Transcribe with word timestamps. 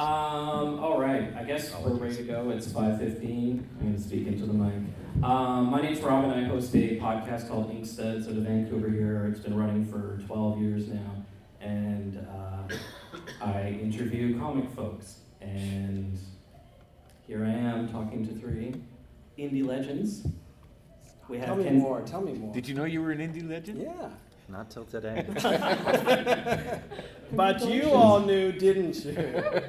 Um, 0.00 0.78
all 0.78 0.98
right, 0.98 1.30
I 1.36 1.44
guess 1.44 1.74
we're 1.74 1.92
ready 1.92 2.16
to 2.16 2.22
go. 2.22 2.48
It's 2.48 2.68
5.15. 2.68 3.20
I'm 3.20 3.66
going 3.80 3.94
to 3.94 4.00
speak 4.00 4.26
into 4.26 4.46
the 4.46 4.54
mic. 4.54 4.72
Um, 5.22 5.66
my 5.66 5.82
name's 5.82 6.00
Robin. 6.00 6.30
I 6.30 6.44
host 6.44 6.74
a 6.74 6.98
podcast 6.98 7.48
called 7.48 7.70
Inkstuds 7.70 8.22
out 8.24 8.30
of 8.30 8.44
Vancouver 8.44 8.88
here. 8.88 9.26
It's 9.30 9.40
been 9.40 9.54
running 9.54 9.84
for 9.84 10.22
12 10.26 10.58
years 10.58 10.88
now. 10.88 11.26
And 11.60 12.26
uh, 12.26 12.74
I 13.44 13.78
interview 13.82 14.38
comic 14.38 14.70
folks. 14.70 15.16
And 15.42 16.18
here 17.26 17.44
I 17.44 17.50
am 17.50 17.86
talking 17.86 18.26
to 18.26 18.32
three 18.32 18.72
indie 19.38 19.66
legends. 19.66 20.26
We 21.28 21.36
have 21.36 21.48
Tell 21.48 21.56
me 21.56 21.64
Ken- 21.64 21.78
more. 21.78 22.00
Tell 22.00 22.22
me 22.22 22.32
more. 22.32 22.54
Did 22.54 22.66
you 22.66 22.74
know 22.74 22.84
you 22.86 23.02
were 23.02 23.10
an 23.10 23.18
indie 23.18 23.46
legend? 23.46 23.82
Yeah. 23.82 24.08
Not 24.50 24.70
till 24.70 24.84
today. 24.84 25.24
But 27.32 27.64
you 27.64 27.84
all 27.92 28.18
knew, 28.20 28.50
didn't 28.52 29.04
you? 29.04 29.14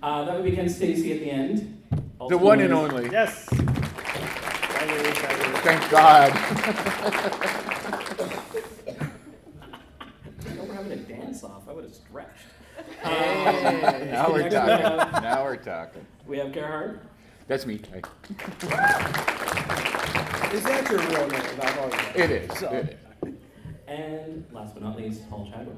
Uh, 0.00 0.24
that 0.24 0.36
would 0.36 0.44
be 0.44 0.52
Ken 0.54 0.66
Steacy 0.68 1.10
at 1.12 1.18
the 1.18 1.28
end. 1.28 1.82
Also 2.20 2.30
The 2.30 2.38
one 2.38 2.60
and 2.60 2.72
only. 2.72 3.10
yes. 3.10 3.46
Thank 3.46 4.90
you, 4.92 5.10
thank 5.10 5.44
you. 5.44 5.52
Thank 5.62 5.90
God. 5.90 6.32
We're 10.68 10.72
having 10.72 10.92
a 10.92 10.96
dance 10.98 11.42
off. 11.42 11.68
I 11.68 11.72
would 11.72 11.82
have 11.82 11.92
stretched. 11.94 12.30
Hey. 13.02 14.08
now 14.12 14.30
we're 14.32 14.48
talking. 14.48 14.76
we 14.76 14.82
have- 14.82 15.22
Now 15.22 15.42
we're 15.42 15.56
talking. 15.56 16.06
We 16.28 16.38
have 16.38 16.52
Gerhard. 16.52 17.00
That's 17.48 17.66
me. 17.66 17.80
Hey. 17.92 18.02
Is 20.52 20.62
that 20.62 20.86
your 20.88 21.00
real 21.00 21.26
name? 21.26 21.42
I've 21.60 21.78
always. 21.78 22.00
It 22.14 22.30
is. 22.30 22.56
So- 22.58 22.70
It 22.72 22.90
is. 22.90 23.07
And 23.88 24.44
last 24.52 24.74
but 24.74 24.82
not 24.82 24.96
least, 24.98 25.28
Paul 25.30 25.50
Chadwick. 25.50 25.76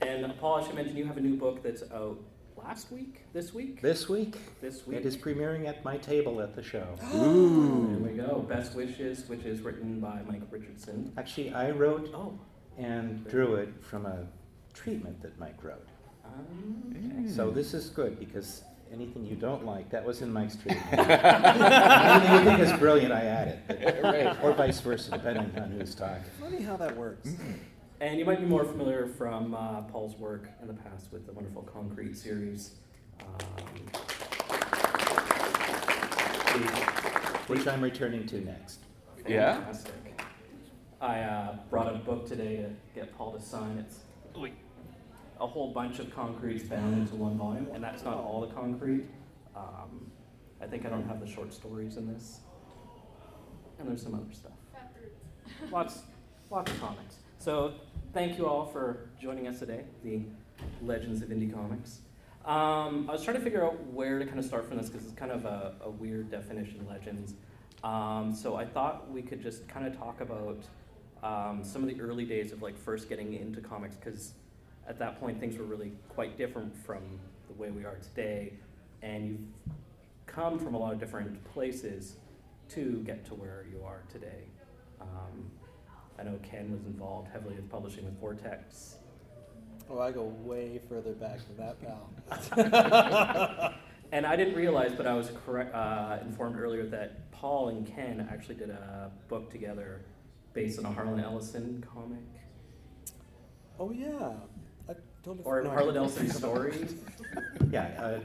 And 0.00 0.36
Paul, 0.38 0.56
I 0.56 0.64
should 0.66 0.74
mention 0.74 0.96
you 0.96 1.06
have 1.06 1.16
a 1.16 1.20
new 1.20 1.36
book 1.36 1.62
that's 1.62 1.82
out 1.92 2.18
last 2.56 2.90
week, 2.92 3.20
this 3.32 3.52
week, 3.54 3.80
This 3.80 4.08
week, 4.08 4.36
this 4.60 4.86
week. 4.86 4.98
it 4.98 5.06
is 5.06 5.16
premiering 5.16 5.66
at 5.66 5.84
my 5.84 5.96
table 5.98 6.40
at 6.40 6.54
the 6.54 6.62
show. 6.62 6.86
Ooh. 7.14 7.98
There 8.00 8.10
we 8.12 8.16
go. 8.16 8.44
Best 8.48 8.74
Wishes, 8.74 9.28
which 9.28 9.44
is 9.44 9.60
written 9.60 10.00
by 10.00 10.20
Mike 10.26 10.42
Richardson. 10.50 11.12
Actually, 11.16 11.52
I 11.52 11.70
wrote 11.70 12.10
Oh. 12.14 12.38
and 12.78 13.26
drew 13.28 13.54
it 13.56 13.68
from 13.82 14.06
a 14.06 14.26
treatment 14.72 15.20
that 15.22 15.38
Mike 15.38 15.62
wrote. 15.62 15.88
Um, 16.24 17.28
So 17.28 17.50
this 17.50 17.74
is 17.74 17.88
good 17.90 18.18
because 18.18 18.62
anything 18.94 19.26
you 19.26 19.34
don't 19.36 19.66
like, 19.66 19.90
that 19.90 20.04
was 20.04 20.22
in 20.22 20.32
Mike's 20.32 20.56
treatment. 20.56 20.86
anything 20.92 22.32
you 22.32 22.44
think 22.44 22.60
is 22.60 22.72
brilliant, 22.78 23.12
I 23.12 23.24
added. 23.24 24.02
Right. 24.02 24.36
Or 24.42 24.52
vice 24.52 24.80
versa, 24.80 25.10
depending 25.10 25.50
on 25.60 25.72
who's 25.72 25.94
talking. 25.94 26.24
Funny 26.40 26.62
how 26.62 26.76
that 26.76 26.96
works. 26.96 27.28
and 28.00 28.18
you 28.18 28.24
might 28.24 28.40
be 28.40 28.46
more 28.46 28.64
familiar 28.64 29.06
from 29.06 29.54
uh, 29.54 29.82
Paul's 29.82 30.16
work 30.16 30.48
in 30.62 30.68
the 30.68 30.74
past 30.74 31.12
with 31.12 31.26
the 31.26 31.32
wonderful 31.32 31.62
Concrete 31.62 32.16
series. 32.16 32.72
Um, 33.20 33.26
Which 37.48 37.66
I'm 37.66 37.82
returning 37.82 38.26
to 38.26 38.40
next. 38.40 38.78
Yeah? 39.28 39.54
Fantastic. 39.56 40.22
I 41.00 41.20
uh, 41.20 41.56
brought 41.68 41.92
a 41.92 41.98
book 41.98 42.26
today 42.26 42.56
to 42.56 42.70
get 42.94 43.16
Paul 43.18 43.32
to 43.32 43.40
sign. 43.42 43.78
It's 43.78 43.98
a 45.40 45.46
whole 45.46 45.72
bunch 45.72 45.98
of 45.98 46.14
concretes 46.14 46.64
bound 46.64 46.94
into 46.94 47.14
one 47.16 47.36
volume, 47.36 47.68
and 47.72 47.82
that's 47.82 48.04
not 48.04 48.14
all 48.14 48.40
the 48.40 48.54
concrete. 48.54 49.04
Um, 49.56 50.10
I 50.60 50.66
think 50.66 50.86
I 50.86 50.88
don't 50.88 51.06
have 51.08 51.20
the 51.20 51.26
short 51.26 51.52
stories 51.52 51.96
in 51.96 52.12
this, 52.12 52.40
and 53.78 53.88
there's 53.88 54.02
some 54.02 54.14
other 54.14 54.32
stuff. 54.32 54.52
Lots, 55.70 56.02
lots 56.50 56.70
of 56.70 56.80
comics. 56.80 57.16
So 57.38 57.74
thank 58.12 58.38
you 58.38 58.46
all 58.46 58.66
for 58.66 59.10
joining 59.20 59.46
us 59.48 59.58
today, 59.58 59.84
the 60.02 60.22
Legends 60.82 61.22
of 61.22 61.28
Indie 61.28 61.52
Comics. 61.52 62.00
Um, 62.44 63.06
I 63.08 63.12
was 63.12 63.24
trying 63.24 63.36
to 63.36 63.42
figure 63.42 63.64
out 63.64 63.82
where 63.86 64.18
to 64.18 64.26
kind 64.26 64.38
of 64.38 64.44
start 64.44 64.66
from 64.68 64.76
this 64.76 64.88
because 64.88 65.06
it's 65.06 65.14
kind 65.14 65.32
of 65.32 65.44
a, 65.44 65.74
a 65.82 65.90
weird 65.90 66.30
definition, 66.30 66.86
legends. 66.88 67.34
Um, 67.82 68.34
so 68.34 68.56
I 68.56 68.64
thought 68.64 69.10
we 69.10 69.22
could 69.22 69.42
just 69.42 69.66
kind 69.68 69.86
of 69.86 69.96
talk 69.96 70.20
about 70.20 70.62
um, 71.22 71.64
some 71.64 71.82
of 71.82 71.88
the 71.88 72.00
early 72.00 72.24
days 72.24 72.52
of 72.52 72.62
like 72.62 72.76
first 72.76 73.08
getting 73.08 73.34
into 73.34 73.60
comics 73.60 73.96
because 73.96 74.32
at 74.88 74.98
that 74.98 75.20
point 75.20 75.40
things 75.40 75.56
were 75.58 75.64
really 75.64 75.92
quite 76.08 76.36
different 76.36 76.74
from 76.84 77.02
the 77.48 77.54
way 77.54 77.70
we 77.70 77.84
are 77.84 77.96
today, 77.96 78.54
and 79.02 79.28
you've 79.28 79.74
come 80.26 80.58
from 80.58 80.74
a 80.74 80.78
lot 80.78 80.92
of 80.92 81.00
different 81.00 81.42
places 81.52 82.16
to 82.70 83.02
get 83.04 83.24
to 83.26 83.34
where 83.34 83.66
you 83.70 83.84
are 83.84 84.02
today. 84.10 84.44
Um, 85.00 85.50
I 86.18 86.22
know 86.22 86.38
Ken 86.42 86.72
was 86.72 86.84
involved 86.86 87.28
heavily 87.32 87.56
with 87.56 87.70
publishing 87.70 88.04
with 88.04 88.18
Vortex. 88.18 88.96
Oh, 89.90 89.98
I 89.98 90.12
go 90.12 90.24
way 90.24 90.80
further 90.88 91.12
back 91.12 91.40
than 91.46 91.56
that, 91.58 91.76
pal. 92.56 93.74
And 94.14 94.24
I 94.24 94.36
didn't 94.36 94.54
realize, 94.54 94.92
but 94.96 95.08
I 95.08 95.14
was 95.14 95.32
correct, 95.44 95.74
uh, 95.74 96.18
informed 96.22 96.56
earlier 96.56 96.86
that 96.86 97.32
Paul 97.32 97.70
and 97.70 97.84
Ken 97.84 98.28
actually 98.30 98.54
did 98.54 98.70
a 98.70 99.10
book 99.26 99.50
together 99.50 100.02
based 100.52 100.78
on 100.78 100.84
a 100.86 100.92
Harlan 100.92 101.18
Ellison 101.18 101.84
comic. 101.92 102.22
Oh 103.76 103.90
yeah. 103.90 104.34
I 105.24 105.26
totally 105.26 105.44
Or 105.44 105.62
no, 105.62 105.70
Harlan 105.70 105.94
didn't 105.94 106.02
Ellison 106.02 106.26
think 106.26 106.32
story. 106.38 106.86
Yeah, 107.70 107.90
uh, 107.98 108.20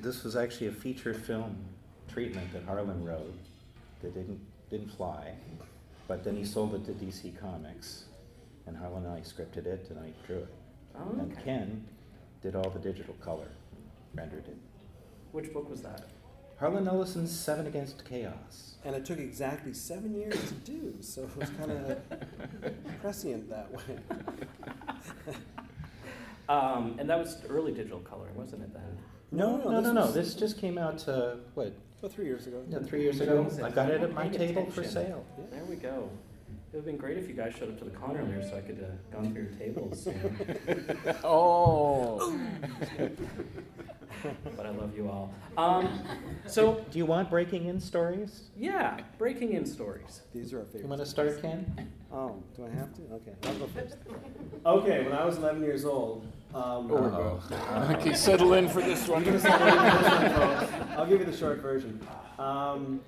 this 0.00 0.24
was 0.24 0.34
actually 0.34 0.68
a 0.68 0.72
feature 0.72 1.14
film 1.14 1.56
treatment 2.08 2.52
that 2.52 2.64
Harlan 2.64 3.04
wrote 3.04 3.34
that 4.02 4.14
didn't, 4.14 4.40
didn't 4.70 4.90
fly. 4.90 5.32
But 6.08 6.24
then 6.24 6.34
he 6.36 6.44
sold 6.44 6.74
it 6.74 6.84
to 6.86 6.92
DC 6.92 7.38
Comics, 7.38 8.04
and 8.66 8.76
Harlan 8.76 9.04
and 9.04 9.14
I 9.14 9.20
scripted 9.20 9.66
it, 9.66 9.86
and 9.90 9.98
I 10.00 10.12
drew 10.26 10.38
it. 10.38 10.54
Oh, 10.96 11.10
And 11.20 11.30
okay. 11.32 11.42
Ken 11.44 11.84
did 12.42 12.56
all 12.56 12.68
the 12.70 12.80
digital 12.80 13.14
color, 13.20 13.48
rendered 14.14 14.48
it. 14.48 14.56
Which 15.30 15.52
book 15.52 15.70
was 15.70 15.82
that? 15.82 16.08
Harlan 16.58 16.88
Ellison's 16.88 17.30
Seven 17.30 17.66
Against 17.68 18.04
Chaos. 18.04 18.76
And 18.84 18.96
it 18.96 19.04
took 19.04 19.18
exactly 19.20 19.72
seven 19.74 20.16
years 20.16 20.48
to 20.48 20.54
do, 20.54 20.94
so 21.00 21.22
it 21.24 21.36
was 21.36 21.50
kind 21.50 21.70
of 21.70 22.00
prescient 23.02 23.48
that 23.50 23.70
way. 23.70 23.98
Um, 26.48 26.96
and 26.98 27.08
that 27.10 27.18
was 27.18 27.42
early 27.48 27.72
digital 27.72 28.00
coloring, 28.00 28.34
wasn't 28.36 28.62
it 28.62 28.72
then? 28.72 28.98
No, 29.30 29.56
No, 29.58 29.64
no, 29.64 29.70
no, 29.70 29.70
no, 29.70 29.82
this 29.82 29.92
no. 29.94 30.00
was- 30.06 30.14
This 30.14 30.34
just 30.34 30.58
came 30.58 30.78
out, 30.78 31.06
uh, 31.08 31.34
what, 31.54 31.72
About 31.98 32.12
three 32.12 32.24
years 32.26 32.46
ago. 32.46 32.62
yeah, 32.68 32.78
three 32.78 33.02
years 33.02 33.20
ago? 33.20 33.46
I 33.62 33.70
got 33.70 33.90
it 33.90 34.00
at 34.02 34.12
my 34.14 34.28
table 34.28 34.70
for 34.70 34.82
sale. 34.84 35.24
There 35.50 35.64
we 35.64 35.76
go. 35.76 36.08
It 36.72 36.76
would 36.76 36.78
have 36.80 36.84
been 36.86 36.96
great 36.98 37.16
if 37.18 37.26
you 37.28 37.34
guys 37.34 37.54
showed 37.54 37.70
up 37.70 37.78
to 37.78 37.84
the 37.84 37.90
con 37.90 38.16
earlier 38.16 38.42
so 38.42 38.56
I 38.56 38.60
could 38.60 38.78
have 38.78 39.10
gone 39.10 39.32
through 39.32 39.42
your 39.44 39.52
tables. 39.52 40.06
Oh. 41.24 42.38
but 44.56 44.66
I 44.66 44.70
love 44.70 44.96
you 44.96 45.08
all. 45.08 45.32
Um, 45.56 46.00
so, 46.46 46.84
Do 46.90 46.98
you 46.98 47.06
want 47.06 47.30
breaking 47.30 47.66
in 47.66 47.80
stories? 47.80 48.50
yeah, 48.56 49.00
breaking 49.18 49.52
in 49.52 49.64
stories. 49.64 50.22
These 50.34 50.52
are 50.52 50.60
our 50.60 50.64
favorite. 50.64 50.82
You 50.82 50.88
want 50.88 51.00
to 51.00 51.06
start, 51.06 51.40
Ken? 51.40 51.90
Oh, 52.12 52.42
do 52.56 52.66
I 52.66 52.70
have 52.78 52.92
to? 52.94 53.02
Okay, 53.14 53.32
I'll 53.44 53.54
go 53.58 53.66
first. 53.68 53.96
Okay, 54.66 55.04
when 55.04 55.12
I 55.12 55.24
was 55.24 55.36
11 55.38 55.62
years 55.62 55.84
old, 55.84 56.26
um, 56.54 56.90
Oh. 56.90 57.40
Okay, 57.98 58.14
settle 58.14 58.54
in 58.54 58.68
for 58.68 58.80
this 58.82 59.06
one. 59.08 59.18
I'm 59.22 59.24
gonna 59.24 59.40
say 59.40 59.50
the 59.50 59.58
first 59.58 60.10
one, 60.10 60.30
folks. 60.32 60.72
I'll 60.96 61.06
give 61.06 61.20
you 61.20 61.26
the 61.26 61.36
short 61.36 61.60
version. 61.60 62.00
Um, 62.38 63.00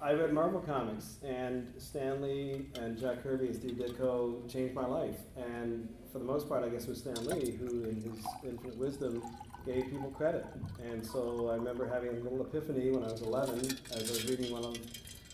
I 0.00 0.12
read 0.12 0.32
Marvel 0.32 0.60
comics, 0.60 1.16
and 1.24 1.66
Stan 1.78 2.22
Lee 2.22 2.66
and 2.80 2.96
Jack 2.96 3.22
Kirby 3.22 3.46
and 3.46 3.56
Steve 3.56 3.72
Ditko 3.72 4.50
changed 4.50 4.74
my 4.74 4.86
life. 4.86 5.16
And 5.36 5.88
for 6.12 6.18
the 6.20 6.24
most 6.24 6.48
part, 6.48 6.62
I 6.64 6.68
guess 6.68 6.84
it 6.84 6.90
was 6.90 6.98
Stan 6.98 7.16
Lee 7.26 7.52
who, 7.52 7.84
in 7.84 7.96
his 7.96 8.24
infinite 8.44 8.76
wisdom, 8.76 9.22
gave 9.66 9.90
people 9.90 10.10
credit. 10.10 10.46
And 10.84 11.04
so 11.04 11.48
I 11.50 11.56
remember 11.56 11.88
having 11.88 12.10
a 12.10 12.20
little 12.20 12.40
epiphany 12.42 12.90
when 12.90 13.02
I 13.02 13.10
was 13.10 13.22
11, 13.22 13.58
as 13.92 13.96
I 13.96 14.12
was 14.12 14.28
reading 14.30 14.52
one 14.52 14.64
of 14.64 14.76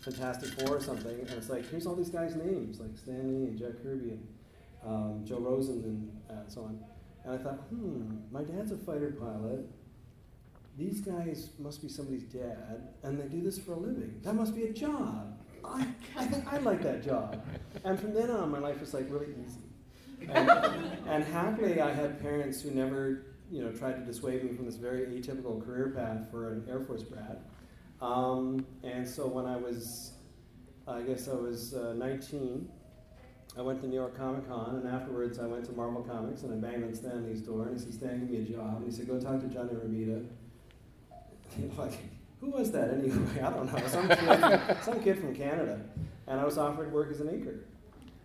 Fantastic 0.01 0.51
Four 0.61 0.77
or 0.77 0.81
something, 0.81 1.19
and 1.21 1.31
it's 1.31 1.51
like, 1.51 1.69
here's 1.71 1.87
all 1.87 1.95
these 1.95 2.11
guys' 2.11 2.35
names, 2.35 2.81
like 2.81 2.97
Stan 2.97 3.29
Lee 3.29 3.49
and 3.49 3.59
Jack 3.59 3.83
Kirby 3.83 4.11
and 4.13 4.27
um, 4.87 5.23
Joe 5.27 5.39
Rosen 5.39 5.83
and 5.85 6.39
uh, 6.39 6.49
so 6.49 6.63
on. 6.63 6.79
And 7.25 7.35
I 7.35 7.43
thought, 7.43 7.59
hmm, 7.71 8.17
my 8.31 8.43
dad's 8.43 8.73
a 8.73 8.77
fighter 8.77 9.17
pilot. 9.19 9.67
These 10.77 11.01
guys 11.01 11.51
must 11.59 11.83
be 11.83 11.89
somebody's 11.89 12.25
dad, 12.25 12.89
and 13.03 13.19
they 13.19 13.27
do 13.29 13.43
this 13.43 13.59
for 13.59 13.73
a 13.73 13.79
living. 13.79 14.21
That 14.23 14.35
must 14.35 14.55
be 14.55 14.65
a 14.65 14.73
job. 14.73 15.39
I, 15.65 15.87
I 16.17 16.27
think 16.27 16.53
I 16.53 16.59
like 16.59 16.83
that 16.83 17.03
job. 17.03 17.43
And 17.85 17.99
from 17.99 18.13
then 18.13 18.31
on, 18.31 18.51
my 18.51 18.59
life 18.59 18.81
was 18.81 18.93
like 18.93 19.07
really 19.09 19.29
easy. 19.47 20.29
And, 20.29 20.51
and 21.09 21.25
happily, 21.25 21.81
I 21.81 21.93
had 21.93 22.21
parents 22.21 22.61
who 22.61 22.71
never, 22.71 23.27
you 23.51 23.63
know, 23.63 23.73
tried 23.73 23.95
to 23.95 24.01
dissuade 24.01 24.45
me 24.45 24.55
from 24.55 24.67
this 24.67 24.77
very 24.77 25.07
atypical 25.07 25.65
career 25.65 25.93
path 25.97 26.31
for 26.31 26.53
an 26.53 26.67
Air 26.69 26.81
Force 26.81 27.03
brat. 27.03 27.41
Um, 28.03 28.67
and 28.83 29.09
so 29.09 29.27
when 29.27 29.47
I 29.47 29.57
was, 29.57 30.13
I 30.87 31.03
guess 31.03 31.29
I 31.29 31.35
was 31.35 31.75
uh, 31.75 31.95
19, 31.97 32.69
I 33.57 33.63
went 33.63 33.81
to 33.83 33.87
New 33.87 33.95
York 33.95 34.17
Comic 34.17 34.49
Con, 34.49 34.83
and 34.83 34.89
afterwards 34.89 35.39
I 35.39 35.47
went 35.47 35.65
to 35.67 35.73
Marvel 35.73 36.03
Comics, 36.03 36.43
and 36.43 36.53
I 36.53 36.57
banged 36.57 36.85
on 36.85 36.95
Stan 36.95 37.25
Lee's 37.25 37.41
door, 37.41 37.67
and 37.67 37.79
he 37.79 37.85
said, 37.85 37.95
Stan, 37.95 38.21
give 38.21 38.31
me 38.31 38.39
a 38.39 38.57
job. 38.57 38.79
And 38.79 38.87
he 38.87 38.91
said, 38.91 39.07
go 39.07 39.21
talk 39.21 39.41
to 39.41 39.47
Johnny 39.47 39.75
I'm 41.57 41.77
like, 41.77 41.93
who 42.41 42.51
was 42.51 42.73
that 42.73 42.95
anyway? 42.95 43.41
I 43.41 43.51
don't 43.51 43.73
know. 43.73 43.87
Some 43.87 44.09
kid, 44.09 44.77
some 44.83 45.01
kid 45.03 45.19
from 45.19 45.37
Canada. 45.37 45.81
And 46.27 46.41
I 46.41 46.45
was 46.45 46.59
offered 46.59 46.93
work 46.93 47.13
as 47.13 47.21
an 47.21 47.29
inker. 47.29 47.61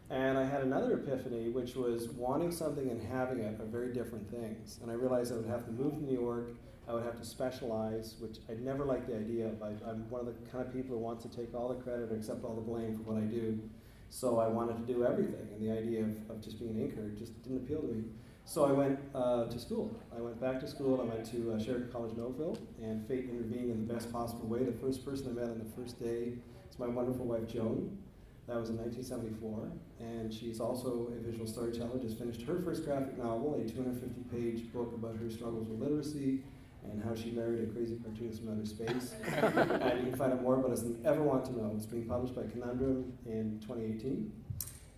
And 0.09 0.37
I 0.37 0.43
had 0.43 0.61
another 0.61 0.93
epiphany, 0.93 1.49
which 1.49 1.75
was 1.75 2.09
wanting 2.09 2.51
something 2.51 2.89
and 2.89 3.01
having 3.03 3.39
it 3.39 3.61
are 3.61 3.65
very 3.65 3.93
different 3.93 4.29
things. 4.31 4.79
And 4.81 4.89
I 4.89 4.95
realized 4.95 5.31
I 5.31 5.35
would 5.35 5.45
have 5.45 5.65
to 5.65 5.71
move 5.71 5.93
to 5.93 6.03
New 6.03 6.19
York, 6.19 6.47
I 6.87 6.93
would 6.93 7.03
have 7.03 7.19
to 7.19 7.25
specialize, 7.25 8.15
which 8.19 8.37
I 8.49 8.53
never 8.53 8.83
liked 8.83 9.07
the 9.07 9.15
idea 9.15 9.45
of. 9.45 9.61
I, 9.61 9.67
I'm 9.87 10.09
one 10.09 10.21
of 10.21 10.25
the 10.25 10.49
kind 10.49 10.65
of 10.65 10.73
people 10.73 10.97
who 10.97 11.03
wants 11.03 11.23
to 11.23 11.29
take 11.29 11.53
all 11.53 11.69
the 11.69 11.75
credit 11.75 12.11
or 12.11 12.15
accept 12.15 12.43
all 12.43 12.55
the 12.55 12.61
blame 12.61 12.97
for 12.97 13.11
what 13.11 13.21
I 13.21 13.25
do. 13.25 13.59
So 14.09 14.39
I 14.39 14.47
wanted 14.47 14.85
to 14.85 14.93
do 14.93 15.05
everything, 15.05 15.47
and 15.53 15.61
the 15.61 15.71
idea 15.71 16.01
of, 16.01 16.29
of 16.29 16.41
just 16.41 16.59
being 16.59 16.71
an 16.71 16.77
inker 16.77 17.17
just 17.17 17.41
didn't 17.43 17.59
appeal 17.59 17.81
to 17.81 17.87
me. 17.87 18.03
So 18.43 18.65
I 18.65 18.71
went 18.71 18.99
uh, 19.13 19.45
to 19.45 19.59
school. 19.59 19.95
I 20.15 20.19
went 20.19 20.41
back 20.41 20.59
to 20.61 20.67
school. 20.67 20.99
I 20.99 21.03
went 21.03 21.23
to 21.31 21.53
uh, 21.53 21.59
Sheridan 21.59 21.91
College 21.91 22.13
in 22.17 22.23
Oakville, 22.23 22.57
and 22.81 23.07
fate 23.07 23.29
intervened 23.29 23.69
in 23.71 23.87
the 23.87 23.93
best 23.93 24.11
possible 24.11 24.47
way. 24.47 24.63
The 24.63 24.71
first 24.71 25.05
person 25.05 25.27
I 25.29 25.39
met 25.39 25.51
on 25.51 25.59
the 25.59 25.81
first 25.81 25.99
day 25.99 26.33
is 26.69 26.79
my 26.79 26.87
wonderful 26.87 27.25
wife, 27.25 27.47
Joan. 27.47 27.97
That 28.47 28.57
was 28.57 28.71
in 28.71 28.77
1974, 28.77 29.69
and 29.99 30.33
she's 30.33 30.59
also 30.59 31.13
a 31.15 31.21
visual 31.21 31.45
storyteller. 31.45 31.99
Just 32.01 32.17
finished 32.17 32.41
her 32.41 32.59
first 32.65 32.83
graphic 32.83 33.15
novel, 33.19 33.53
a 33.53 33.69
250-page 33.69 34.73
book 34.73 34.91
about 34.95 35.17
her 35.17 35.29
struggles 35.29 35.67
with 35.67 35.79
literacy 35.79 36.41
and 36.83 37.03
how 37.03 37.15
she 37.15 37.31
married 37.31 37.67
a 37.67 37.71
crazy 37.71 37.97
cartoonist 38.03 38.41
from 38.41 38.53
outer 38.53 38.65
space. 38.65 39.13
and 39.25 39.99
you 39.99 40.05
can 40.07 40.15
find 40.15 40.33
out 40.33 40.41
more 40.41 40.59
about 40.59 40.71
us 40.71 40.81
than 40.81 41.01
ever 41.05 41.21
want 41.21 41.45
to 41.45 41.57
know. 41.57 41.73
It's 41.75 41.85
being 41.85 42.05
published 42.05 42.35
by 42.35 42.43
Conundrum 42.43 43.13
in 43.25 43.59
2018. 43.61 44.31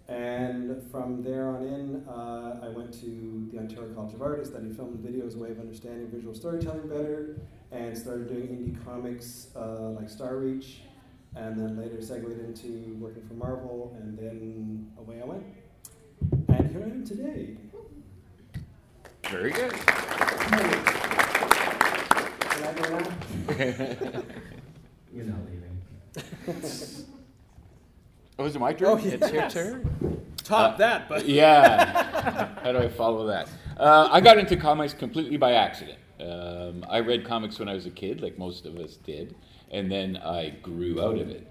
And 0.08 0.84
from 0.92 1.24
there 1.24 1.48
on 1.48 1.64
in, 1.64 2.04
uh, 2.08 2.60
I 2.62 2.70
went 2.70 2.94
to 3.00 3.48
the 3.52 3.60
Ontario 3.60 3.94
College 3.94 4.14
of 4.14 4.22
Art. 4.22 4.42
I 4.42 4.44
studied 4.44 4.76
film 4.76 4.90
and 4.90 5.00
video 5.00 5.26
as 5.26 5.36
a 5.36 5.38
way 5.38 5.52
of 5.52 5.60
understanding 5.60 6.10
visual 6.10 6.34
storytelling 6.36 6.90
better, 6.90 7.38
and 7.72 7.98
started 7.98 8.28
doing 8.28 8.48
indie 8.50 8.84
comics 8.84 9.48
uh, 9.56 9.92
like 9.92 10.08
Starreach, 10.08 10.80
and 11.36 11.58
then 11.58 11.78
later 11.78 12.02
segued 12.02 12.26
into 12.26 12.98
working 13.00 13.26
for 13.26 13.36
Marvel, 13.36 13.96
and 14.02 14.18
then 14.18 14.92
away 14.98 15.22
I 15.22 15.26
went. 15.26 15.44
And 16.50 16.70
here 16.70 16.84
I 16.84 16.90
am 16.90 17.06
today. 17.06 17.56
Very 19.30 19.52
good. 19.52 19.74
Can 22.76 22.86
I 22.86 23.84
go? 23.84 24.24
You're 25.14 25.26
not 25.26 25.38
leaving. 25.46 26.62
Oh, 28.40 28.46
is 28.46 28.56
it 28.56 28.60
my 28.60 28.74
turn? 28.74 28.88
Oh, 28.88 28.98
yeah. 28.98 29.12
It's 29.22 29.32
your 29.32 29.50
turn. 29.50 30.26
Top 30.44 30.74
Uh, 30.74 30.78
that, 30.78 31.08
but 31.08 31.28
Yeah. 31.28 32.48
How 32.64 32.72
do 32.72 32.80
I 32.80 32.88
follow 32.88 33.28
that? 33.28 33.48
Uh, 33.78 34.10
I 34.12 34.20
got 34.20 34.40
into 34.40 34.58
comics 34.58 34.94
completely 34.96 35.38
by 35.38 35.52
accident. 35.54 36.00
Um, 36.20 36.84
I 36.90 37.02
read 37.02 37.24
comics 37.24 37.60
when 37.60 37.70
I 37.70 37.76
was 37.76 37.86
a 37.86 37.92
kid, 37.92 38.22
like 38.22 38.40
most 38.40 38.66
of 38.66 38.78
us 38.78 38.96
did, 38.96 39.36
and 39.70 39.92
then 39.92 40.18
I 40.18 40.52
grew 40.64 41.00
out 41.04 41.20
of 41.20 41.30
it. 41.30 41.46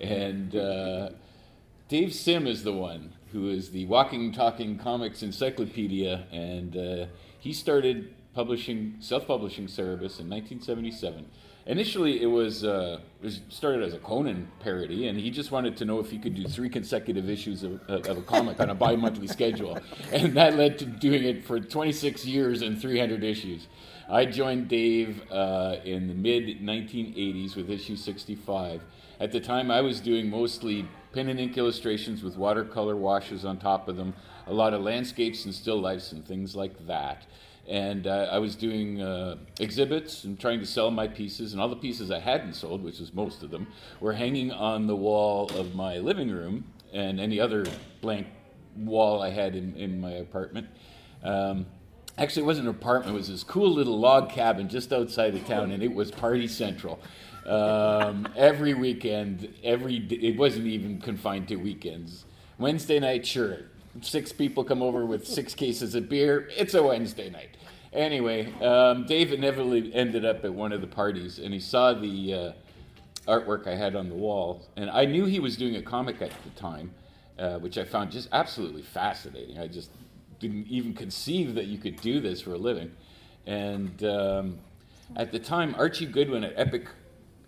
And 0.00 0.56
uh, 0.56 1.10
Dave 1.88 2.14
Sim 2.14 2.46
is 2.46 2.64
the 2.64 2.72
one 2.72 3.12
who 3.32 3.50
is 3.50 3.70
the 3.70 3.84
walking, 3.86 4.32
talking 4.32 4.78
comics 4.78 5.22
encyclopedia, 5.22 6.24
and 6.32 6.76
uh, 6.76 7.06
he 7.38 7.52
started 7.52 8.14
publishing 8.34 8.96
self-publishing 9.00 9.66
Cerebus 9.66 10.18
in 10.20 10.28
1977. 10.28 11.26
Initially, 11.64 12.20
it 12.20 12.26
was, 12.26 12.64
uh, 12.64 12.98
it 13.20 13.24
was 13.24 13.40
started 13.48 13.84
as 13.84 13.94
a 13.94 13.98
Conan 13.98 14.50
parody, 14.58 15.06
and 15.06 15.18
he 15.18 15.30
just 15.30 15.52
wanted 15.52 15.76
to 15.76 15.84
know 15.84 16.00
if 16.00 16.10
he 16.10 16.18
could 16.18 16.34
do 16.34 16.48
three 16.48 16.68
consecutive 16.68 17.30
issues 17.30 17.62
of, 17.62 17.80
of 17.88 18.04
of 18.08 18.18
a 18.18 18.22
comic 18.22 18.58
on 18.58 18.70
a 18.70 18.74
bi-monthly 18.74 19.26
schedule, 19.38 19.78
and 20.10 20.34
that 20.34 20.56
led 20.56 20.78
to 20.80 20.86
doing 20.86 21.22
it 21.22 21.44
for 21.44 21.60
26 21.60 22.26
years 22.26 22.62
and 22.62 22.80
300 22.80 23.22
issues. 23.22 23.68
I 24.08 24.24
joined 24.24 24.68
Dave 24.68 25.22
uh, 25.30 25.76
in 25.84 26.08
the 26.08 26.14
mid 26.14 26.60
1980s 26.60 27.54
with 27.54 27.70
issue 27.70 27.96
65. 27.96 28.82
At 29.20 29.30
the 29.30 29.38
time, 29.38 29.70
I 29.70 29.82
was 29.82 30.00
doing 30.00 30.28
mostly 30.28 30.88
pen 31.12 31.28
and 31.28 31.38
ink 31.38 31.56
illustrations 31.56 32.24
with 32.24 32.36
watercolor 32.36 32.96
washes 32.96 33.44
on 33.44 33.58
top 33.58 33.86
of 33.88 33.96
them, 33.96 34.14
a 34.48 34.52
lot 34.52 34.74
of 34.74 34.82
landscapes 34.82 35.44
and 35.44 35.54
still 35.54 35.80
lifes 35.80 36.10
and 36.10 36.26
things 36.26 36.56
like 36.56 36.86
that. 36.88 37.26
And 37.68 38.06
uh, 38.06 38.28
I 38.30 38.38
was 38.38 38.56
doing 38.56 39.00
uh, 39.00 39.36
exhibits 39.60 40.24
and 40.24 40.38
trying 40.38 40.58
to 40.60 40.66
sell 40.66 40.90
my 40.90 41.06
pieces, 41.06 41.52
and 41.52 41.62
all 41.62 41.68
the 41.68 41.76
pieces 41.76 42.10
I 42.10 42.18
hadn't 42.18 42.54
sold, 42.54 42.82
which 42.82 42.98
was 42.98 43.14
most 43.14 43.42
of 43.42 43.50
them, 43.50 43.68
were 44.00 44.12
hanging 44.12 44.50
on 44.50 44.86
the 44.86 44.96
wall 44.96 45.48
of 45.56 45.74
my 45.74 45.98
living 45.98 46.30
room 46.30 46.64
and 46.92 47.20
any 47.20 47.38
other 47.40 47.64
blank 48.00 48.26
wall 48.76 49.22
I 49.22 49.30
had 49.30 49.54
in, 49.54 49.76
in 49.76 50.00
my 50.00 50.10
apartment. 50.12 50.66
Um, 51.22 51.66
actually, 52.18 52.42
it 52.42 52.46
wasn't 52.46 52.68
an 52.68 52.74
apartment, 52.74 53.14
it 53.14 53.18
was 53.18 53.28
this 53.28 53.44
cool 53.44 53.72
little 53.72 53.98
log 53.98 54.30
cabin 54.30 54.68
just 54.68 54.92
outside 54.92 55.34
of 55.34 55.46
town, 55.46 55.70
and 55.70 55.82
it 55.82 55.94
was 55.94 56.10
party 56.10 56.48
central. 56.48 57.00
Um, 57.46 58.28
every 58.36 58.74
weekend, 58.74 59.52
every 59.64 59.96
it 59.96 60.36
wasn't 60.36 60.66
even 60.66 61.00
confined 61.00 61.48
to 61.48 61.56
weekends. 61.56 62.24
Wednesday 62.58 63.00
night, 63.00 63.26
sure, 63.26 63.58
six 64.00 64.32
people 64.32 64.64
come 64.64 64.82
over 64.82 65.04
with 65.04 65.26
six 65.26 65.54
cases 65.64 65.94
of 65.94 66.08
beer. 66.08 66.48
It's 66.56 66.74
a 66.74 66.82
Wednesday 66.82 67.30
night. 67.30 67.56
Anyway, 67.92 68.50
um, 68.62 69.04
Dave 69.06 69.32
inevitably 69.32 69.94
ended 69.94 70.24
up 70.24 70.44
at 70.44 70.54
one 70.54 70.72
of 70.72 70.80
the 70.80 70.86
parties, 70.86 71.38
and 71.38 71.52
he 71.52 71.60
saw 71.60 71.92
the 71.92 72.34
uh, 72.34 72.52
artwork 73.30 73.66
I 73.66 73.74
had 73.74 73.94
on 73.94 74.08
the 74.08 74.14
wall, 74.14 74.66
and 74.76 74.88
I 74.90 75.04
knew 75.04 75.26
he 75.26 75.40
was 75.40 75.56
doing 75.56 75.76
a 75.76 75.82
comic 75.82 76.22
at 76.22 76.32
the 76.42 76.50
time, 76.50 76.94
uh, 77.38 77.58
which 77.58 77.76
I 77.76 77.84
found 77.84 78.10
just 78.10 78.28
absolutely 78.32 78.82
fascinating. 78.82 79.58
I 79.58 79.66
just 79.66 79.90
didn't 80.38 80.66
even 80.68 80.94
conceive 80.94 81.54
that 81.54 81.66
you 81.66 81.78
could 81.78 82.00
do 82.00 82.20
this 82.20 82.40
for 82.40 82.54
a 82.54 82.58
living. 82.58 82.92
And 83.46 84.02
um, 84.04 84.58
at 85.16 85.30
the 85.30 85.38
time, 85.38 85.74
Archie 85.76 86.06
Goodwin 86.06 86.44
at 86.44 86.54
Epic 86.56 86.88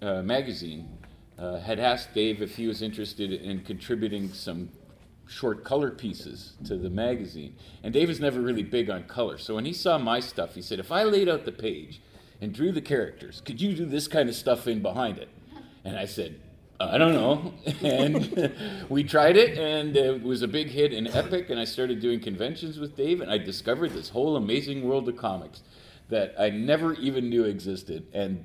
uh, 0.02 0.23
magazine 0.23 0.99
uh, 1.38 1.58
had 1.58 1.79
asked 1.79 2.14
Dave 2.14 2.43
if 2.43 2.56
he 2.56 2.67
was 2.67 2.82
interested 2.82 3.32
in 3.32 3.61
contributing 3.62 4.32
some 4.32 4.69
short 5.35 5.65
color 5.65 5.91
pieces 5.91 6.53
to 6.65 6.77
the 6.77 6.89
magazine. 6.89 7.57
And 7.83 7.93
Dave 7.93 8.09
was 8.09 8.21
never 8.21 8.41
really 8.41 8.63
big 8.63 8.89
on 8.89 9.03
color. 9.05 9.37
So 9.37 9.57
when 9.57 9.65
he 9.65 9.73
saw 9.73 9.99
my 9.99 10.21
stuff, 10.21 10.55
he 10.55 10.63
said, 10.63 10.79
if 10.79 10.93
I 10.93 11.03
laid 11.03 11.29
out 11.29 11.45
the 11.45 11.53
page 11.53 12.01
and 12.41 12.53
drew 12.53 12.71
the 12.71 12.81
characters, 12.81 13.43
could 13.45 13.61
you 13.61 13.75
do 13.75 13.85
this 13.85 14.07
kind 14.07 14.29
of 14.29 14.37
stuff 14.37 14.69
in 14.69 14.81
behind 14.81 15.19
it? 15.19 15.29
And 15.85 15.99
I 15.99 16.05
said, 16.05 16.41
uh, 16.79 16.91
I 16.93 16.99
don't 16.99 17.15
know. 17.15 17.53
and 17.83 18.55
we 18.89 19.03
tried 19.03 19.37
it, 19.37 19.59
and 19.59 19.97
it 19.97 20.23
was 20.23 20.43
a 20.43 20.49
big 20.49 20.69
hit 20.69 20.93
in 20.93 21.09
Epic. 21.09 21.51
And 21.51 21.59
I 21.59 21.65
started 21.65 22.01
doing 22.01 22.21
conventions 22.21 22.79
with 22.79 22.97
Dave, 22.97 23.21
and 23.21 23.31
I 23.31 23.39
discovered 23.39 23.93
this 23.93 24.11
whole 24.11 24.37
amazing 24.37 24.87
world 24.87 25.09
of 25.09 25.17
comics 25.17 25.63
that 26.11 26.35
I 26.39 26.51
never 26.51 26.95
even 26.95 27.29
knew 27.29 27.45
existed. 27.45 28.07
And 28.13 28.45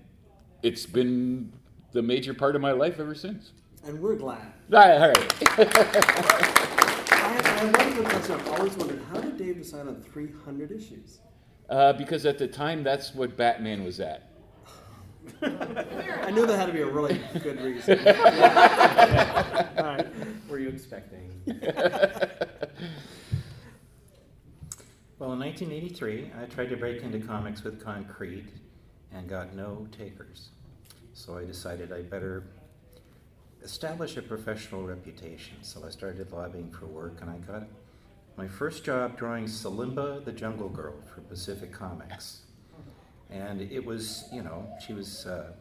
it's 0.64 0.88
been 0.88 1.54
the 1.92 2.02
major 2.02 2.34
part 2.34 2.56
of 2.56 2.64
my 2.64 2.72
life 2.72 3.00
ever 3.00 3.14
since. 3.14 3.52
And 3.90 4.00
we're 4.00 4.16
glad. 4.16 4.54
All 4.72 4.80
right, 4.80 5.02
all 5.02 5.08
right. 5.10 5.34
I 5.58 5.64
have, 7.34 7.46
I 7.46 7.58
have 7.58 7.78
one 7.78 7.94
quick 7.94 8.08
question. 8.08 8.36
I've 8.36 8.48
always 8.48 8.78
wondered 8.78 9.02
how 9.12 9.20
did 9.20 9.38
Dave 9.38 9.58
decide 9.58 9.88
on 9.88 10.02
300 10.02 10.72
issues? 10.72 11.20
Uh, 11.70 11.94
because 11.94 12.26
at 12.26 12.38
the 12.38 12.48
time, 12.48 12.84
that's 12.84 13.14
what 13.16 13.36
Batman 13.36 13.84
was 13.84 14.00
at. 14.00 14.30
I 15.42 16.32
knew 16.32 16.46
there 16.46 16.58
had 16.58 16.68
to 16.68 16.74
be 16.74 16.82
a 16.82 16.88
really 16.88 17.20
good 17.42 17.62
reason. 17.62 18.00
Yeah. 18.04 19.68
All 19.78 19.84
right. 19.84 20.08
Were 20.48 20.60
you 20.60 20.70
expecting? 20.70 21.30
Well, 25.20 25.34
in 25.34 25.40
1983, 25.40 26.32
I 26.42 26.46
tried 26.46 26.70
to 26.70 26.78
break 26.78 27.02
into 27.04 27.20
comics 27.20 27.64
with 27.64 27.84
Concrete 27.84 28.48
and 29.12 29.28
got 29.28 29.54
no 29.54 29.88
takers. 29.92 30.50
So 31.14 31.38
I 31.38 31.44
decided 31.44 31.92
I 31.92 32.04
better 32.04 32.44
establish 33.64 34.18
a 34.18 34.22
professional 34.22 34.84
reputation. 34.84 35.58
So 35.62 35.84
I 35.86 35.90
started 35.90 36.32
lobbying 36.32 36.72
for 36.72 36.86
work 36.86 37.20
and 37.22 37.30
I 37.30 37.38
got 37.38 37.68
my 38.38 38.48
first 38.48 38.84
job 38.84 39.18
drawing 39.18 39.46
Salimba 39.46 40.24
the 40.24 40.32
Jungle 40.32 40.70
Girl 40.70 40.96
for 41.14 41.22
Pacific 41.22 41.72
Comics. 41.74 42.42
And 43.30 43.62
it 43.62 43.86
was, 43.86 44.28
you 44.32 44.42
know, 44.42 44.68
she 44.86 44.94
was 44.94 45.26
uh, 45.26 45.52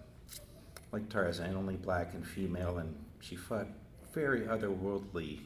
like 0.92 1.08
Tarzan, 1.08 1.54
only 1.54 1.76
black 1.76 2.14
and 2.14 2.26
female, 2.26 2.78
and 2.78 2.94
she 3.20 3.36
fought 3.36 3.66
very 4.14 4.42
otherworldly, 4.42 5.40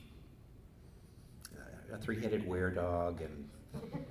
uh, 1.56 1.94
a 1.94 1.98
three 1.98 2.20
headed 2.20 2.46
were 2.46 2.70
dog 2.70 3.22
and 3.22 3.48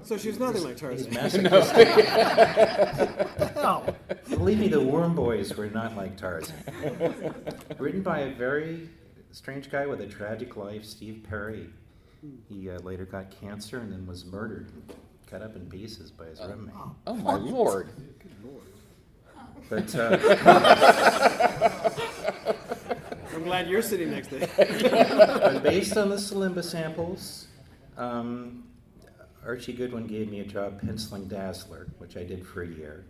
So 0.03 0.17
she 0.17 0.29
was 0.29 0.39
nothing 0.39 0.63
like 0.63 0.77
Tarzan. 0.77 1.13
masochistic. 1.13 1.87
Hell. 3.55 3.95
Believe 4.29 4.59
me, 4.59 4.67
the 4.67 4.81
Worm 4.81 5.15
Boys 5.15 5.55
were 5.55 5.67
not 5.67 5.95
like 5.95 6.17
Tarzan. 6.17 6.55
Written 7.77 8.01
by 8.01 8.21
a 8.21 8.31
very 8.31 8.89
strange 9.31 9.69
guy 9.69 9.85
with 9.85 10.01
a 10.01 10.07
tragic 10.07 10.57
life, 10.57 10.83
Steve 10.83 11.25
Perry. 11.27 11.69
He 12.49 12.69
uh, 12.69 12.79
later 12.79 13.05
got 13.05 13.31
cancer 13.39 13.79
and 13.79 13.91
then 13.91 14.05
was 14.05 14.25
murdered, 14.25 14.71
and 14.73 14.93
cut 15.27 15.41
up 15.41 15.55
in 15.55 15.67
pieces 15.67 16.11
by 16.11 16.25
his 16.25 16.39
roommate. 16.39 16.75
Oh 17.07 17.15
my 17.15 17.35
lord! 17.35 17.89
But 19.69 19.95
uh, 19.95 20.17
I'm 23.33 23.43
glad 23.43 23.69
you're 23.69 23.81
sitting 23.81 24.11
next 24.11 24.27
to 24.27 24.45
him. 24.45 24.49
but 25.17 25.63
based 25.63 25.97
on 25.97 26.09
the 26.09 26.17
Salimba 26.17 26.63
samples, 26.63 27.47
um, 27.97 28.65
Archie 29.45 29.73
Goodwin 29.73 30.05
gave 30.05 30.29
me 30.29 30.41
a 30.41 30.45
job 30.45 30.79
penciling 30.79 31.27
Dazzler, 31.27 31.87
which 31.97 32.15
I 32.15 32.23
did 32.23 32.45
for 32.45 32.61
a 32.61 32.67
year. 32.67 33.05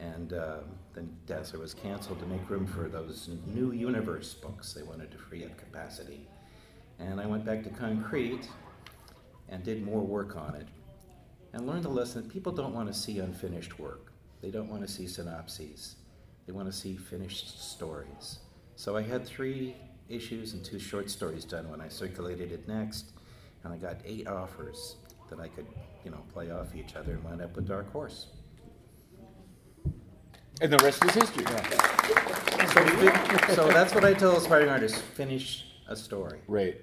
And 0.00 0.32
uh, 0.32 0.58
then 0.94 1.14
Dazzler 1.26 1.60
was 1.60 1.74
canceled 1.74 2.18
to 2.20 2.26
make 2.26 2.48
room 2.48 2.66
for 2.66 2.88
those 2.88 3.28
new 3.46 3.72
universe 3.72 4.32
books. 4.34 4.72
They 4.72 4.82
wanted 4.82 5.10
to 5.10 5.18
free 5.18 5.44
up 5.44 5.56
capacity. 5.58 6.26
And 6.98 7.20
I 7.20 7.26
went 7.26 7.44
back 7.44 7.62
to 7.64 7.70
concrete 7.70 8.48
and 9.50 9.62
did 9.62 9.84
more 9.84 10.00
work 10.00 10.36
on 10.36 10.54
it 10.54 10.66
and 11.52 11.66
learned 11.66 11.84
the 11.84 11.90
lesson 11.90 12.22
that 12.22 12.32
people 12.32 12.50
don't 12.50 12.74
want 12.74 12.88
to 12.88 12.94
see 12.94 13.18
unfinished 13.18 13.78
work. 13.78 14.12
They 14.40 14.50
don't 14.50 14.68
want 14.68 14.82
to 14.82 14.88
see 14.88 15.06
synopses. 15.06 15.96
They 16.46 16.52
want 16.52 16.66
to 16.66 16.72
see 16.72 16.96
finished 16.96 17.70
stories. 17.70 18.38
So 18.76 18.96
I 18.96 19.02
had 19.02 19.26
three 19.26 19.76
issues 20.08 20.54
and 20.54 20.64
two 20.64 20.78
short 20.78 21.10
stories 21.10 21.44
done 21.44 21.70
when 21.70 21.80
I 21.80 21.88
circulated 21.88 22.50
it 22.50 22.66
next, 22.66 23.12
and 23.62 23.72
I 23.72 23.76
got 23.76 23.98
eight 24.04 24.26
offers 24.26 24.96
that 25.30 25.40
I 25.40 25.48
could, 25.48 25.66
you 26.04 26.10
know, 26.10 26.22
play 26.32 26.50
off 26.50 26.74
each 26.74 26.94
other 26.96 27.12
and 27.12 27.24
wind 27.24 27.40
up 27.42 27.54
with 27.56 27.66
Dark 27.66 27.90
Horse. 27.92 28.26
And 30.60 30.72
the 30.72 30.78
rest 30.78 31.04
is 31.04 31.14
history. 31.14 31.44
So, 31.46 31.54
fi- 32.86 33.54
so 33.54 33.68
that's 33.68 33.94
what 33.94 34.04
I 34.04 34.14
tell 34.14 34.36
aspiring 34.36 34.68
artists: 34.68 35.00
finish 35.00 35.64
a 35.88 35.96
story. 35.96 36.40
Right. 36.46 36.80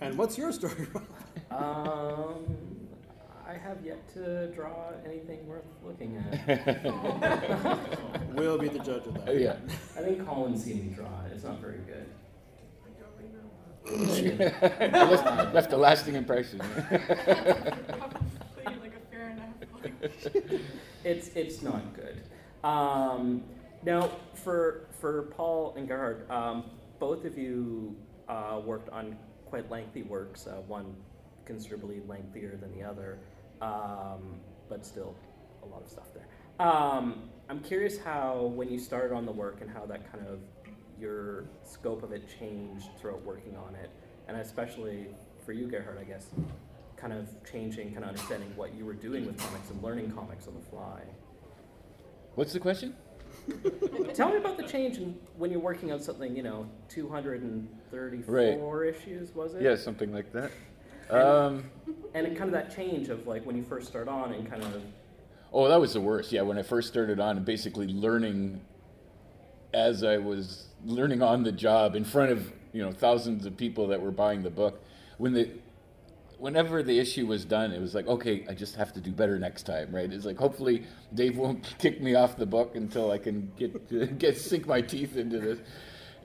And 0.00 0.18
what's 0.18 0.36
your 0.36 0.52
story, 0.52 0.86
Um, 1.50 2.44
I 3.48 3.54
have 3.54 3.78
yet 3.84 4.12
to 4.14 4.48
draw 4.48 4.90
anything 5.06 5.46
worth 5.46 5.64
looking 5.84 6.16
at. 6.16 6.84
We'll 8.34 8.58
be 8.58 8.68
the 8.68 8.80
judge 8.80 9.06
of 9.06 9.14
that. 9.24 9.38
yeah. 9.38 9.56
I 9.96 10.00
think 10.02 10.26
Colin's 10.26 10.64
seen 10.64 10.88
me 10.88 10.92
draw. 10.94 11.06
It's 11.32 11.44
not 11.44 11.60
very 11.60 11.78
good. 11.86 12.04
Left, 13.86 15.54
left 15.54 15.72
a 15.72 15.76
lasting 15.76 16.14
impression. 16.14 16.58
like 16.58 17.02
a 18.94 19.00
fair 19.10 19.30
enough. 19.30 19.54
It's 21.04 21.28
it's 21.34 21.62
not 21.62 21.94
good. 21.94 22.22
Um, 22.62 23.42
now, 23.82 24.10
for 24.32 24.86
for 25.00 25.24
Paul 25.36 25.74
and 25.76 25.86
Gerhard, 25.86 26.30
um, 26.30 26.64
both 26.98 27.24
of 27.24 27.36
you 27.36 27.94
uh, 28.28 28.60
worked 28.64 28.88
on 28.88 29.16
quite 29.44 29.70
lengthy 29.70 30.02
works. 30.02 30.46
Uh, 30.46 30.62
one 30.66 30.96
considerably 31.44 32.00
lengthier 32.08 32.56
than 32.56 32.72
the 32.72 32.82
other, 32.82 33.18
um, 33.60 34.40
but 34.68 34.86
still 34.86 35.14
a 35.62 35.66
lot 35.66 35.82
of 35.82 35.88
stuff 35.88 36.08
there. 36.14 36.26
Um, 36.66 37.28
I'm 37.50 37.60
curious 37.60 37.98
how 37.98 38.52
when 38.54 38.70
you 38.70 38.78
started 38.78 39.14
on 39.14 39.26
the 39.26 39.32
work 39.32 39.60
and 39.60 39.70
how 39.70 39.84
that 39.86 40.10
kind 40.10 40.26
of 40.26 40.38
your 41.00 41.44
scope 41.64 42.02
of 42.02 42.12
it 42.12 42.22
changed 42.38 42.88
throughout 43.00 43.22
working 43.22 43.56
on 43.56 43.74
it, 43.74 43.90
and 44.28 44.36
especially 44.36 45.06
for 45.44 45.52
you, 45.52 45.66
Gerhard, 45.66 45.98
I 45.98 46.04
guess, 46.04 46.28
kind 46.96 47.12
of 47.12 47.28
changing, 47.50 47.92
kind 47.92 48.04
of 48.04 48.10
understanding 48.10 48.52
what 48.56 48.74
you 48.74 48.84
were 48.84 48.94
doing 48.94 49.26
with 49.26 49.38
comics 49.38 49.70
and 49.70 49.82
learning 49.82 50.10
comics 50.12 50.46
on 50.48 50.54
the 50.54 50.60
fly. 50.70 51.02
What's 52.34 52.52
the 52.52 52.60
question? 52.60 52.94
Tell 54.14 54.30
me 54.30 54.36
about 54.36 54.56
the 54.56 54.62
change 54.62 54.96
in 54.96 55.16
when 55.36 55.50
you're 55.50 55.60
working 55.60 55.92
on 55.92 56.00
something, 56.00 56.34
you 56.34 56.42
know, 56.42 56.66
234 56.88 58.84
issues, 58.84 59.34
was 59.34 59.54
it? 59.54 59.62
Yeah, 59.62 59.76
something 59.76 60.12
like 60.12 60.32
that. 60.32 60.50
Um, 61.10 61.70
And 62.14 62.26
it, 62.26 62.36
kind 62.36 62.48
of 62.48 62.52
that 62.52 62.74
change 62.74 63.08
of 63.08 63.26
like 63.26 63.44
when 63.44 63.56
you 63.56 63.62
first 63.62 63.86
start 63.86 64.08
on 64.08 64.32
and 64.32 64.48
kind 64.48 64.62
of, 64.62 64.82
oh, 65.52 65.68
that 65.68 65.78
was 65.78 65.92
the 65.92 66.00
worst. 66.00 66.32
Yeah, 66.32 66.42
when 66.42 66.56
I 66.58 66.62
first 66.62 66.88
started 66.88 67.20
on, 67.20 67.36
and 67.36 67.44
basically 67.44 67.88
learning 67.88 68.60
as 69.74 70.04
I 70.04 70.16
was 70.16 70.68
learning 70.84 71.22
on 71.22 71.42
the 71.42 71.52
job 71.52 71.94
in 71.94 72.04
front 72.04 72.30
of 72.30 72.52
you 72.72 72.82
know 72.82 72.92
thousands 72.92 73.46
of 73.46 73.56
people 73.56 73.88
that 73.88 74.00
were 74.00 74.10
buying 74.10 74.42
the 74.42 74.50
book. 74.50 74.82
When 75.18 75.32
the 75.32 75.50
whenever 76.38 76.82
the 76.82 76.98
issue 76.98 77.26
was 77.26 77.44
done, 77.44 77.72
it 77.72 77.80
was 77.80 77.94
like, 77.94 78.06
okay, 78.06 78.44
I 78.48 78.54
just 78.54 78.76
have 78.76 78.92
to 78.94 79.00
do 79.00 79.12
better 79.12 79.38
next 79.38 79.62
time, 79.62 79.94
right? 79.94 80.12
It's 80.12 80.24
like 80.24 80.36
hopefully 80.36 80.84
Dave 81.14 81.36
won't 81.36 81.74
kick 81.78 82.00
me 82.00 82.14
off 82.14 82.36
the 82.36 82.46
book 82.46 82.76
until 82.76 83.10
I 83.10 83.18
can 83.18 83.50
get 83.56 84.18
get 84.18 84.38
sink 84.38 84.66
my 84.66 84.80
teeth 84.80 85.16
into 85.16 85.38
this. 85.38 85.58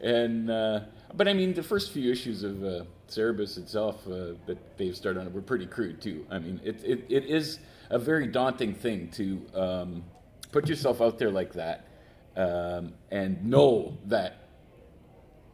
And 0.01 0.49
uh, 0.49 0.81
but 1.13 1.27
I 1.27 1.33
mean, 1.33 1.53
the 1.53 1.63
first 1.63 1.91
few 1.91 2.11
issues 2.11 2.43
of 2.43 2.63
uh, 2.63 2.83
Cerebus 3.07 3.57
itself 3.57 4.07
uh, 4.07 4.33
that 4.45 4.77
Dave 4.77 4.95
started 4.95 5.19
on 5.19 5.33
were 5.33 5.41
pretty 5.41 5.65
crude 5.65 6.01
too. 6.01 6.25
I 6.29 6.39
mean, 6.39 6.59
it 6.63 6.83
it, 6.83 7.05
it 7.09 7.25
is 7.25 7.59
a 7.89 7.99
very 7.99 8.27
daunting 8.27 8.73
thing 8.73 9.09
to 9.09 9.41
um, 9.55 10.03
put 10.51 10.67
yourself 10.67 11.01
out 11.01 11.17
there 11.17 11.31
like 11.31 11.53
that 11.53 11.85
um, 12.35 12.93
and 13.11 13.43
know 13.43 13.97
that 14.05 14.38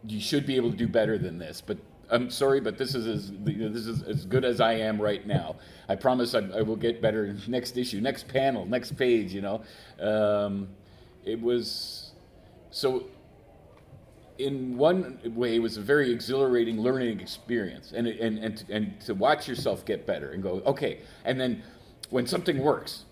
you 0.08 0.20
should 0.20 0.46
be 0.46 0.56
able 0.56 0.72
to 0.72 0.78
do 0.78 0.88
better 0.88 1.18
than 1.18 1.38
this. 1.38 1.62
But 1.62 1.78
I'm 2.10 2.30
sorry, 2.30 2.62
but 2.62 2.78
this 2.78 2.94
is 2.96 3.08
as 3.08 3.32
you 3.32 3.58
know, 3.58 3.70
this 3.70 3.88
is 3.88 4.04
as 4.04 4.26
good 4.26 4.46
as 4.46 4.62
I 4.62 4.74
am 4.74 5.02
right 5.02 5.26
now. 5.26 5.56
I 5.90 5.96
promise 5.96 6.36
I, 6.36 6.40
I 6.56 6.62
will 6.62 6.76
get 6.76 7.02
better 7.02 7.36
next 7.48 7.78
issue, 7.78 8.02
next 8.02 8.28
panel, 8.28 8.66
next 8.66 8.96
page. 8.98 9.34
You 9.34 9.42
know, 9.42 9.62
um, 10.00 10.68
it 11.24 11.42
was 11.42 12.12
so. 12.72 13.06
In 14.38 14.76
one 14.78 15.18
way, 15.24 15.56
it 15.56 15.60
was 15.60 15.78
a 15.78 15.82
very 15.82 16.12
exhilarating 16.12 16.78
learning 16.82 17.22
experience, 17.22 17.94
and 17.96 18.06
and 18.06 18.38
and 18.38 18.66
and 18.70 19.00
to 19.02 19.16
watch 19.16 19.48
yourself 19.48 19.86
get 19.86 20.06
better 20.06 20.32
and 20.32 20.44
go 20.44 20.62
okay, 20.66 21.00
and 21.24 21.40
then 21.40 21.64
when 22.10 22.28
something 22.28 22.58
works, 22.62 23.06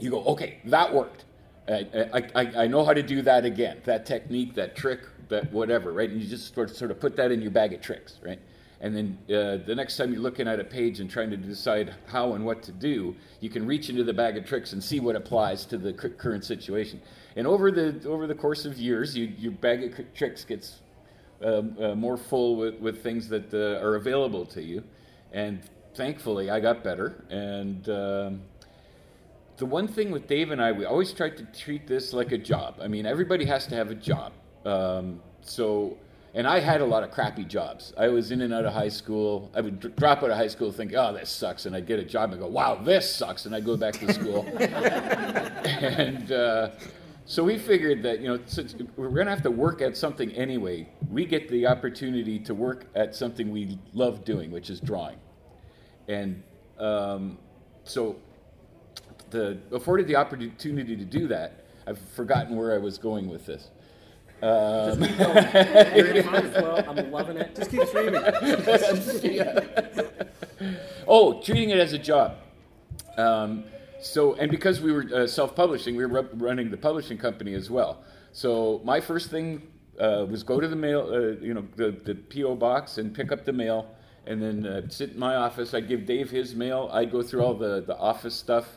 you 0.00 0.10
go, 0.10 0.24
okay, 0.24 0.60
that 0.64 0.92
worked. 0.94 1.24
I, 1.68 2.08
I, 2.14 2.22
I- 2.34 2.62
I 2.62 2.66
know 2.68 2.84
how 2.84 2.94
to 2.94 3.02
do 3.02 3.20
that 3.22 3.44
again. 3.44 3.82
That 3.84 4.06
technique, 4.06 4.54
that 4.54 4.74
trick, 4.76 5.00
that 5.28 5.52
whatever, 5.52 5.92
right? 5.92 6.08
And 6.08 6.20
you 6.20 6.28
just 6.28 6.54
sort 6.54 6.70
of, 6.70 6.76
sort 6.76 6.90
of 6.90 7.00
put 7.00 7.16
that 7.16 7.30
in 7.30 7.42
your 7.42 7.50
bag 7.50 7.72
of 7.72 7.80
tricks, 7.80 8.18
right? 8.22 8.38
And 8.80 8.94
then 8.94 9.18
uh, 9.34 9.64
the 9.64 9.74
next 9.74 9.96
time 9.96 10.12
you're 10.12 10.22
looking 10.22 10.46
at 10.46 10.60
a 10.60 10.64
page 10.64 11.00
and 11.00 11.10
trying 11.10 11.30
to 11.30 11.36
decide 11.36 11.94
how 12.06 12.34
and 12.34 12.44
what 12.44 12.62
to 12.64 12.72
do, 12.72 13.16
you 13.40 13.48
can 13.48 13.66
reach 13.66 13.88
into 13.88 14.04
the 14.04 14.12
bag 14.12 14.36
of 14.36 14.44
tricks 14.44 14.72
and 14.74 14.84
see 14.84 15.00
what 15.00 15.16
applies 15.16 15.64
to 15.66 15.78
the 15.78 15.92
cur- 15.94 16.10
current 16.10 16.44
situation. 16.44 17.00
And 17.36 17.46
over 17.46 17.70
the 17.70 18.06
over 18.06 18.26
the 18.26 18.34
course 18.34 18.66
of 18.66 18.76
years, 18.76 19.16
you, 19.16 19.32
your 19.38 19.52
bag 19.52 19.82
of 19.84 19.94
cr- 19.94 20.02
tricks 20.14 20.44
gets 20.44 20.80
um, 21.42 21.76
uh, 21.80 21.94
more 21.94 22.16
full 22.16 22.56
with, 22.56 22.78
with 22.80 23.02
things 23.02 23.28
that 23.28 23.52
uh, 23.54 23.82
are 23.84 23.96
available 23.96 24.44
to 24.46 24.62
you. 24.62 24.82
And 25.32 25.60
thankfully, 25.94 26.50
I 26.50 26.60
got 26.60 26.84
better. 26.84 27.24
And 27.30 27.88
um, 27.88 28.42
the 29.56 29.66
one 29.66 29.88
thing 29.88 30.10
with 30.10 30.26
Dave 30.26 30.50
and 30.50 30.60
I, 30.60 30.72
we 30.72 30.84
always 30.84 31.12
tried 31.12 31.36
to 31.38 31.44
treat 31.44 31.86
this 31.86 32.12
like 32.12 32.32
a 32.32 32.38
job. 32.38 32.76
I 32.80 32.88
mean, 32.88 33.06
everybody 33.06 33.46
has 33.46 33.66
to 33.68 33.74
have 33.74 33.90
a 33.90 33.94
job. 33.94 34.32
Um, 34.66 35.20
so, 35.42 35.96
and 36.34 36.46
I 36.46 36.58
had 36.60 36.80
a 36.80 36.84
lot 36.84 37.04
of 37.04 37.10
crappy 37.12 37.44
jobs. 37.44 37.94
I 37.96 38.08
was 38.08 38.30
in 38.32 38.42
and 38.42 38.52
out 38.52 38.64
of 38.64 38.74
high 38.74 38.88
school. 38.88 39.50
I 39.54 39.60
would 39.60 39.80
dr- 39.80 39.96
drop 39.96 40.22
out 40.22 40.30
of 40.30 40.36
high 40.36 40.48
school, 40.48 40.72
think, 40.72 40.92
"Oh, 40.94 41.12
this 41.12 41.30
sucks," 41.30 41.66
and 41.66 41.76
I'd 41.76 41.86
get 41.86 41.98
a 41.98 42.04
job 42.04 42.32
and 42.32 42.40
go, 42.40 42.48
"Wow, 42.48 42.74
this 42.74 43.14
sucks," 43.14 43.46
and 43.46 43.54
I'd 43.54 43.64
go 43.64 43.76
back 43.76 43.94
to 43.94 44.12
school. 44.12 44.44
and 44.58 46.32
uh, 46.32 46.70
so 47.24 47.44
we 47.44 47.58
figured 47.58 48.02
that 48.02 48.20
you 48.20 48.28
know 48.28 48.40
since 48.46 48.74
we're 48.96 49.08
going 49.08 49.26
to 49.26 49.32
have 49.32 49.42
to 49.44 49.50
work 49.50 49.80
at 49.80 49.96
something 49.96 50.30
anyway. 50.32 50.88
We 51.10 51.26
get 51.26 51.48
the 51.48 51.66
opportunity 51.68 52.38
to 52.40 52.54
work 52.54 52.86
at 52.94 53.14
something 53.14 53.50
we 53.50 53.78
love 53.94 54.24
doing, 54.24 54.50
which 54.50 54.68
is 54.68 54.80
drawing. 54.80 55.16
And 56.08 56.42
um, 56.78 57.38
so 57.84 58.16
the 59.30 59.58
afforded 59.72 60.08
the 60.08 60.16
opportunity 60.16 60.96
to 60.96 61.04
do 61.04 61.28
that. 61.28 61.62
I've 61.86 62.00
forgotten 62.16 62.56
where 62.56 62.74
I 62.74 62.78
was 62.78 62.98
going 62.98 63.28
with 63.28 63.46
this. 63.46 63.70
Just 64.40 65.00
Um, 65.00 65.08
keep 65.08 65.18
going. 65.18 65.96
You're 65.96 66.06
in 66.16 66.34
as 66.34 66.62
well. 66.62 66.84
I'm 66.88 67.10
loving 67.10 67.36
it. 67.38 67.56
Just 67.56 67.70
keep 67.70 67.84
streaming. 67.86 68.22
oh, 71.08 71.40
treating 71.42 71.70
it 71.70 71.78
as 71.78 71.92
a 71.92 71.98
job. 71.98 72.36
Um, 73.16 73.64
so, 74.00 74.34
and 74.34 74.50
because 74.50 74.80
we 74.80 74.92
were 74.92 75.06
uh, 75.14 75.26
self-publishing, 75.26 75.96
we 75.96 76.04
were 76.06 76.22
ru- 76.22 76.28
running 76.34 76.70
the 76.70 76.76
publishing 76.76 77.18
company 77.18 77.54
as 77.54 77.70
well. 77.70 78.02
So, 78.32 78.80
my 78.84 79.00
first 79.00 79.30
thing 79.30 79.62
uh, 79.98 80.26
was 80.28 80.42
go 80.42 80.60
to 80.60 80.68
the 80.68 80.76
mail, 80.76 81.08
uh, 81.10 81.42
you 81.42 81.54
know, 81.54 81.64
the, 81.76 81.96
the 82.04 82.14
PO 82.14 82.56
box 82.56 82.98
and 82.98 83.14
pick 83.14 83.32
up 83.32 83.44
the 83.44 83.52
mail, 83.52 83.88
and 84.26 84.42
then 84.42 84.66
uh, 84.66 84.82
sit 84.88 85.12
in 85.12 85.18
my 85.18 85.36
office. 85.36 85.72
I'd 85.72 85.88
give 85.88 86.04
Dave 86.04 86.30
his 86.30 86.54
mail. 86.54 86.90
I'd 86.92 87.10
go 87.10 87.22
through 87.22 87.42
all 87.42 87.54
the, 87.54 87.82
the 87.86 87.96
office 87.96 88.34
stuff, 88.34 88.76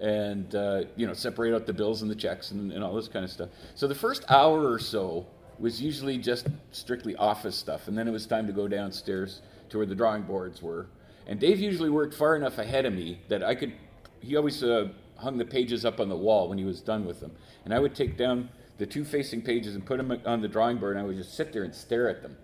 and 0.00 0.54
uh, 0.54 0.82
you 0.96 1.06
know, 1.06 1.12
separate 1.12 1.54
out 1.54 1.66
the 1.66 1.72
bills 1.72 2.02
and 2.02 2.10
the 2.10 2.14
checks 2.14 2.50
and, 2.50 2.72
and 2.72 2.82
all 2.82 2.94
this 2.94 3.08
kind 3.08 3.24
of 3.24 3.30
stuff. 3.30 3.50
So 3.74 3.86
the 3.86 3.94
first 3.94 4.24
hour 4.30 4.70
or 4.70 4.78
so 4.78 5.26
was 5.58 5.80
usually 5.80 6.16
just 6.16 6.46
strictly 6.72 7.14
office 7.16 7.54
stuff, 7.54 7.86
and 7.86 7.96
then 7.96 8.08
it 8.08 8.10
was 8.10 8.26
time 8.26 8.46
to 8.46 8.52
go 8.52 8.66
downstairs 8.66 9.42
to 9.68 9.76
where 9.76 9.86
the 9.86 9.94
drawing 9.94 10.22
boards 10.22 10.62
were. 10.62 10.86
And 11.26 11.38
Dave 11.38 11.60
usually 11.60 11.90
worked 11.90 12.14
far 12.14 12.34
enough 12.34 12.58
ahead 12.58 12.86
of 12.86 12.94
me 12.94 13.20
that 13.28 13.44
I 13.44 13.54
could. 13.54 13.74
He 14.20 14.36
always 14.36 14.62
uh, 14.62 14.88
hung 15.16 15.36
the 15.36 15.44
pages 15.44 15.84
up 15.84 16.00
on 16.00 16.08
the 16.08 16.16
wall 16.16 16.48
when 16.48 16.58
he 16.58 16.64
was 16.64 16.80
done 16.80 17.04
with 17.04 17.20
them, 17.20 17.32
and 17.64 17.74
I 17.74 17.78
would 17.78 17.94
take 17.94 18.16
down 18.16 18.48
the 18.78 18.86
two 18.86 19.04
facing 19.04 19.42
pages 19.42 19.74
and 19.74 19.84
put 19.84 19.98
them 19.98 20.18
on 20.24 20.40
the 20.40 20.48
drawing 20.48 20.78
board, 20.78 20.96
and 20.96 21.04
I 21.04 21.06
would 21.06 21.16
just 21.16 21.34
sit 21.34 21.52
there 21.52 21.64
and 21.64 21.74
stare 21.74 22.08
at 22.08 22.22
them. 22.22 22.36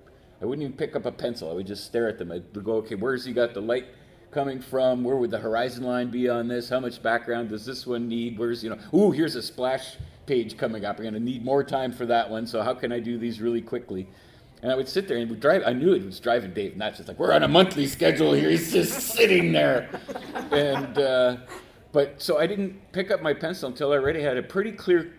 I 0.42 0.44
wouldn't 0.44 0.62
even 0.62 0.76
pick 0.76 0.94
up 0.94 1.06
a 1.06 1.12
pencil. 1.12 1.50
I 1.50 1.54
would 1.54 1.66
just 1.66 1.86
stare 1.86 2.08
at 2.08 2.18
them. 2.18 2.30
I'd 2.30 2.52
go, 2.62 2.75
okay, 2.75 2.94
where's 2.94 3.25
he 3.25 3.32
got 3.32 3.54
the 3.54 3.62
light 3.62 3.86
coming 4.30 4.61
from? 4.61 5.04
Where 5.04 5.16
would 5.16 5.30
the 5.30 5.38
horizon 5.38 5.85
line 5.85 6.11
be 6.11 6.28
on 6.28 6.49
this? 6.49 6.68
How 6.68 6.80
much 6.80 7.02
background 7.02 7.50
does 7.50 7.64
this 7.64 7.87
one 7.87 8.09
need? 8.09 8.38
Where's 8.38 8.62
you 8.62 8.71
know? 8.71 8.78
Ooh, 8.95 9.11
here's 9.11 9.35
a 9.37 9.42
splash 9.42 9.97
page 10.26 10.56
coming 10.56 10.85
up. 10.85 10.99
We're 10.99 11.04
going 11.04 11.14
to 11.14 11.21
need 11.21 11.45
more 11.45 11.64
time 11.64 11.92
for 11.92 12.06
that 12.06 12.28
one. 12.28 12.47
So 12.47 12.62
how 12.62 12.75
can 12.75 12.92
I 12.92 13.00
do 13.00 13.18
these 13.18 13.40
really 13.40 13.62
quickly? 13.62 14.09
And 14.62 14.73
I 14.73 14.75
would 14.75 14.88
sit 14.88 15.06
there 15.06 15.18
and 15.18 15.30
would 15.30 15.40
drive. 15.40 15.62
I 15.64 15.73
knew 15.73 15.95
it 15.95 16.04
was 16.04 16.18
driving 16.18 16.52
Dave 16.52 16.76
nuts. 16.76 16.99
It's 16.99 17.09
like 17.09 17.18
we're 17.18 17.33
on 17.33 17.42
a 17.42 17.49
monthly 17.49 17.87
schedule 17.87 18.33
here. 18.33 18.50
He's 18.50 18.73
just 18.73 19.00
sitting 19.00 19.52
there, 19.52 19.88
and 20.50 20.99
uh, 20.99 21.37
but 21.92 22.21
so 22.21 22.38
I 22.38 22.47
didn't 22.47 22.92
pick 22.92 23.11
up 23.11 23.23
my 23.23 23.35
pencil 23.35 23.68
until 23.68 23.92
I 23.92 23.97
already 23.97 24.23
had 24.23 24.38
a 24.38 24.42
pretty 24.42 24.73
clear 24.73 25.12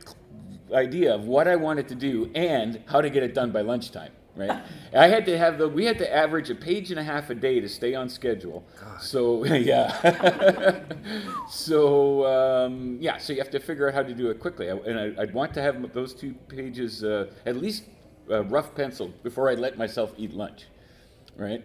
idea 0.74 1.14
of 1.14 1.26
what 1.26 1.48
I 1.48 1.56
wanted 1.56 1.88
to 1.90 1.96
do 1.96 2.32
and 2.36 2.82
how 2.88 3.00
to 3.00 3.10
get 3.10 3.24
it 3.24 3.34
done 3.34 3.52
by 3.52 3.62
lunchtime. 3.62 4.12
Right? 4.38 4.62
I 4.96 5.08
had 5.08 5.25
to 5.25 5.38
have 5.38 5.58
the 5.58 5.67
we 5.67 5.86
had 5.86 5.98
to 5.98 6.15
average 6.15 6.50
a 6.50 6.56
page 6.56 6.91
and 6.91 7.00
a 7.00 7.03
half 7.03 7.29
a 7.29 7.36
day 7.36 7.60
to 7.60 7.67
stay 7.67 7.96
on 7.96 8.10
schedule. 8.10 8.63
God. 8.79 9.01
So 9.01 9.46
yeah, 9.72 10.84
so 11.50 12.25
um, 12.25 12.98
yeah, 13.01 13.17
so 13.17 13.34
you 13.34 13.39
have 13.39 13.51
to 13.51 13.60
figure 13.60 13.88
out 13.88 13.94
how 13.94 14.03
to 14.03 14.13
do 14.13 14.29
it 14.29 14.39
quickly, 14.39 14.70
and 14.70 15.00
I, 15.00 15.22
I'd 15.22 15.34
want 15.34 15.53
to 15.56 15.62
have 15.62 15.94
those 15.94 16.13
two 16.13 16.34
pages 16.48 17.03
uh, 17.03 17.32
at 17.46 17.58
least 17.58 17.84
uh, 18.29 18.44
rough 18.46 18.75
pencil 18.75 19.12
before 19.24 19.50
I 19.50 19.56
let 19.56 19.77
myself 19.77 20.13
eat 20.17 20.34
lunch, 20.34 20.65
right? 21.36 21.63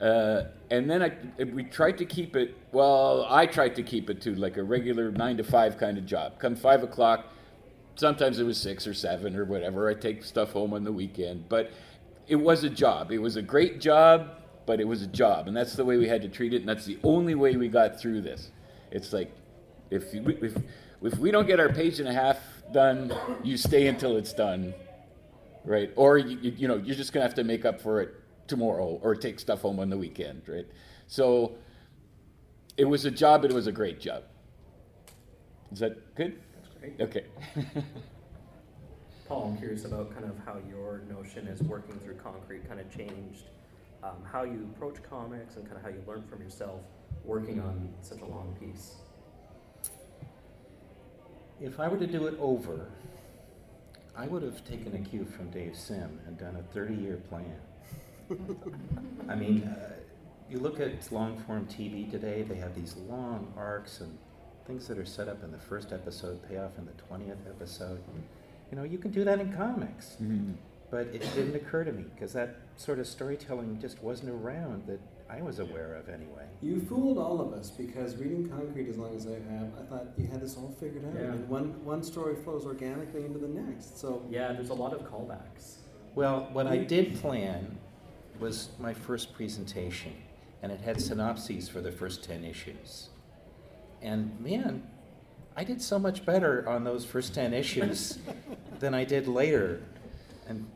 Uh, 0.00 0.48
and 0.70 0.90
then 0.90 1.00
I, 1.00 1.12
we 1.44 1.62
tried 1.62 1.96
to 1.98 2.04
keep 2.04 2.34
it. 2.34 2.56
Well, 2.72 3.24
I 3.28 3.46
tried 3.46 3.76
to 3.76 3.82
keep 3.82 4.10
it 4.10 4.20
to 4.22 4.34
like 4.34 4.56
a 4.56 4.62
regular 4.62 5.12
nine 5.12 5.36
to 5.36 5.44
five 5.44 5.78
kind 5.78 5.96
of 5.96 6.06
job. 6.06 6.40
Come 6.40 6.56
five 6.56 6.82
o'clock, 6.82 7.26
sometimes 7.94 8.38
it 8.38 8.44
was 8.44 8.58
six 8.58 8.86
or 8.86 8.94
seven 8.94 9.36
or 9.36 9.44
whatever. 9.44 9.88
I 9.88 9.94
take 9.94 10.24
stuff 10.24 10.52
home 10.52 10.72
on 10.74 10.84
the 10.84 10.92
weekend, 10.92 11.48
but 11.48 11.70
it 12.28 12.36
was 12.36 12.64
a 12.64 12.70
job. 12.70 13.10
It 13.10 13.18
was 13.18 13.36
a 13.36 13.42
great 13.42 13.80
job, 13.80 14.30
but 14.66 14.80
it 14.80 14.86
was 14.86 15.02
a 15.02 15.06
job, 15.06 15.48
and 15.48 15.56
that's 15.56 15.74
the 15.74 15.84
way 15.84 15.96
we 15.96 16.08
had 16.08 16.22
to 16.22 16.28
treat 16.28 16.54
it, 16.54 16.58
and 16.58 16.68
that's 16.68 16.84
the 16.84 16.98
only 17.02 17.34
way 17.34 17.56
we 17.56 17.68
got 17.68 18.00
through 18.00 18.20
this. 18.20 18.50
It's 18.90 19.12
like 19.12 19.34
if 19.90 20.12
we, 20.12 20.34
if 20.36 20.56
if 21.02 21.18
we 21.18 21.30
don't 21.30 21.46
get 21.46 21.58
our 21.58 21.68
page 21.68 21.98
and 21.98 22.08
a 22.08 22.12
half 22.12 22.38
done, 22.72 23.12
you 23.42 23.56
stay 23.56 23.86
until 23.88 24.16
it's 24.16 24.32
done, 24.32 24.72
right? 25.64 25.90
Or 25.96 26.18
you, 26.18 26.38
you, 26.56 26.68
know 26.68 26.76
you're 26.76 26.96
just 26.96 27.12
gonna 27.12 27.26
have 27.26 27.34
to 27.34 27.44
make 27.44 27.64
up 27.64 27.80
for 27.80 28.00
it 28.00 28.14
tomorrow 28.46 29.00
or 29.02 29.14
take 29.14 29.40
stuff 29.40 29.62
home 29.62 29.80
on 29.80 29.90
the 29.90 29.98
weekend, 29.98 30.42
right? 30.46 30.66
So 31.06 31.56
it 32.76 32.84
was 32.84 33.04
a 33.04 33.10
job, 33.10 33.44
it 33.44 33.52
was 33.52 33.66
a 33.66 33.72
great 33.72 34.00
job. 34.00 34.24
Is 35.72 35.80
that 35.80 36.14
good? 36.14 36.40
That's 36.54 36.68
great. 36.78 37.00
Okay. 37.00 37.24
Paul, 39.32 39.48
I'm 39.50 39.56
curious 39.56 39.86
about 39.86 40.12
kind 40.12 40.26
of 40.26 40.36
how 40.44 40.58
your 40.68 41.00
notion 41.08 41.48
as 41.48 41.62
working 41.62 41.98
through 42.00 42.16
concrete 42.16 42.68
kind 42.68 42.78
of 42.78 42.94
changed 42.94 43.44
um, 44.02 44.16
how 44.30 44.42
you 44.42 44.68
approach 44.76 44.96
comics 45.08 45.56
and 45.56 45.64
kind 45.64 45.78
of 45.78 45.82
how 45.82 45.88
you 45.88 46.02
learn 46.06 46.22
from 46.24 46.42
yourself 46.42 46.82
working 47.24 47.58
on 47.58 47.88
such 48.02 48.20
a 48.20 48.26
long 48.26 48.54
piece. 48.60 48.96
If 51.62 51.80
I 51.80 51.88
were 51.88 51.96
to 51.96 52.06
do 52.06 52.26
it 52.26 52.36
over, 52.38 52.90
I 54.14 54.26
would 54.26 54.42
have 54.42 54.66
taken 54.66 54.94
a 54.96 54.98
cue 54.98 55.24
from 55.24 55.48
Dave 55.48 55.78
Sim 55.78 56.20
and 56.26 56.36
done 56.36 56.56
a 56.56 56.74
30 56.74 56.94
year 56.94 57.16
plan. 57.30 57.56
I 59.30 59.34
mean, 59.34 59.62
uh, 59.62 59.94
you 60.50 60.58
look 60.58 60.78
at 60.78 61.10
long 61.10 61.42
form 61.46 61.66
TV 61.68 62.10
today, 62.10 62.42
they 62.42 62.56
have 62.56 62.74
these 62.74 62.96
long 63.08 63.50
arcs 63.56 64.02
and 64.02 64.18
things 64.66 64.86
that 64.88 64.98
are 64.98 65.06
set 65.06 65.26
up 65.26 65.42
in 65.42 65.52
the 65.52 65.58
first 65.58 65.90
episode 65.90 66.46
pay 66.46 66.58
off 66.58 66.72
in 66.76 66.84
the 66.84 66.92
20th 67.10 67.48
episode. 67.48 68.02
You 68.72 68.78
know, 68.78 68.84
you 68.84 68.96
can 68.96 69.10
do 69.10 69.22
that 69.24 69.38
in 69.38 69.52
comics. 69.52 70.16
Mhm. 70.20 70.54
But 70.90 71.08
it 71.08 71.22
didn't 71.34 71.54
occur 71.54 71.84
to 71.84 71.92
me 71.92 72.04
because 72.14 72.32
that 72.32 72.56
sort 72.76 72.98
of 72.98 73.06
storytelling 73.06 73.78
just 73.80 74.02
wasn't 74.02 74.30
around 74.30 74.86
that 74.86 75.00
I 75.28 75.40
was 75.42 75.58
aware 75.58 75.94
of 75.94 76.08
anyway. 76.08 76.46
You 76.60 76.80
fooled 76.80 77.18
all 77.18 77.40
of 77.40 77.52
us 77.52 77.70
because 77.70 78.16
reading 78.16 78.48
Concrete 78.48 78.88
as 78.88 78.98
long 78.98 79.14
as 79.14 79.26
I 79.26 79.38
have, 79.52 79.68
I 79.78 79.82
thought 79.84 80.06
you 80.18 80.26
had 80.26 80.40
this 80.40 80.56
all 80.56 80.74
figured 80.80 81.04
out. 81.04 81.14
Yeah. 81.14 81.32
And 81.32 81.48
one, 81.48 81.84
one 81.84 82.02
story 82.02 82.34
flows 82.34 82.66
organically 82.66 83.24
into 83.24 83.38
the 83.38 83.48
next. 83.48 83.98
So 83.98 84.22
Yeah, 84.30 84.52
there's 84.52 84.70
a 84.70 84.74
lot 84.74 84.92
of 84.92 85.00
callbacks. 85.02 85.76
Well, 86.14 86.48
what 86.52 86.66
I 86.66 86.78
did 86.78 87.14
plan 87.16 87.78
was 88.40 88.70
my 88.78 88.92
first 88.92 89.32
presentation, 89.32 90.12
and 90.62 90.72
it 90.72 90.80
had 90.80 91.00
synopses 91.00 91.68
for 91.68 91.80
the 91.80 91.92
first 91.92 92.24
10 92.24 92.44
issues. 92.44 93.08
And 94.02 94.38
man, 94.40 94.82
I 95.56 95.64
did 95.64 95.82
so 95.82 95.98
much 95.98 96.24
better 96.24 96.68
on 96.68 96.84
those 96.84 97.04
first 97.04 97.34
10 97.34 97.52
issues 97.52 98.18
than 98.80 98.94
I 98.94 99.04
did 99.04 99.28
later. 99.28 99.82
And 100.48 100.66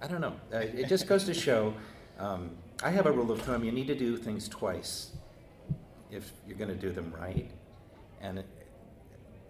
I 0.00 0.06
don't 0.06 0.20
know. 0.20 0.34
It 0.50 0.88
just 0.88 1.06
goes 1.06 1.24
to 1.24 1.34
show 1.34 1.74
um, 2.18 2.50
I 2.82 2.90
have 2.90 3.06
a 3.06 3.12
rule 3.12 3.30
of 3.30 3.42
thumb 3.42 3.64
you 3.64 3.72
need 3.72 3.86
to 3.88 3.94
do 3.94 4.16
things 4.16 4.48
twice 4.48 5.12
if 6.10 6.32
you're 6.46 6.56
going 6.56 6.70
to 6.70 6.76
do 6.76 6.90
them 6.90 7.12
right. 7.18 7.50
And 8.20 8.38
it, 8.38 8.46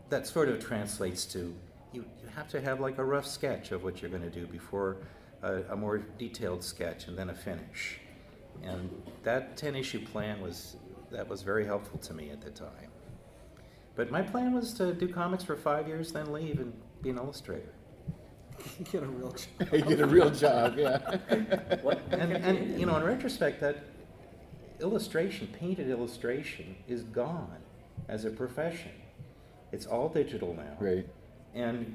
that 0.08 0.26
sort 0.26 0.48
of 0.48 0.64
translates 0.64 1.24
to 1.26 1.54
you, 1.92 2.04
you 2.22 2.28
have 2.34 2.48
to 2.48 2.60
have 2.60 2.80
like 2.80 2.98
a 2.98 3.04
rough 3.04 3.26
sketch 3.26 3.72
of 3.72 3.84
what 3.84 4.02
you're 4.02 4.10
going 4.10 4.22
to 4.22 4.30
do 4.30 4.46
before 4.46 4.96
a, 5.42 5.62
a 5.70 5.76
more 5.76 5.98
detailed 5.98 6.62
sketch 6.62 7.06
and 7.06 7.16
then 7.16 7.30
a 7.30 7.34
finish. 7.34 7.98
And 8.62 8.90
that 9.22 9.56
10 9.56 9.76
issue 9.76 10.04
plan 10.04 10.40
was 10.40 10.76
that 11.10 11.28
was 11.28 11.42
very 11.42 11.64
helpful 11.64 11.98
to 11.98 12.14
me 12.14 12.30
at 12.30 12.40
the 12.40 12.50
time. 12.50 12.89
But 14.00 14.10
my 14.10 14.22
plan 14.22 14.54
was 14.54 14.72
to 14.74 14.94
do 14.94 15.06
comics 15.08 15.44
for 15.44 15.56
five 15.56 15.86
years, 15.86 16.10
then 16.10 16.32
leave 16.32 16.58
and 16.58 16.72
be 17.02 17.10
an 17.10 17.18
illustrator. 17.18 17.74
you 18.78 18.86
get 18.90 19.02
a 19.02 19.06
real 19.06 19.30
job. 19.30 19.48
you 19.74 19.82
get 19.82 20.00
a 20.00 20.06
real 20.06 20.30
job, 20.30 20.78
yeah. 20.78 21.18
And, 22.10 22.32
and 22.32 22.80
you 22.80 22.86
know, 22.86 22.96
in 22.96 23.04
retrospect, 23.04 23.60
that 23.60 23.84
illustration, 24.80 25.48
painted 25.48 25.90
illustration, 25.90 26.76
is 26.88 27.02
gone 27.02 27.58
as 28.08 28.24
a 28.24 28.30
profession. 28.30 28.92
It's 29.70 29.84
all 29.84 30.08
digital 30.08 30.54
now. 30.54 30.78
right. 30.80 31.06
And 31.54 31.94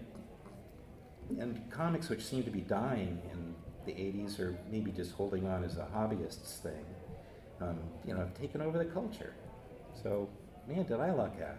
and 1.39 1.59
comics, 1.71 2.07
which 2.07 2.23
seemed 2.23 2.45
to 2.45 2.51
be 2.51 2.61
dying 2.61 3.19
in 3.33 3.55
the 3.87 3.93
'80s, 3.93 4.39
or 4.39 4.55
maybe 4.69 4.91
just 4.91 5.13
holding 5.13 5.47
on 5.47 5.63
as 5.63 5.77
a 5.77 5.87
hobbyist's 5.91 6.59
thing, 6.59 6.85
um, 7.61 7.79
you 8.05 8.13
know, 8.13 8.19
have 8.19 8.35
taken 8.35 8.61
over 8.61 8.77
the 8.77 8.85
culture. 8.85 9.33
So, 10.03 10.29
man, 10.67 10.83
did 10.85 10.99
I 10.99 11.11
luck 11.11 11.35
out? 11.41 11.57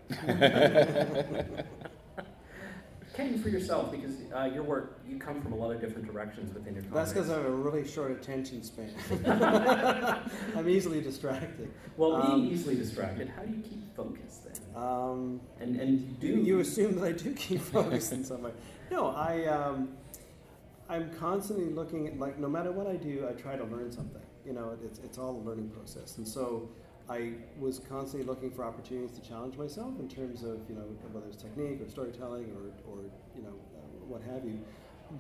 Ken, 3.14 3.38
for 3.42 3.48
yourself, 3.48 3.90
because 3.90 4.14
uh, 4.36 4.44
your 4.52 4.62
work, 4.62 5.00
you 5.08 5.18
come 5.18 5.40
from 5.40 5.54
a 5.54 5.56
lot 5.56 5.70
of 5.70 5.80
different 5.80 6.06
directions 6.06 6.52
within 6.52 6.74
your 6.74 6.82
That's 6.92 7.14
because 7.14 7.30
I 7.30 7.36
have 7.36 7.46
a 7.46 7.50
really 7.50 7.86
short 7.88 8.10
attention 8.10 8.62
span. 8.62 8.90
I'm 10.54 10.68
easily 10.68 11.00
distracted. 11.00 11.72
Well, 11.96 12.20
being 12.20 12.32
Um, 12.32 12.52
easily 12.52 12.74
distracted, 12.74 13.30
how 13.34 13.42
do 13.42 13.54
you 13.56 13.62
keep 13.62 13.96
focused 13.96 14.44
then? 14.44 14.54
Um, 14.82 15.40
And 15.60 15.80
and 15.80 16.20
do 16.20 16.26
you, 16.26 16.36
you 16.42 16.60
assume 16.60 16.96
that 16.96 17.04
I 17.04 17.12
do 17.12 17.32
keep 17.32 17.60
focused 17.62 18.12
in 18.12 18.22
some 18.22 18.42
way. 18.42 18.52
No, 18.90 19.06
I, 19.08 19.46
um, 19.46 19.96
I'm 20.90 21.10
constantly 21.14 21.70
looking 21.72 22.06
at, 22.08 22.18
like, 22.18 22.38
no 22.38 22.48
matter 22.48 22.70
what 22.70 22.86
I 22.86 22.96
do, 22.96 23.26
I 23.30 23.32
try 23.32 23.56
to 23.56 23.64
learn 23.64 23.90
something. 23.90 24.20
You 24.44 24.52
know, 24.52 24.76
it's, 24.84 24.98
it's 24.98 25.16
all 25.16 25.30
a 25.36 25.42
learning 25.48 25.70
process. 25.70 26.18
And 26.18 26.28
so 26.28 26.68
I 27.08 27.32
was 27.58 27.78
constantly 27.78 28.26
looking 28.26 28.50
for 28.50 28.64
opportunities 28.64 29.16
to 29.18 29.26
challenge 29.26 29.56
myself 29.56 29.98
in 30.00 30.08
terms 30.08 30.42
of, 30.42 30.60
you 30.68 30.74
know, 30.74 30.86
whether 31.12 31.26
it's 31.26 31.36
technique 31.36 31.80
or 31.80 31.88
storytelling 31.88 32.52
or, 32.52 32.92
or 32.92 33.02
you 33.36 33.42
know, 33.42 33.54
uh, 33.76 34.04
what 34.06 34.22
have 34.22 34.44
you. 34.44 34.60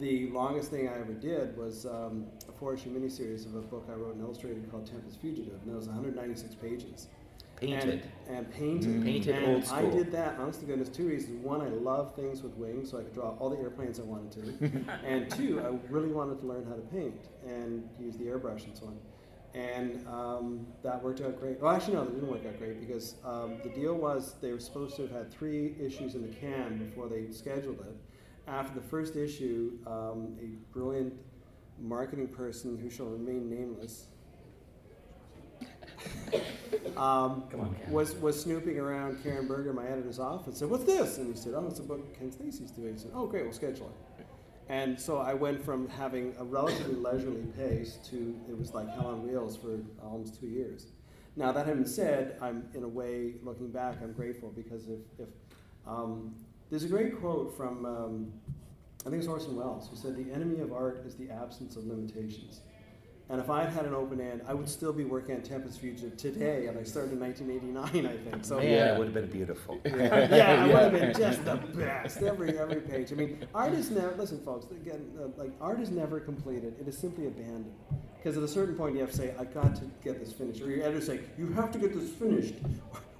The 0.00 0.28
longest 0.30 0.70
thing 0.70 0.88
I 0.88 0.98
ever 0.98 1.12
did 1.12 1.56
was 1.56 1.86
um, 1.86 2.26
a 2.48 2.52
four 2.52 2.74
issue 2.74 2.90
miniseries 2.90 3.46
of 3.46 3.54
a 3.54 3.60
book 3.60 3.86
I 3.88 3.92
wrote 3.92 4.14
and 4.14 4.22
illustrated 4.22 4.68
called 4.68 4.86
Tempus 4.86 5.14
Fugitive, 5.14 5.60
and 5.62 5.70
that 5.70 5.76
was 5.76 5.86
196 5.86 6.56
pages. 6.56 7.06
Painted. 7.54 8.10
And, 8.28 8.36
and 8.36 8.52
painted. 8.52 8.90
Mm. 8.90 9.04
Painted 9.04 9.34
and 9.36 9.46
old 9.46 9.68
I 9.70 9.82
did 9.82 10.10
that, 10.12 10.38
honest 10.38 10.60
to 10.60 10.66
goodness, 10.66 10.88
two 10.88 11.06
reasons. 11.06 11.42
One, 11.42 11.60
I 11.60 11.68
love 11.68 12.14
things 12.14 12.42
with 12.42 12.52
wings, 12.56 12.90
so 12.90 12.98
I 12.98 13.02
could 13.02 13.14
draw 13.14 13.30
all 13.38 13.48
the 13.48 13.58
airplanes 13.58 13.98
I 14.00 14.02
wanted 14.02 14.32
to. 14.32 14.84
and 15.06 15.30
two, 15.30 15.60
I 15.60 15.68
really 15.90 16.10
wanted 16.10 16.40
to 16.40 16.46
learn 16.46 16.66
how 16.66 16.74
to 16.74 16.82
paint 16.82 17.28
and 17.46 17.88
use 17.98 18.16
the 18.16 18.24
airbrush 18.24 18.64
and 18.64 18.76
so 18.76 18.86
on. 18.86 18.98
And 19.56 20.06
um, 20.06 20.66
that 20.82 21.02
worked 21.02 21.22
out 21.22 21.40
great. 21.40 21.58
Well, 21.58 21.74
actually, 21.74 21.94
no, 21.94 22.04
that 22.04 22.12
didn't 22.12 22.28
work 22.28 22.44
out 22.46 22.58
great 22.58 22.78
because 22.78 23.14
um, 23.24 23.56
the 23.62 23.70
deal 23.70 23.94
was 23.94 24.34
they 24.42 24.52
were 24.52 24.60
supposed 24.60 24.96
to 24.96 25.02
have 25.02 25.10
had 25.10 25.32
three 25.32 25.74
issues 25.80 26.14
in 26.14 26.20
the 26.20 26.34
can 26.36 26.76
before 26.76 27.08
they 27.08 27.30
scheduled 27.32 27.80
it. 27.80 27.96
After 28.46 28.78
the 28.78 28.86
first 28.86 29.16
issue, 29.16 29.78
um, 29.86 30.36
a 30.42 30.74
brilliant 30.74 31.14
marketing 31.80 32.28
person 32.28 32.76
who 32.76 32.90
shall 32.90 33.06
remain 33.06 33.48
nameless 33.48 34.08
um, 36.98 37.44
on, 37.54 37.74
was 37.88 38.14
was 38.16 38.38
snooping 38.38 38.78
around 38.78 39.22
Karen 39.22 39.46
Berger, 39.46 39.72
my 39.72 39.86
editor's 39.86 40.18
office, 40.18 40.46
and 40.48 40.56
said, 40.56 40.68
"What's 40.68 40.84
this?" 40.84 41.16
And 41.16 41.34
he 41.34 41.40
said, 41.40 41.54
"Oh, 41.54 41.66
it's 41.66 41.78
a 41.78 41.82
book 41.82 42.18
Ken 42.18 42.30
Steacy's 42.30 42.70
doing." 42.70 42.92
He 42.92 42.98
said, 42.98 43.12
"Oh, 43.14 43.26
great, 43.26 43.44
we'll 43.44 43.54
schedule 43.54 43.86
it." 43.86 44.05
And 44.68 44.98
so 44.98 45.18
I 45.18 45.32
went 45.32 45.64
from 45.64 45.88
having 45.88 46.34
a 46.38 46.44
relatively 46.44 46.96
leisurely 46.96 47.46
pace 47.56 47.98
to 48.10 48.34
it 48.48 48.58
was 48.58 48.74
like 48.74 48.88
hell 48.94 49.06
on 49.06 49.26
wheels 49.26 49.56
for 49.56 49.78
almost 50.02 50.40
two 50.40 50.48
years. 50.48 50.86
Now 51.36 51.52
that 51.52 51.66
having 51.66 51.86
said, 51.86 52.36
I'm 52.40 52.68
in 52.74 52.82
a 52.82 52.88
way 52.88 53.34
looking 53.42 53.70
back, 53.70 53.96
I'm 54.02 54.12
grateful 54.12 54.50
because 54.56 54.88
if, 54.88 54.98
if 55.18 55.28
um, 55.86 56.34
there's 56.70 56.82
a 56.82 56.88
great 56.88 57.20
quote 57.20 57.56
from 57.56 57.84
um, 57.84 58.32
I 59.06 59.10
think 59.10 59.20
it's 59.20 59.28
Orson 59.28 59.54
Welles 59.54 59.88
who 59.88 59.96
said, 59.96 60.16
"The 60.16 60.32
enemy 60.32 60.60
of 60.60 60.72
art 60.72 61.04
is 61.06 61.14
the 61.14 61.30
absence 61.30 61.76
of 61.76 61.86
limitations." 61.86 62.62
And 63.28 63.40
if 63.40 63.50
I 63.50 63.64
had 63.64 63.72
had 63.72 63.84
an 63.86 63.94
open 63.94 64.20
end, 64.20 64.42
I 64.46 64.54
would 64.54 64.68
still 64.68 64.92
be 64.92 65.04
working 65.04 65.34
on 65.34 65.42
Tempus 65.42 65.76
Fugitive 65.76 66.16
today, 66.16 66.66
and 66.68 66.78
I 66.78 66.84
started 66.84 67.12
in 67.14 67.18
1989, 67.20 68.06
I 68.06 68.16
think. 68.30 68.44
So 68.44 68.58
Man, 68.58 68.70
Yeah. 68.70 68.94
it 68.94 68.98
would 68.98 69.06
have 69.08 69.14
been 69.14 69.26
beautiful. 69.30 69.80
yeah, 69.84 69.92
yeah, 70.30 70.64
it 70.64 70.68
would 70.68 70.76
have 70.76 70.92
been 71.00 71.12
just 71.12 71.44
the 71.44 71.56
best 71.56 72.22
every 72.22 72.56
every 72.56 72.80
page. 72.80 73.10
I 73.10 73.16
mean, 73.16 73.44
art 73.52 73.72
is 73.72 73.90
never. 73.90 74.14
Listen, 74.16 74.38
folks. 74.44 74.70
Again, 74.70 75.10
uh, 75.20 75.26
like 75.36 75.50
art 75.60 75.80
is 75.80 75.90
never 75.90 76.20
completed. 76.20 76.76
It 76.80 76.86
is 76.86 76.96
simply 76.96 77.26
abandoned. 77.26 77.72
Because 78.16 78.36
at 78.36 78.44
a 78.44 78.48
certain 78.48 78.76
point, 78.76 78.94
you 78.94 79.00
have 79.00 79.10
to 79.10 79.16
say, 79.16 79.34
"I 79.38 79.44
got 79.44 79.74
to 79.76 79.82
get 80.04 80.20
this 80.20 80.32
finished," 80.32 80.62
or 80.62 80.70
your 80.70 80.84
editor 80.84 81.00
say, 81.00 81.20
"You 81.36 81.48
have 81.54 81.72
to 81.72 81.78
get 81.80 81.94
this 81.94 82.10
finished, 82.10 82.54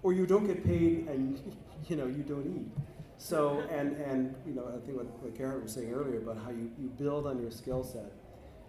or 0.05 0.13
you 0.13 0.25
don't 0.27 0.47
get 0.47 0.65
paid, 0.65 1.09
and 1.09 1.41
you 1.89 1.97
know 1.97 2.07
you 2.07 2.23
don't 2.23 2.47
eat." 2.47 2.85
So, 3.19 3.61
and, 3.71 3.97
and 3.97 4.35
you 4.47 4.53
know, 4.55 4.67
I 4.69 4.79
think 4.85 4.99
what, 4.99 5.07
what 5.23 5.37
Gerhard 5.37 5.63
was 5.65 5.73
saying 5.73 5.91
earlier 5.93 6.19
about 6.19 6.37
how 6.45 6.51
you, 6.51 6.71
you 6.79 6.89
build 6.99 7.27
on 7.27 7.41
your 7.41 7.51
skill 7.51 7.83
set. 7.83 8.13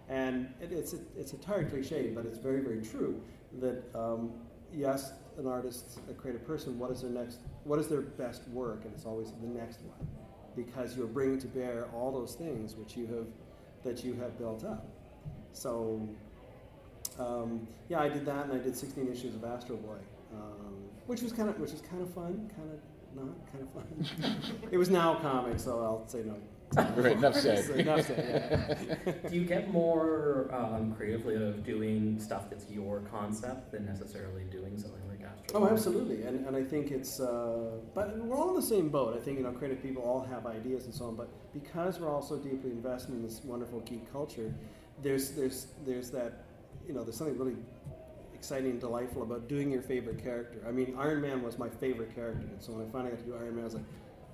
And 0.08 0.52
it, 0.60 0.72
it's, 0.72 0.94
a, 0.94 0.98
it's 1.16 1.32
a 1.32 1.36
tired 1.36 1.70
cliche, 1.70 2.10
but 2.14 2.24
it's 2.24 2.38
very, 2.38 2.60
very 2.60 2.82
true 2.82 3.20
that 3.60 3.82
um, 3.94 4.32
yes, 4.72 5.12
an 5.38 5.46
artist, 5.46 6.00
a 6.10 6.14
creative 6.14 6.46
person, 6.46 6.78
what 6.78 6.90
is 6.90 7.02
their 7.02 7.10
next, 7.10 7.38
what 7.64 7.78
is 7.78 7.88
their 7.88 8.00
best 8.00 8.46
work? 8.48 8.84
And 8.84 8.92
it's 8.94 9.04
always 9.04 9.32
the 9.40 9.46
next 9.46 9.80
one 9.82 10.06
because 10.56 10.96
you're 10.96 11.06
bringing 11.06 11.38
to 11.38 11.46
bear 11.46 11.86
all 11.94 12.10
those 12.10 12.34
things 12.34 12.74
which 12.74 12.96
you 12.96 13.06
have, 13.06 13.26
that 13.84 14.04
you 14.04 14.14
have 14.14 14.36
built 14.38 14.64
up. 14.64 14.86
So, 15.52 16.08
um, 17.18 17.66
yeah, 17.88 18.00
I 18.00 18.08
did 18.08 18.26
that, 18.26 18.46
and 18.46 18.52
I 18.52 18.58
did 18.58 18.76
16 18.76 19.10
issues 19.10 19.34
of 19.34 19.44
Astro 19.44 19.76
Boy, 19.76 19.98
um, 20.34 20.74
which 21.06 21.22
was 21.22 21.32
kind 21.32 21.48
of, 21.48 21.58
which 21.60 21.72
was 21.72 21.80
kind 21.80 22.02
of 22.02 22.12
fun, 22.12 22.50
kind 22.56 22.70
of 22.72 22.78
not 23.14 23.52
kind 23.52 23.62
of 23.62 23.72
fun. 23.72 24.62
it 24.70 24.78
was 24.78 24.90
now 24.90 25.14
comic, 25.16 25.58
so 25.60 25.80
I'll 25.80 26.06
say 26.08 26.22
no. 26.24 26.36
Right, 26.76 27.12
enough 27.12 27.34
said. 27.34 27.70
Enough 27.70 28.06
said, 28.06 28.78
yeah. 29.06 29.12
Do 29.28 29.34
you 29.34 29.44
get 29.44 29.72
more 29.72 30.50
um, 30.52 30.94
creatively 30.94 31.34
of 31.34 31.64
doing 31.64 32.20
stuff 32.20 32.50
that's 32.50 32.70
your 32.70 33.00
concept 33.10 33.72
than 33.72 33.86
necessarily 33.86 34.44
doing 34.44 34.76
something 34.78 35.00
like 35.08 35.20
Astro? 35.22 35.62
Oh, 35.62 35.68
absolutely, 35.68 36.22
and, 36.24 36.46
and 36.46 36.54
I 36.56 36.62
think 36.62 36.90
it's, 36.90 37.20
uh, 37.20 37.78
but 37.94 38.18
we're 38.18 38.36
all 38.36 38.50
in 38.50 38.56
the 38.56 38.62
same 38.62 38.90
boat. 38.90 39.16
I 39.16 39.20
think 39.20 39.38
you 39.38 39.44
know, 39.44 39.52
creative 39.52 39.82
people 39.82 40.02
all 40.02 40.22
have 40.22 40.46
ideas 40.46 40.84
and 40.84 40.94
so 40.94 41.06
on, 41.06 41.16
but 41.16 41.30
because 41.54 42.00
we're 42.00 42.10
all 42.10 42.22
so 42.22 42.36
deeply 42.36 42.70
invested 42.70 43.12
in 43.14 43.22
this 43.22 43.42
wonderful 43.44 43.80
geek 43.80 44.10
culture, 44.12 44.52
there's 45.02 45.30
there's 45.30 45.68
there's 45.86 46.10
that, 46.10 46.44
you 46.86 46.92
know, 46.92 47.02
there's 47.02 47.16
something 47.16 47.38
really 47.38 47.56
exciting 48.34 48.72
and 48.72 48.80
delightful 48.80 49.22
about 49.22 49.48
doing 49.48 49.70
your 49.70 49.82
favorite 49.82 50.22
character. 50.22 50.62
I 50.68 50.70
mean, 50.70 50.94
Iron 50.98 51.22
Man 51.22 51.42
was 51.42 51.58
my 51.58 51.68
favorite 51.68 52.14
character, 52.14 52.46
and 52.46 52.62
so 52.62 52.72
when 52.72 52.86
I 52.86 52.90
finally 52.90 53.10
got 53.12 53.20
to 53.20 53.24
do 53.24 53.34
Iron 53.36 53.54
Man, 53.54 53.62
I 53.62 53.64
was 53.64 53.74
like, 53.74 53.84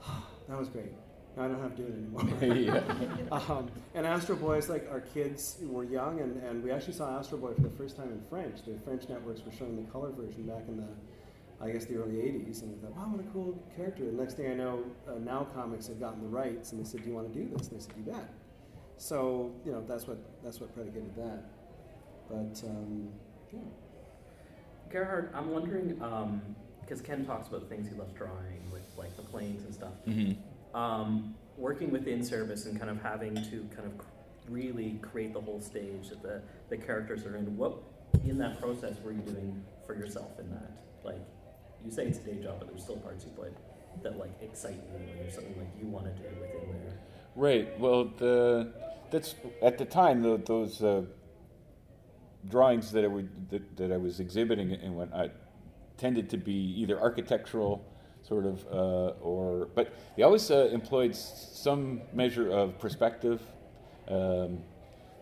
oh, 0.07 0.27
that 0.49 0.59
was 0.59 0.69
great. 0.69 0.93
Now 1.37 1.45
I 1.45 1.49
don't 1.49 1.61
have 1.61 1.75
to 1.77 1.83
do 1.83 1.89
it 1.89 1.95
anymore. 1.97 2.83
yeah. 3.31 3.33
um, 3.33 3.71
and 3.95 4.07
Astro 4.07 4.37
Boy 4.37 4.59
is 4.59 4.69
like 4.69 4.89
our 4.91 5.01
kids 5.01 5.59
were 5.63 5.85
young, 5.85 6.21
and, 6.21 6.41
and 6.45 6.63
we 6.63 6.71
actually 6.71 6.93
saw 6.95 7.19
Astro 7.19 7.39
Boy 7.39 7.55
for 7.55 7.63
the 7.63 7.71
first 7.77 7.97
time 7.97 8.09
in 8.13 8.21
French. 8.31 8.65
The 8.65 8.79
French 8.85 9.09
networks 9.09 9.45
were 9.45 9.53
showing 9.53 9.77
the 9.85 9.91
color 9.91 10.11
version 10.11 10.45
back 10.45 10.63
in 10.69 10.77
the, 10.77 10.87
I 11.61 11.71
guess, 11.71 11.87
the 11.87 11.97
early 11.97 12.15
80s. 12.17 12.63
And 12.63 12.79
I 12.79 12.87
thought, 12.87 12.97
wow, 12.97 13.09
what 13.13 13.21
a 13.21 13.29
cool 13.31 13.61
character. 13.75 14.05
And 14.05 14.17
the 14.17 14.23
next 14.23 14.35
thing 14.35 14.51
I 14.51 14.55
know, 14.55 14.85
uh, 15.09 15.19
Now 15.19 15.45
Comics 15.55 15.89
had 15.89 15.99
gotten 15.99 16.23
the 16.23 16.29
rights, 16.29 16.71
and 16.73 16.81
they 16.81 16.89
said, 16.89 17.03
do 17.03 17.09
you 17.09 17.15
want 17.15 17.33
to 17.33 17.39
do 17.39 17.49
this? 17.57 17.69
And 17.69 17.81
I 17.81 17.83
said, 17.83 17.95
you 17.97 18.13
bet. 18.13 18.29
So, 18.97 19.53
you 19.65 19.73
know, 19.73 19.85
that's 19.89 20.07
what, 20.07 20.19
that's 20.45 20.61
what 20.61 20.73
predicated 20.73 21.17
that. 21.17 21.43
But, 22.29 22.63
um, 22.69 23.09
yeah. 23.53 23.59
Gerhard, 24.89 25.31
I'm 25.35 25.51
wondering, 25.51 26.01
because 26.81 27.01
Ken 27.01 27.27
talks 27.27 27.49
about 27.49 27.69
things 27.69 27.89
he 27.89 27.95
loves 27.97 28.13
drawing, 28.13 28.71
with 28.71 28.83
like 28.97 29.17
the 29.17 29.23
planes 29.23 29.65
and 29.65 29.75
stuff. 29.75 29.93
Mhm. 30.07 30.37
Um, 30.75 31.35
working 31.57 31.91
within 31.91 32.21
Cerebus 32.21 32.67
and 32.67 32.79
kind 32.79 32.91
of 32.91 33.01
having 33.01 33.35
to 33.35 33.69
kind 33.75 33.87
of 33.87 34.07
really 34.49 34.99
create 35.01 35.33
the 35.33 35.41
whole 35.41 35.61
stage 35.61 36.09
that 36.09 36.23
the, 36.23 36.43
the 36.69 36.77
characters 36.77 37.25
are 37.25 37.37
in. 37.37 37.57
What 37.57 37.79
in 38.25 38.39
that 38.39 38.61
process 38.61 38.97
were 39.05 39.13
you 39.13 39.21
doing 39.21 39.65
for 39.87 39.95
yourself 39.95 40.39
in 40.41 40.51
that? 40.51 40.71
Like, 41.05 41.21
you 41.85 41.91
say 41.91 42.07
it's 42.07 42.19
a 42.19 42.23
day 42.23 42.43
job, 42.43 42.57
but 42.59 42.69
there's 42.69 42.83
still 42.83 42.97
parts 42.97 43.25
you 43.25 43.31
play 43.31 43.51
that 44.03 44.19
like 44.19 44.33
excite 44.41 44.75
you, 44.75 44.97
and 44.97 45.21
there's 45.21 45.35
something 45.35 45.57
like 45.57 45.69
you 45.81 45.87
want 45.87 46.07
to 46.07 46.13
do 46.23 46.29
within 46.41 46.83
there. 46.83 46.99
Right. 47.37 47.79
Well, 47.79 48.13
the 48.17 48.73
that's 49.11 49.35
at 49.63 49.79
the 49.79 49.85
time 49.85 50.23
the, 50.23 50.37
those 50.45 50.83
uh, 50.83 51.03
drawings 52.49 52.91
that 52.93 53.05
I 53.05 53.07
would 53.07 53.51
that, 53.51 53.77
that 53.77 53.93
I 53.93 53.97
was 53.97 54.21
exhibiting 54.21 54.73
and 54.73 54.97
whatnot 54.97 55.31
tended 55.97 56.29
to 56.31 56.37
be 56.37 56.75
either 56.81 57.01
architectural, 57.01 57.85
sort 58.27 58.47
of, 58.47 58.67
uh, 58.73 59.13
or 59.21 59.69
but 59.75 59.93
they 60.17 60.23
always 60.23 60.51
uh, 60.51 60.69
employed 60.73 61.15
some 61.15 62.01
measure 62.13 62.51
of 62.51 62.79
perspective. 62.79 63.41
Um, 64.09 64.59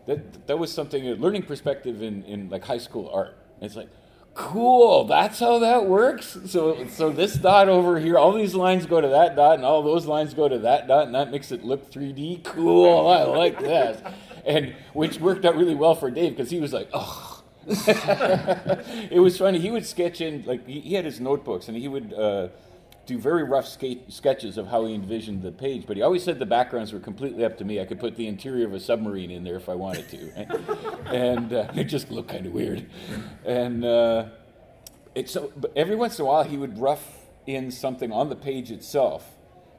that 0.05 0.47
that 0.47 0.59
was 0.59 0.71
something 0.71 1.03
learning 1.15 1.43
perspective 1.43 2.01
in, 2.01 2.23
in 2.23 2.49
like 2.49 2.65
high 2.65 2.77
school 2.77 3.09
art. 3.13 3.37
It's 3.61 3.75
like 3.75 3.89
cool 4.33 5.03
that's 5.05 5.39
how 5.39 5.59
that 5.59 5.85
works 5.85 6.37
so 6.47 6.87
so 6.87 7.11
this 7.11 7.35
dot 7.35 7.69
over 7.69 7.99
here 7.99 8.17
all 8.17 8.31
these 8.31 8.55
lines 8.55 8.87
go 8.87 8.99
to 8.99 9.09
that 9.09 9.35
dot 9.35 9.55
and 9.55 9.63
all 9.63 9.83
those 9.83 10.07
lines 10.07 10.33
go 10.33 10.49
to 10.49 10.57
that 10.57 10.87
dot 10.87 11.05
and 11.05 11.13
that 11.13 11.29
makes 11.29 11.51
it 11.51 11.63
look 11.63 11.91
3d 11.91 12.43
cool 12.43 13.07
i 13.07 13.23
like 13.23 13.59
this 13.59 14.01
and 14.43 14.75
which 14.93 15.19
worked 15.19 15.45
out 15.45 15.55
really 15.55 15.75
well 15.75 15.93
for 15.93 16.09
dave 16.09 16.35
because 16.35 16.49
he 16.49 16.59
was 16.59 16.73
like 16.73 16.89
oh 16.93 17.43
it 17.67 19.21
was 19.21 19.37
funny 19.37 19.59
he 19.59 19.69
would 19.69 19.85
sketch 19.85 20.19
in 20.19 20.43
like 20.47 20.65
he, 20.67 20.79
he 20.79 20.95
had 20.95 21.05
his 21.05 21.19
notebooks 21.19 21.67
and 21.67 21.77
he 21.77 21.87
would 21.87 22.11
uh, 22.13 22.47
do 23.05 23.17
very 23.17 23.43
rough 23.43 23.67
ska- 23.67 24.09
sketches 24.09 24.57
of 24.57 24.67
how 24.67 24.85
he 24.85 24.93
envisioned 24.93 25.41
the 25.41 25.51
page, 25.51 25.85
but 25.85 25.97
he 25.97 26.03
always 26.03 26.23
said 26.23 26.39
the 26.39 26.45
backgrounds 26.45 26.93
were 26.93 26.99
completely 26.99 27.43
up 27.43 27.57
to 27.57 27.65
me. 27.65 27.81
I 27.81 27.85
could 27.85 27.99
put 27.99 28.15
the 28.15 28.27
interior 28.27 28.65
of 28.65 28.73
a 28.73 28.79
submarine 28.79 29.31
in 29.31 29.43
there 29.43 29.57
if 29.57 29.67
I 29.67 29.75
wanted 29.75 30.07
to, 30.09 30.31
and 31.07 31.51
uh, 31.51 31.71
it 31.75 31.85
just 31.85 32.11
looked 32.11 32.29
kind 32.29 32.45
of 32.45 32.53
weird. 32.53 32.89
And 33.45 33.83
uh, 33.83 34.27
it, 35.15 35.29
so, 35.29 35.51
every 35.75 35.95
once 35.95 36.17
in 36.17 36.23
a 36.23 36.27
while, 36.27 36.43
he 36.43 36.57
would 36.57 36.77
rough 36.77 37.17
in 37.45 37.71
something 37.71 38.11
on 38.11 38.29
the 38.29 38.35
page 38.35 38.71
itself. 38.71 39.29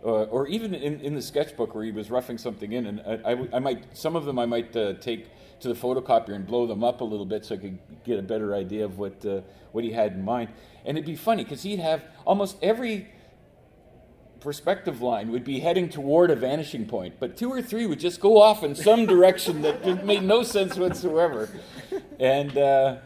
Uh, 0.04 0.24
or 0.24 0.46
even 0.48 0.74
in, 0.74 1.00
in 1.00 1.14
the 1.14 1.22
sketchbook 1.22 1.74
where 1.74 1.82
he 1.82 1.90
was 1.90 2.10
roughing 2.10 2.36
something 2.36 2.72
in, 2.72 2.84
and 2.84 3.00
I, 3.24 3.32
I, 3.32 3.48
I 3.54 3.58
might 3.58 3.96
some 3.96 4.16
of 4.16 4.26
them 4.26 4.38
I 4.38 4.44
might 4.44 4.76
uh, 4.76 4.92
take 5.00 5.28
to 5.60 5.68
the 5.68 5.74
photocopier 5.74 6.34
and 6.34 6.46
blow 6.46 6.66
them 6.66 6.84
up 6.84 7.00
a 7.00 7.04
little 7.04 7.24
bit 7.24 7.46
so 7.46 7.54
I 7.54 7.58
could 7.58 7.78
get 8.04 8.18
a 8.18 8.22
better 8.22 8.54
idea 8.54 8.84
of 8.84 8.98
what 8.98 9.24
uh, 9.24 9.40
what 9.72 9.82
he 9.82 9.92
had 9.92 10.12
in 10.12 10.22
mind. 10.22 10.50
And 10.84 10.98
it'd 10.98 11.06
be 11.06 11.16
funny 11.16 11.42
because 11.42 11.62
he'd 11.62 11.78
have 11.78 12.04
almost 12.26 12.58
every 12.62 13.08
perspective 14.44 15.00
line 15.00 15.32
would 15.32 15.42
be 15.42 15.58
heading 15.58 15.88
toward 15.88 16.30
a 16.30 16.36
vanishing 16.36 16.84
point, 16.84 17.14
but 17.18 17.34
two 17.34 17.50
or 17.50 17.62
three 17.62 17.86
would 17.86 17.98
just 17.98 18.20
go 18.20 18.40
off 18.40 18.62
in 18.62 18.74
some 18.74 19.06
direction 19.14 19.62
that 19.62 20.04
made 20.04 20.22
no 20.22 20.42
sense 20.42 20.76
whatsoever. 20.76 21.48
And 22.20 22.56
uh, 22.56 22.96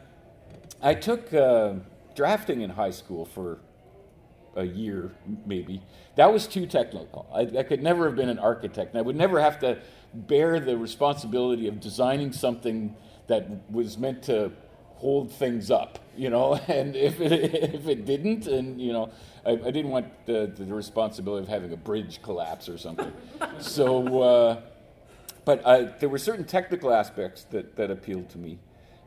I 0.83 0.95
took 0.95 1.33
uh, 1.33 1.75
drafting 2.17 2.63
in 2.63 2.71
high 2.71 2.91
school 2.91 3.25
for 3.25 3.61
a 4.57 4.65
year, 4.65 5.13
maybe. 5.47 5.81
That 6.17 6.33
was 6.33 6.49
too 6.49 6.67
technical. 6.67 7.29
I, 7.33 7.43
I 7.61 7.63
could 7.63 7.85
never 7.85 8.07
have 8.07 8.17
been 8.17 8.29
an 8.29 8.41
architect, 8.41 8.91
and 8.93 8.99
I 8.99 9.03
would 9.03 9.17
never 9.17 9.41
have 9.41 9.61
to 9.61 9.79
bear 10.13 10.59
the 10.59 10.77
responsibility 10.77 11.69
of 11.69 11.79
designing 11.79 12.33
something 12.33 12.97
that 13.29 13.71
was 13.71 13.97
meant 13.97 14.25
to 14.25 14.51
hold 14.99 15.33
things 15.33 15.71
up, 15.71 15.99
you 16.17 16.29
know. 16.29 16.55
And 16.69 16.97
if 16.97 17.21
it, 17.21 17.33
if 17.75 17.89
it 17.89 18.05
didn't, 18.05 18.47
and 18.47 18.81
you 18.81 18.93
know, 18.93 19.11
I, 19.47 19.53
I 19.53 19.71
didn't 19.71 19.91
want 19.91 20.27
the, 20.27 20.53
the 20.55 20.75
responsibility 20.75 21.45
of 21.45 21.49
having 21.49 21.73
a 21.73 21.77
bridge 21.77 22.21
collapse 22.23 22.69
or 22.69 22.77
something. 22.79 23.13
so, 23.59 24.23
uh, 24.23 24.61
but 25.45 25.67
I, 25.67 25.85
there 26.01 26.09
were 26.09 26.19
certain 26.19 26.45
technical 26.45 26.93
aspects 26.93 27.45
that, 27.51 27.77
that 27.77 27.91
appealed 27.91 28.29
to 28.31 28.39
me. 28.39 28.59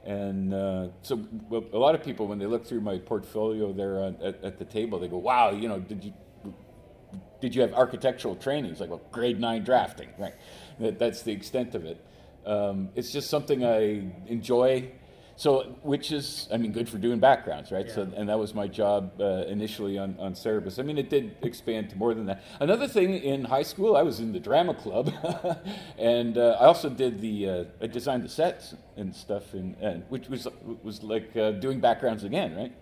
And 0.03 0.53
uh, 0.53 0.87
so, 1.03 1.23
well, 1.49 1.63
a 1.73 1.77
lot 1.77 1.93
of 1.93 2.03
people, 2.03 2.25
when 2.25 2.39
they 2.39 2.47
look 2.47 2.65
through 2.65 2.81
my 2.81 2.97
portfolio 2.97 3.71
there 3.71 3.99
on, 3.99 4.17
at, 4.23 4.43
at 4.43 4.57
the 4.57 4.65
table, 4.65 4.97
they 4.97 5.07
go, 5.07 5.19
"Wow, 5.19 5.51
you 5.51 5.67
know, 5.67 5.79
did 5.79 6.03
you 6.03 6.13
did 7.39 7.53
you 7.53 7.61
have 7.61 7.73
architectural 7.73 8.35
training?" 8.35 8.71
It's 8.71 8.79
like, 8.79 8.89
well, 8.89 9.01
grade 9.11 9.39
nine 9.39 9.63
drafting, 9.63 10.09
right? 10.17 10.33
That, 10.79 10.97
that's 10.97 11.21
the 11.21 11.31
extent 11.31 11.75
of 11.75 11.85
it. 11.85 12.03
Um, 12.47 12.89
it's 12.95 13.11
just 13.11 13.29
something 13.29 13.63
I 13.63 14.11
enjoy. 14.25 14.91
So, 15.41 15.75
which 15.81 16.11
is, 16.11 16.47
I 16.53 16.57
mean, 16.57 16.71
good 16.71 16.87
for 16.87 16.99
doing 16.99 17.19
backgrounds, 17.19 17.71
right? 17.71 17.89
So, 17.89 18.07
and 18.15 18.29
that 18.29 18.37
was 18.37 18.53
my 18.53 18.67
job 18.67 19.19
uh, 19.19 19.45
initially 19.47 19.97
on, 19.97 20.15
on 20.19 20.35
Cerebus. 20.35 20.77
I 20.77 20.83
mean, 20.83 20.99
it 20.99 21.09
did 21.09 21.35
expand 21.41 21.89
to 21.89 21.97
more 21.97 22.13
than 22.13 22.27
that. 22.27 22.43
Another 22.59 22.87
thing 22.87 23.15
in 23.15 23.45
high 23.45 23.63
school, 23.63 23.97
I 23.97 24.03
was 24.03 24.19
in 24.19 24.33
the 24.33 24.39
drama 24.39 24.75
club, 24.75 25.11
and 25.97 26.37
uh, 26.37 26.57
I 26.59 26.65
also 26.65 26.91
did 26.91 27.21
the, 27.21 27.49
uh, 27.49 27.63
I 27.81 27.87
designed 27.87 28.23
the 28.23 28.29
sets 28.29 28.75
and 28.97 29.15
stuff, 29.15 29.55
in, 29.55 29.75
and 29.81 30.03
which 30.09 30.29
was 30.29 30.47
was 30.83 31.01
like 31.01 31.35
uh, 31.35 31.53
doing 31.53 31.79
backgrounds 31.79 32.23
again, 32.23 32.55
right? 32.55 32.73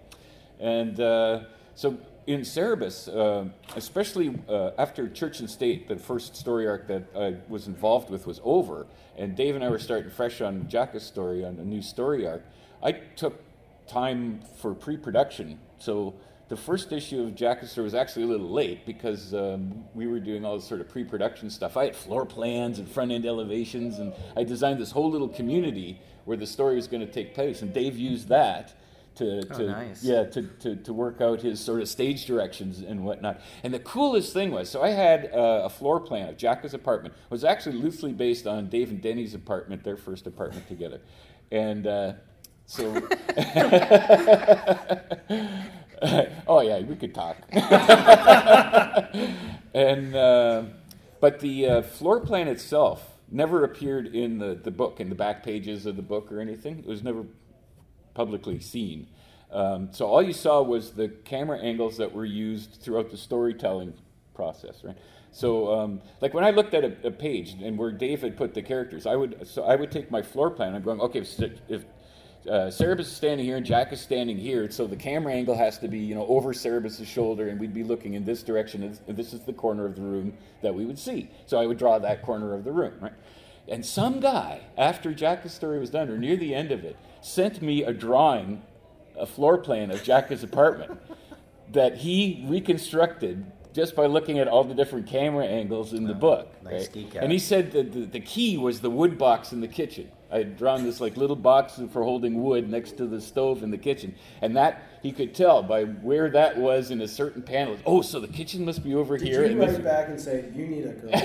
And 0.60 1.00
uh, 1.00 1.44
so 1.76 1.98
in 2.30 2.42
Cerebus, 2.42 3.08
uh, 3.08 3.50
especially 3.76 4.40
uh, 4.48 4.70
after 4.78 5.10
Church 5.10 5.40
and 5.40 5.50
State, 5.50 5.88
the 5.88 5.96
first 5.96 6.36
story 6.36 6.68
arc 6.68 6.88
that 6.88 7.06
I 7.18 7.38
was 7.50 7.66
involved 7.66 8.12
with 8.12 8.28
was 8.28 8.40
over, 8.44 8.86
and 9.18 9.36
Dave 9.36 9.56
and 9.56 9.64
I 9.64 9.70
were 9.70 9.80
starting 9.80 10.12
fresh 10.12 10.40
on 10.40 10.70
Jaka's 10.70 11.02
story, 11.02 11.44
on 11.44 11.58
a 11.58 11.64
new 11.64 11.82
story 11.82 12.28
arc, 12.28 12.44
I 12.84 12.92
took 12.92 13.42
time 13.88 14.42
for 14.62 14.76
pre 14.76 14.96
production. 14.96 15.58
So 15.80 16.14
the 16.50 16.56
first 16.56 16.92
issue 16.92 17.24
of 17.24 17.34
Jaka's 17.34 17.72
story 17.72 17.86
was 17.86 17.96
actually 17.96 18.26
a 18.26 18.28
little 18.28 18.52
late 18.52 18.86
because 18.86 19.34
um, 19.34 19.84
we 19.96 20.06
were 20.06 20.20
doing 20.20 20.46
all 20.46 20.56
this 20.56 20.68
sort 20.68 20.82
of 20.82 20.88
pre 20.88 21.04
production 21.04 21.50
stuff. 21.50 21.78
I 21.78 21.86
had 21.86 21.96
floor 21.96 22.28
plans 22.28 22.78
and 22.78 22.88
front 22.88 23.12
end 23.12 23.26
elevations, 23.26 23.98
and 23.98 24.14
I 24.38 24.44
designed 24.44 24.80
this 24.80 24.92
whole 24.92 25.10
little 25.10 25.30
community 25.30 26.00
where 26.26 26.38
the 26.38 26.46
story 26.46 26.76
was 26.76 26.88
going 26.88 27.02
to 27.02 27.12
take 27.12 27.34
place, 27.34 27.64
and 27.64 27.74
Dave 27.74 27.98
used 27.98 28.28
that 28.28 28.76
to, 29.20 29.44
Oh, 29.52 29.58
to 29.58 29.68
nice. 29.68 30.04
yeah 30.04 30.24
to, 30.24 30.42
to, 30.42 30.76
to 30.78 30.94
work 30.94 31.22
out 31.22 31.42
his 31.42 31.60
sort 31.60 31.82
of 31.82 31.90
stage 31.90 32.26
directions 32.26 32.80
and 32.80 33.06
whatnot. 33.06 33.42
And 33.64 33.74
the 33.74 33.80
coolest 33.80 34.34
thing 34.34 34.52
was, 34.52 34.70
so 34.70 34.82
I 34.82 34.90
had 34.90 35.32
uh, 35.34 35.62
a 35.66 35.70
floor 35.70 36.00
plan 36.00 36.30
of 36.30 36.38
Jaka's 36.38 36.74
apartment. 36.74 37.14
It 37.14 37.32
was 37.32 37.44
actually 37.44 37.78
loosely 37.78 38.14
based 38.14 38.48
on 38.48 38.70
Dave 38.70 38.90
and 38.90 39.02
Deni's 39.02 39.34
apartment, 39.34 39.84
their 39.84 39.98
first 39.98 40.26
apartment 40.26 40.68
together. 40.68 41.02
And 41.52 41.86
uh, 41.86 42.14
so, 42.66 42.94
oh 46.48 46.62
yeah, 46.62 46.80
we 46.82 46.96
could 46.96 47.14
talk. 47.14 47.38
and 49.74 50.16
uh, 50.16 50.64
but 51.20 51.40
the 51.42 51.68
uh, 51.68 51.82
floor 51.82 52.22
plan 52.22 52.48
itself 52.48 53.18
never 53.32 53.64
appeared 53.64 54.08
in 54.08 54.40
the, 54.40 54.56
the 54.56 54.72
book, 54.72 55.00
in 55.00 55.10
the 55.10 55.16
back 55.16 55.44
pages 55.44 55.86
of 55.86 55.96
the 55.96 56.02
book 56.02 56.32
or 56.32 56.40
anything. 56.40 56.80
It 56.80 56.86
was 56.86 57.04
never 57.04 57.26
publicly 58.14 58.60
seen. 58.60 59.08
Um, 59.52 59.90
so 59.92 60.06
all 60.06 60.22
you 60.22 60.34
saw 60.34 60.62
was 60.62 60.92
the 60.92 61.10
camera 61.10 61.60
angles 61.60 61.98
that 61.98 62.14
were 62.14 62.26
used 62.26 62.80
throughout 62.82 63.10
the 63.10 63.18
storytelling 63.18 63.94
process, 64.36 64.84
right? 64.84 64.98
So, 65.32 65.74
um, 65.74 66.02
like 66.22 66.34
when 66.34 66.44
I 66.44 66.52
looked 66.52 66.74
at 66.74 66.84
a, 66.84 67.08
a, 67.08 67.12
page 67.12 67.56
and 67.62 67.78
where 67.78 67.92
David 67.92 68.36
put 68.36 68.54
the 68.54 68.62
characters, 68.62 69.06
I 69.06 69.16
would 69.16 69.48
so 69.48 69.64
I 69.64 69.76
would 69.76 69.92
take 69.92 70.10
my 70.10 70.22
floor 70.22 70.50
plan. 70.50 70.74
I'm 70.74 70.82
going, 70.82 71.00
okay, 71.02 71.20
if, 71.20 71.40
if 71.68 71.86
uh, 72.48 72.72
Cerebus 72.72 73.02
is 73.02 73.12
standing 73.12 73.46
here 73.46 73.58
and 73.58 73.66
Jack 73.66 73.92
is 73.94 74.02
standing 74.02 74.38
here, 74.38 74.70
so 74.72 74.88
the 74.88 74.96
camera 74.96 75.34
angle 75.34 75.56
has 75.56 75.78
to 75.80 75.88
be, 75.88 76.00
you 76.00 76.16
know, 76.16 76.26
over 76.28 76.54
Cerebus's 76.54 77.08
shoulder, 77.08 77.50
and 77.50 77.60
we'd 77.60 77.74
be 77.74 77.84
looking 77.84 78.14
in 78.16 78.26
this 78.26 78.44
direction, 78.44 78.82
and 78.84 79.18
this 79.18 79.34
is 79.34 79.42
the 79.42 79.54
corner 79.54 79.86
of 79.86 79.96
the 79.96 80.02
room 80.02 80.34
that 80.62 80.74
we 80.74 80.86
would 80.86 80.98
see. 80.98 81.30
So 81.46 81.60
I 81.60 81.68
would 81.68 81.78
draw 81.78 82.00
that 82.00 82.24
corner 82.24 82.56
of 82.56 82.64
the 82.64 82.72
room, 82.72 82.94
right? 83.00 83.14
And 83.68 83.86
some 83.86 84.20
guy, 84.20 84.62
after 84.78 85.14
Jaka's 85.14 85.54
story 85.54 85.80
was 85.80 85.92
done, 85.92 86.10
or 86.10 86.18
near 86.18 86.38
the 86.38 86.56
end 86.56 86.72
of 86.72 86.84
it, 86.84 86.96
sent 87.22 87.62
me 87.62 87.84
a 87.84 87.94
drawing, 87.94 88.62
a 89.18 89.26
floor 89.26 89.58
plan 89.58 89.92
of 89.92 90.04
Jaka's 90.04 90.44
apartment 90.44 91.00
that 91.72 91.98
he 91.98 92.46
reconstructed 92.48 93.46
just 93.74 93.96
by 93.96 94.08
looking 94.08 94.40
at 94.40 94.48
all 94.48 94.64
the 94.64 94.74
different 94.74 95.08
camera 95.08 95.46
angles 95.46 95.94
in 95.94 96.06
the 96.06 96.14
book. 96.14 96.52
Nice 96.64 96.72
right? 96.72 96.92
And 97.24 97.32
he 97.32 97.40
said 97.40 97.72
that 97.74 97.92
the, 97.94 98.06
the 98.06 98.20
key 98.20 98.58
was 98.58 98.82
the 98.82 98.90
wood 98.90 99.18
box 99.18 99.52
in 99.52 99.62
the 99.62 99.68
kitchen. 99.68 100.12
I 100.32 100.40
had 100.40 100.58
drawn 100.58 100.84
this 100.84 101.02
like 101.02 101.18
little 101.18 101.36
box 101.36 101.82
for 101.92 102.04
holding 102.04 102.44
wood 102.44 102.70
next 102.70 102.98
to 102.98 103.08
the 103.08 103.20
stove 103.20 103.64
in 103.64 103.72
the 103.72 103.78
kitchen, 103.78 104.14
and 104.42 104.56
that 104.56 104.84
he 105.02 105.12
could 105.12 105.34
tell 105.34 105.64
by 105.64 105.86
where 105.86 106.30
that 106.30 106.58
was 106.58 106.92
in 106.92 107.02
a 107.02 107.08
certain 107.08 107.42
panel. 107.42 107.78
Oh, 107.86 108.02
so 108.02 108.20
the 108.20 108.28
kitchen 108.28 108.64
must 108.64 108.84
be 108.84 108.94
over 108.94 109.18
Did 109.18 109.28
here. 109.28 109.48
you 109.48 109.60
write 109.60 109.84
back 109.84 110.10
and 110.10 110.22
say 110.22 110.46
you 110.54 110.68
need 110.68 110.86
a 110.86 110.94
girl? 110.94 111.10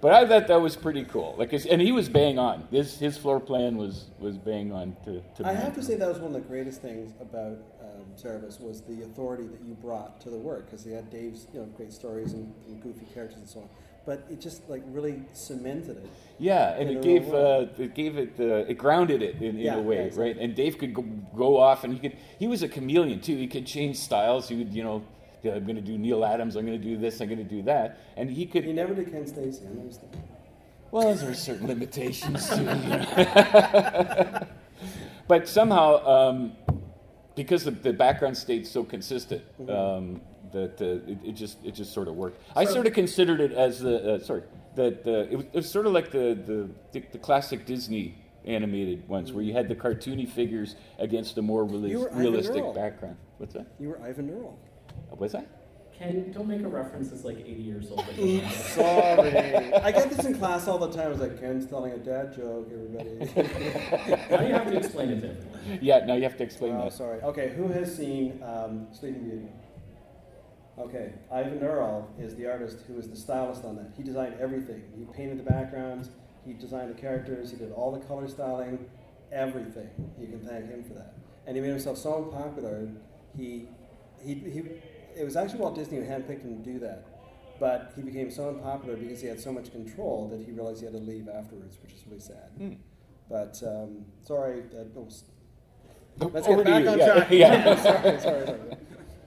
but 0.00 0.12
I 0.12 0.26
thought 0.26 0.46
that 0.46 0.60
was 0.60 0.76
pretty 0.76 1.04
cool. 1.04 1.34
Like, 1.36 1.52
and 1.52 1.82
he 1.82 1.90
was 1.90 2.08
bang 2.08 2.38
on. 2.38 2.68
His 2.70 2.98
his 2.98 3.18
floor 3.18 3.40
plan 3.40 3.76
was 3.76 4.10
was 4.20 4.38
bang 4.38 4.72
on 4.72 4.96
to. 5.04 5.22
to 5.36 5.46
I 5.46 5.54
have 5.54 5.74
to 5.74 5.82
say 5.82 5.96
that 5.96 6.08
was 6.08 6.18
one 6.18 6.36
of 6.36 6.40
the 6.40 6.48
greatest 6.48 6.82
things 6.82 7.14
about 7.20 7.58
um, 7.80 8.04
Cerebus 8.16 8.60
was 8.60 8.82
the 8.82 9.02
authority 9.02 9.48
that 9.48 9.60
you 9.66 9.74
brought 9.74 10.20
to 10.20 10.30
the 10.30 10.38
work 10.38 10.66
because 10.66 10.84
he 10.84 10.92
had 10.92 11.10
Dave's 11.10 11.48
you 11.52 11.60
know 11.60 11.66
great 11.66 11.92
stories 11.92 12.32
and, 12.32 12.54
and 12.68 12.80
goofy 12.80 13.06
characters 13.12 13.38
and 13.38 13.48
so 13.48 13.60
on 13.60 13.68
but 14.04 14.26
it 14.30 14.40
just 14.40 14.68
like 14.68 14.82
really 14.86 15.22
cemented 15.32 15.96
it. 15.98 16.10
Yeah, 16.38 16.74
and 16.74 16.90
it 16.90 17.02
gave 17.02 17.32
uh, 17.32 17.66
it 17.78 17.94
gave 17.94 18.16
it 18.16 18.34
uh, 18.40 18.70
it 18.70 18.76
grounded 18.78 19.22
it 19.22 19.36
in, 19.36 19.56
in 19.56 19.58
yeah, 19.58 19.76
a 19.76 19.80
way, 19.80 19.96
yeah, 19.96 20.02
exactly. 20.02 20.32
right? 20.32 20.38
And 20.40 20.54
Dave 20.54 20.78
could 20.78 20.92
go, 20.92 21.02
go, 21.36 21.56
off, 21.56 21.84
and 21.84 21.92
he 21.94 22.00
could 22.00 22.16
he 22.38 22.46
was 22.46 22.62
a 22.62 22.68
chameleon 22.68 23.20
too. 23.20 23.36
He 23.36 23.46
could 23.46 23.66
change 23.66 23.96
styles. 23.96 24.48
He 24.48 24.56
would 24.56 24.72
you 24.74 24.82
know. 24.82 25.04
Yeah, 25.42 25.54
I'm 25.54 25.64
going 25.64 25.74
to 25.74 25.82
do 25.82 25.98
Neal 25.98 26.24
Adams. 26.24 26.54
I'm 26.54 26.64
going 26.64 26.80
to 26.80 26.84
do 26.84 26.96
this. 26.96 27.20
I'm 27.20 27.26
going 27.26 27.38
to 27.38 27.44
do 27.44 27.62
that, 27.62 27.98
and 28.16 28.30
he 28.30 28.46
could. 28.46 28.64
He 28.64 28.72
never 28.72 28.94
did 28.94 29.10
Ken 29.10 29.26
Steacy. 29.26 29.62
I 29.66 29.72
that. 29.88 30.18
Well, 30.92 31.14
there 31.14 31.30
are 31.30 31.34
certain 31.34 31.66
limitations 31.66 32.48
to 32.50 32.56
too. 34.38 34.46
but 35.26 35.48
somehow, 35.48 36.06
um, 36.06 36.52
because 37.34 37.64
the, 37.64 37.70
the 37.70 37.94
background 37.94 38.36
stayed 38.36 38.66
so 38.66 38.84
consistent, 38.84 39.42
mm-hmm. 39.58 39.70
um, 39.70 40.20
that 40.52 40.80
uh, 40.80 41.10
it, 41.10 41.18
it, 41.24 41.32
just 41.32 41.58
it 41.64 41.72
just 41.74 41.92
sort 41.92 42.08
of 42.08 42.14
worked. 42.14 42.40
I 42.54 42.64
sort 42.64 42.86
of 42.86 42.92
considered 42.92 43.40
it 43.40 43.52
as 43.52 43.80
the 43.80 44.14
uh, 44.14 44.18
sorry 44.20 44.42
that 44.74 45.06
uh, 45.06 45.30
it, 45.30 45.36
was, 45.36 45.46
it, 45.46 45.54
was, 45.54 45.70
sort 45.70 45.86
of 45.86 45.92
like 45.92 46.10
the, 46.10 46.34
the, 46.46 46.68
the, 46.92 47.06
the 47.12 47.18
classic 47.18 47.66
Disney 47.66 48.14
animated 48.44 49.06
ones 49.08 49.32
where 49.32 49.44
you 49.44 49.52
had 49.52 49.68
the 49.68 49.74
cartoony 49.74 50.28
figures 50.28 50.76
against 50.98 51.38
a 51.38 51.42
more 51.42 51.64
reali- 51.64 52.16
realistic 52.16 52.74
background. 52.74 53.16
What's 53.38 53.54
that? 53.54 53.66
You 53.78 53.90
were 53.90 53.96
Eyvind 53.96 54.30
Earle. 54.30 54.58
Uh, 54.88 55.16
what's 55.16 55.32
that? 55.32 55.46
Ken, 55.96 56.32
don't 56.32 56.48
make 56.48 56.62
a 56.62 56.68
reference 56.68 57.10
that's 57.10 57.22
like 57.22 57.38
80 57.38 57.50
years 57.52 57.90
old. 57.90 58.04
Sorry. 58.50 59.74
I 59.74 59.92
get 59.92 60.10
this 60.10 60.24
in 60.24 60.36
class 60.36 60.66
all 60.66 60.78
the 60.78 60.90
time. 60.90 61.06
I 61.06 61.08
was 61.08 61.20
like, 61.20 61.38
Ken's 61.38 61.66
telling 61.66 61.92
a 61.92 61.98
dad 61.98 62.34
joke, 62.34 62.70
everybody. 62.72 63.10
now 64.30 64.40
you 64.40 64.54
have 64.54 64.66
to 64.70 64.76
explain 64.76 65.10
it 65.10 65.20
to 65.20 65.30
everyone. 65.30 65.78
Yeah, 65.80 66.04
now 66.04 66.14
you 66.14 66.22
have 66.22 66.36
to 66.38 66.42
explain 66.42 66.74
oh, 66.76 66.84
that. 66.84 66.92
Sorry. 66.94 67.20
Okay, 67.20 67.52
who 67.54 67.68
has 67.68 67.94
seen 67.94 68.42
um, 68.42 68.88
Sleeping 68.90 69.22
Beauty? 69.22 69.48
Okay, 70.78 71.12
Eyvind 71.30 71.62
Earle 71.62 72.08
is 72.18 72.34
the 72.34 72.46
artist 72.46 72.78
who 72.86 72.98
is 72.98 73.08
the 73.08 73.16
stylist 73.16 73.64
on 73.64 73.76
that. 73.76 73.92
He 73.96 74.02
designed 74.02 74.36
everything. 74.40 74.82
He 74.96 75.04
painted 75.04 75.38
the 75.38 75.42
backgrounds, 75.42 76.08
he 76.46 76.54
designed 76.54 76.90
the 76.90 77.00
characters, 77.00 77.50
he 77.50 77.56
did 77.56 77.72
all 77.72 77.92
the 77.92 78.00
color 78.00 78.26
styling, 78.26 78.86
everything. 79.30 79.90
You 80.18 80.28
can 80.28 80.40
thank 80.40 80.68
him 80.68 80.82
for 80.82 80.94
that. 80.94 81.14
And 81.46 81.56
he 81.56 81.62
made 81.62 81.70
himself 81.70 81.98
so 81.98 82.24
popular, 82.24 82.88
he, 83.36 83.68
he, 84.24 84.34
he 84.34 84.62
it 85.14 85.24
was 85.24 85.36
actually 85.36 85.60
Walt 85.60 85.74
Disney 85.74 85.98
who 85.98 86.04
handpicked 86.04 86.42
him 86.42 86.62
to 86.62 86.72
do 86.72 86.78
that. 86.80 87.06
But 87.60 87.92
he 87.94 88.02
became 88.02 88.30
so 88.30 88.48
unpopular 88.48 88.96
because 88.96 89.20
he 89.20 89.28
had 89.28 89.38
so 89.38 89.52
much 89.52 89.70
control 89.70 90.28
that 90.28 90.44
he 90.44 90.52
realized 90.52 90.80
he 90.80 90.86
had 90.86 90.94
to 90.94 91.00
leave 91.00 91.28
afterwards, 91.28 91.78
which 91.82 91.92
is 91.92 92.04
really 92.06 92.20
sad. 92.20 92.50
Mm. 92.58 92.78
But 93.28 93.62
um, 93.64 94.06
sorry, 94.22 94.62
that 94.72 94.94
was, 94.96 95.24
let's 96.18 96.46
get 96.46 96.64
back 96.64 96.86
on 96.86 96.98
track. 96.98 97.28
Yeah. 97.30 97.76
sorry, 97.82 98.20
sorry, 98.20 98.46
sorry. 98.46 98.58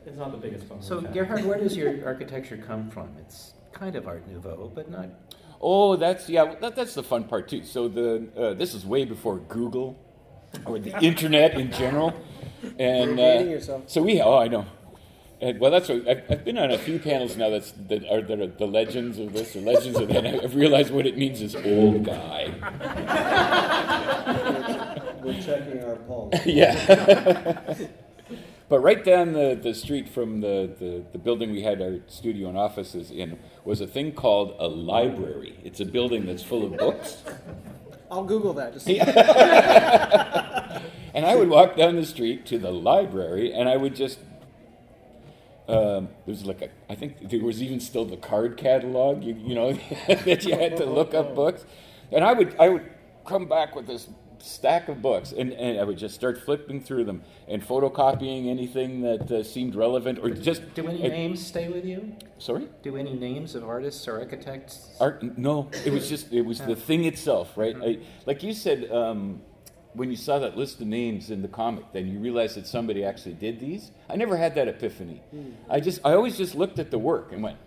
It's 0.06 0.18
not 0.18 0.32
the 0.32 0.38
biggest 0.38 0.68
problem. 0.68 0.88
So, 0.88 1.02
Gerhard, 1.02 1.46
where 1.46 1.58
does 1.58 1.76
your 1.76 2.06
architecture 2.06 2.58
come 2.58 2.90
from? 2.92 3.10
It's 3.20 3.54
kind 3.72 3.96
of 3.96 4.08
Art 4.08 4.28
Nouveau, 4.28 4.72
but 4.74 4.90
not. 4.90 5.10
Oh, 5.62 5.96
that's 5.96 6.30
yeah. 6.30 6.56
That, 6.62 6.76
that's 6.76 6.94
the 6.94 7.04
fun 7.04 7.24
part 7.24 7.48
too. 7.48 7.64
So 7.64 7.88
the 7.88 8.28
uh, 8.38 8.54
this 8.54 8.74
is 8.74 8.86
way 8.86 9.06
before 9.06 9.38
Google 9.38 9.98
or 10.66 10.80
the 10.80 10.98
internet 11.02 11.56
in 11.56 11.72
general, 11.72 12.14
and 12.78 13.20
uh, 13.20 13.60
so 13.88 14.04
we. 14.04 14.22
Oh, 14.22 14.38
I 14.38 14.48
know. 14.48 14.66
And, 15.42 15.60
well, 15.60 15.70
that's 15.70 15.90
what, 15.90 16.08
I've, 16.08 16.24
I've, 16.30 16.46
been 16.46 16.58
on 16.58 16.72
a 16.72 16.78
few 16.78 16.98
panels 16.98 17.36
now 17.36 17.50
that's 17.50 17.72
that 17.90 18.10
are, 18.10 18.22
that 18.22 18.40
are 18.40 18.48
the 18.48 18.66
legends 18.66 19.20
of 19.20 19.34
this 19.34 19.54
or 19.56 19.60
legends 19.60 20.00
of 20.00 20.08
that. 20.08 20.26
I've 20.26 20.56
realized 20.56 20.94
what 20.94 21.06
it 21.06 21.18
means 21.18 21.42
is 21.42 21.56
old 21.56 22.06
guy. 22.06 22.54
We're 25.22 25.42
checking 25.42 25.84
our 25.84 25.96
pulse. 25.98 26.34
yeah. 26.46 27.76
But 28.68 28.80
right 28.80 29.04
down 29.04 29.34
the, 29.34 29.60
the 29.62 29.76
street 29.76 30.10
from 30.10 30.42
the, 30.42 30.74
the, 30.80 31.06
the, 31.12 31.20
building 31.20 31.52
we 31.52 31.62
had 31.62 31.80
our 31.82 32.00
studio 32.08 32.50
and 32.50 32.58
offices 32.58 33.12
in 33.12 33.38
was 33.64 33.80
a 33.80 33.86
thing 33.86 34.14
called 34.14 34.56
a 34.58 34.68
library. 34.68 35.60
It's 35.64 35.80
a 35.80 35.86
building 35.86 36.26
that's 36.26 36.42
full 36.42 36.66
of 36.66 36.76
books. 36.76 37.22
I'll 38.10 38.24
Google 38.24 38.54
that. 38.54 38.74
Just 38.74 38.88
and 38.90 39.02
I 41.26 41.36
would 41.36 41.50
walk 41.50 41.76
down 41.76 41.96
the 41.96 42.06
street 42.06 42.46
to 42.48 42.58
the 42.58 42.72
library 42.72 43.54
and 43.54 43.70
I 43.70 43.78
would 43.78 43.96
just. 43.96 44.18
Um, 45.68 46.10
there's 46.28 46.46
like 46.46 46.62
a, 46.62 46.70
I 46.90 46.96
think 46.96 47.30
there 47.30 47.44
was 47.44 47.62
even 47.62 47.80
still 47.80 48.06
the 48.06 48.18
card 48.18 48.56
catalog, 48.56 49.24
you, 49.24 49.34
you 49.34 49.56
know, 49.56 49.74
that 50.08 50.46
you 50.46 50.56
had 50.56 50.78
to 50.78 50.86
look 50.86 51.16
up 51.16 51.34
books. 51.34 51.66
And 52.12 52.24
I 52.24 52.34
would, 52.34 52.56
I 52.60 52.70
would 52.70 52.86
come 53.26 53.48
back 53.48 53.76
with 53.76 53.88
this 53.88 54.08
stack 54.46 54.88
of 54.88 55.02
books, 55.02 55.32
and, 55.32 55.54
and 55.54 55.80
I 55.80 55.84
would 55.84 55.98
just 55.98 56.16
start 56.16 56.38
flipping 56.44 56.82
through 56.82 57.06
them 57.06 57.24
and 57.48 57.62
photocopying 57.62 58.48
anything 58.48 59.02
that 59.02 59.32
uh, 59.32 59.44
seemed 59.44 59.76
relevant, 59.76 60.20
or 60.20 60.30
just. 60.30 60.74
Do 60.74 60.88
any 60.88 61.08
names 61.08 61.46
stay 61.46 61.68
with 61.68 61.86
you? 61.86 62.16
Sorry. 62.38 62.68
Do 62.84 62.96
any 62.98 63.14
names 63.14 63.56
of 63.56 63.64
artists 63.64 64.08
or 64.08 64.20
architects? 64.20 64.96
Art? 65.00 65.38
No, 65.38 65.70
it 65.86 65.92
was 65.92 66.08
just 66.08 66.32
it 66.32 66.44
was 66.44 66.60
the 66.60 66.76
thing 66.76 67.06
itself, 67.06 67.58
right? 67.58 67.76
Mm-hmm. 67.76 68.02
I, 68.02 68.06
like 68.26 68.44
you 68.44 68.54
said, 68.54 68.92
um, 68.92 69.42
when 69.94 70.12
you 70.12 70.18
saw 70.18 70.40
that 70.40 70.58
list 70.58 70.82
of 70.82 70.88
names 70.88 71.30
in 71.30 71.42
the 71.42 71.48
comic, 71.48 71.86
then 71.94 72.08
you 72.08 72.20
realized 72.20 72.58
that 72.58 72.68
somebody 72.68 73.04
actually 73.04 73.34
did 73.34 73.60
these. 73.60 73.92
I 74.10 74.16
never 74.16 74.38
had 74.38 74.56
that 74.56 74.68
epiphany. 74.68 75.22
Mm. 75.34 75.54
I 75.70 75.80
just 75.80 76.02
I 76.06 76.14
always 76.14 76.38
just 76.38 76.56
looked 76.56 76.80
at 76.80 76.92
the 76.92 77.00
work 77.00 77.32
and 77.32 77.42
went, 77.42 77.58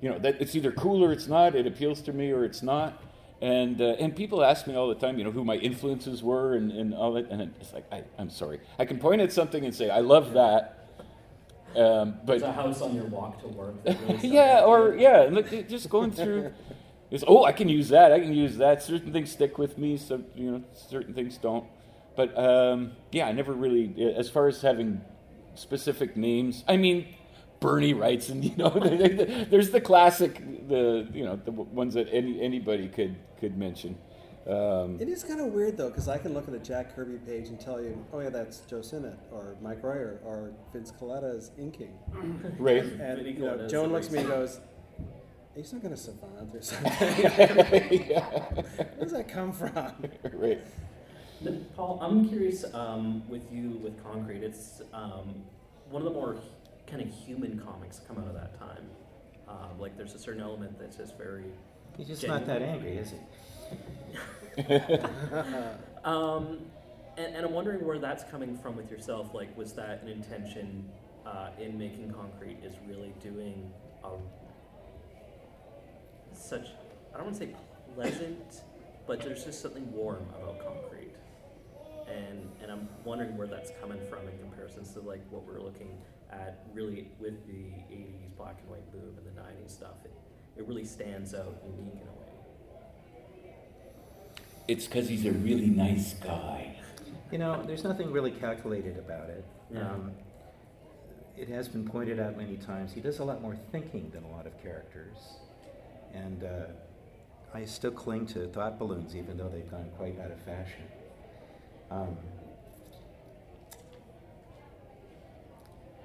you 0.00 0.10
know, 0.10 0.18
that 0.18 0.40
it's 0.40 0.54
either 0.54 0.72
cool 0.72 1.04
or 1.04 1.12
it's 1.12 1.28
not. 1.28 1.54
It 1.54 1.66
appeals 1.66 2.02
to 2.02 2.12
me 2.12 2.32
or 2.32 2.44
it's 2.44 2.62
not. 2.62 3.00
And, 3.42 3.80
uh, 3.80 3.96
and 3.98 4.16
people 4.16 4.42
ask 4.42 4.66
me 4.66 4.74
all 4.74 4.88
the 4.88 4.94
time, 4.94 5.18
you 5.18 5.24
know, 5.24 5.30
who 5.30 5.44
my 5.44 5.56
influences 5.56 6.22
were 6.22 6.54
and, 6.54 6.72
and 6.72 6.94
all 6.94 7.12
that. 7.14 7.30
And 7.30 7.42
it's 7.60 7.72
like, 7.72 7.84
I, 7.92 8.02
I'm 8.18 8.30
sorry. 8.30 8.60
I 8.78 8.86
can 8.86 8.98
point 8.98 9.20
at 9.20 9.32
something 9.32 9.64
and 9.64 9.74
say, 9.74 9.90
I 9.90 10.00
love 10.00 10.32
that. 10.32 10.88
Um, 11.76 12.14
but 12.24 12.40
There's 12.40 12.42
a 12.42 12.52
house 12.52 12.80
on 12.80 12.94
your 12.94 13.04
walk 13.04 13.40
to 13.42 13.48
work. 13.48 13.74
Really 13.84 14.18
yeah, 14.28 14.62
or 14.64 14.96
yeah, 14.96 15.28
look, 15.30 15.50
just 15.68 15.90
going 15.90 16.10
through. 16.10 16.52
Is 17.10 17.22
oh, 17.28 17.44
I 17.44 17.52
can 17.52 17.68
use 17.68 17.90
that. 17.90 18.10
I 18.12 18.18
can 18.18 18.32
use 18.32 18.56
that. 18.56 18.82
Certain 18.82 19.12
things 19.12 19.30
stick 19.30 19.58
with 19.58 19.78
me. 19.78 19.96
So 19.96 20.24
you 20.34 20.50
know, 20.50 20.64
certain 20.72 21.14
things 21.14 21.36
don't. 21.36 21.64
But 22.16 22.36
um, 22.36 22.92
yeah, 23.12 23.26
I 23.26 23.32
never 23.32 23.52
really, 23.52 23.94
as 24.16 24.28
far 24.30 24.48
as 24.48 24.62
having 24.62 25.02
specific 25.54 26.16
names. 26.16 26.64
I 26.66 26.76
mean, 26.76 27.06
Bernie 27.60 27.94
writes, 27.94 28.28
and 28.28 28.44
you 28.44 28.54
know, 28.56 28.68
there's 29.50 29.70
the 29.70 29.80
classic, 29.80 30.34
the 30.68 31.08
you 31.12 31.24
know, 31.24 31.36
the 31.36 31.52
ones 31.52 31.94
that 31.94 32.08
any 32.12 32.40
anybody 32.40 32.88
could 32.88 33.16
could 33.38 33.56
mention. 33.56 33.98
Um, 34.48 34.98
it 35.00 35.08
is 35.08 35.24
kind 35.24 35.40
of 35.40 35.46
weird 35.48 35.76
though, 35.76 35.88
because 35.88 36.06
I 36.08 36.18
can 36.18 36.32
look 36.32 36.46
at 36.46 36.54
a 36.54 36.60
Jack 36.60 36.94
Kirby 36.94 37.18
page 37.26 37.48
and 37.48 37.58
tell 37.58 37.80
you, 37.80 38.04
oh 38.12 38.20
yeah, 38.20 38.30
that's 38.30 38.60
Joe 38.60 38.80
Sinnott 38.80 39.18
or 39.32 39.56
Mike 39.60 39.82
Royer 39.82 40.20
or 40.24 40.52
Vince 40.72 40.92
Colletta's 40.92 41.50
inking. 41.58 41.98
Right. 42.58 42.84
And 42.84 43.26
you 43.26 43.40
know, 43.40 43.66
Joan 43.66 43.92
looks 43.92 44.06
at 44.06 44.12
me 44.12 44.20
and 44.20 44.28
goes, 44.28 44.60
he's 45.56 45.72
not 45.72 45.82
going 45.82 45.94
to 45.94 46.00
survive 46.00 46.54
or 46.54 46.62
something. 46.62 46.92
Where 46.92 48.86
does 49.00 49.12
that 49.12 49.28
come 49.28 49.52
from? 49.52 49.92
Right. 50.32 50.62
Paul, 51.74 51.98
I'm 52.00 52.28
curious 52.28 52.64
um, 52.72 53.28
with 53.28 53.52
you 53.52 53.78
with 53.82 54.02
concrete. 54.02 54.42
It's 54.42 54.80
um, 54.94 55.44
one 55.90 56.02
of 56.02 56.08
the 56.08 56.14
more 56.14 56.36
kind 56.86 57.02
of 57.02 57.08
human 57.08 57.58
comics 57.58 58.00
come 58.06 58.18
out 58.18 58.26
of 58.26 58.34
that 58.34 58.58
time. 58.58 58.86
Um, 59.48 59.78
like 59.78 59.96
there's 59.96 60.14
a 60.14 60.18
certain 60.18 60.42
element 60.42 60.78
that's 60.78 60.96
just 60.96 61.16
very. 61.16 61.44
He's 61.96 62.08
just 62.08 62.26
not 62.26 62.46
that 62.46 62.62
angry, 62.62 62.96
is 62.98 63.12
he? 63.12 63.18
Um, 66.04 66.60
and, 67.18 67.34
and 67.34 67.44
I'm 67.44 67.52
wondering 67.52 67.84
where 67.84 67.98
that's 67.98 68.22
coming 68.30 68.56
from 68.56 68.76
with 68.76 68.90
yourself. 68.92 69.34
Like, 69.34 69.56
was 69.56 69.72
that 69.72 70.02
an 70.02 70.08
intention 70.08 70.88
uh, 71.26 71.48
in 71.60 71.76
making 71.76 72.12
concrete? 72.12 72.58
Is 72.62 72.74
really 72.86 73.12
doing 73.20 73.72
a 74.04 74.10
such 76.32 76.68
I 77.12 77.16
don't 77.16 77.26
want 77.26 77.38
to 77.38 77.46
say 77.46 77.54
pleasant, 77.94 78.62
but 79.06 79.20
there's 79.20 79.44
just 79.44 79.60
something 79.60 79.90
warm 79.92 80.26
about 80.40 80.64
concrete. 80.64 81.14
And 82.08 82.48
and 82.62 82.70
I'm 82.70 82.88
wondering 83.04 83.36
where 83.36 83.48
that's 83.48 83.72
coming 83.80 83.98
from 84.08 84.28
in 84.28 84.38
comparison 84.38 84.84
to 84.94 85.00
like 85.00 85.22
what 85.30 85.44
we're 85.44 85.60
looking 85.60 85.98
at 86.30 86.66
really 86.72 87.10
with 87.18 87.46
the 87.46 87.72
80s 87.92 88.36
black 88.36 88.58
and 88.60 88.70
white 88.70 88.92
boom 88.92 89.16
and 89.16 89.26
the 89.26 89.40
90s 89.40 89.70
stuff. 89.70 89.96
It, 90.04 90.12
it 90.56 90.66
really 90.66 90.84
stands 90.84 91.34
out 91.34 91.62
unique 91.64 91.94
in 91.94 92.08
a 92.08 92.20
way. 92.20 92.26
It's 94.68 94.86
because 94.86 95.08
he's 95.08 95.24
a 95.26 95.32
really 95.32 95.68
nice 95.68 96.14
guy. 96.14 96.78
You 97.30 97.38
know, 97.38 97.62
there's 97.66 97.84
nothing 97.84 98.12
really 98.12 98.30
calculated 98.30 98.98
about 98.98 99.30
it. 99.30 99.44
Yeah. 99.72 99.90
Um, 99.90 100.12
it 101.36 101.48
has 101.48 101.68
been 101.68 101.86
pointed 101.86 102.18
out 102.18 102.36
many 102.36 102.56
times. 102.56 102.92
He 102.92 103.00
does 103.00 103.18
a 103.18 103.24
lot 103.24 103.42
more 103.42 103.56
thinking 103.70 104.10
than 104.10 104.24
a 104.24 104.30
lot 104.30 104.46
of 104.46 104.60
characters. 104.62 105.16
And 106.14 106.44
uh, 106.44 106.66
I 107.52 107.64
still 107.64 107.90
cling 107.90 108.26
to 108.28 108.46
thought 108.48 108.78
balloons, 108.78 109.14
even 109.14 109.36
though 109.36 109.48
they've 109.48 109.70
gone 109.70 109.90
quite 109.96 110.18
out 110.20 110.30
of 110.30 110.40
fashion. 110.42 110.84
Um, 111.90 112.16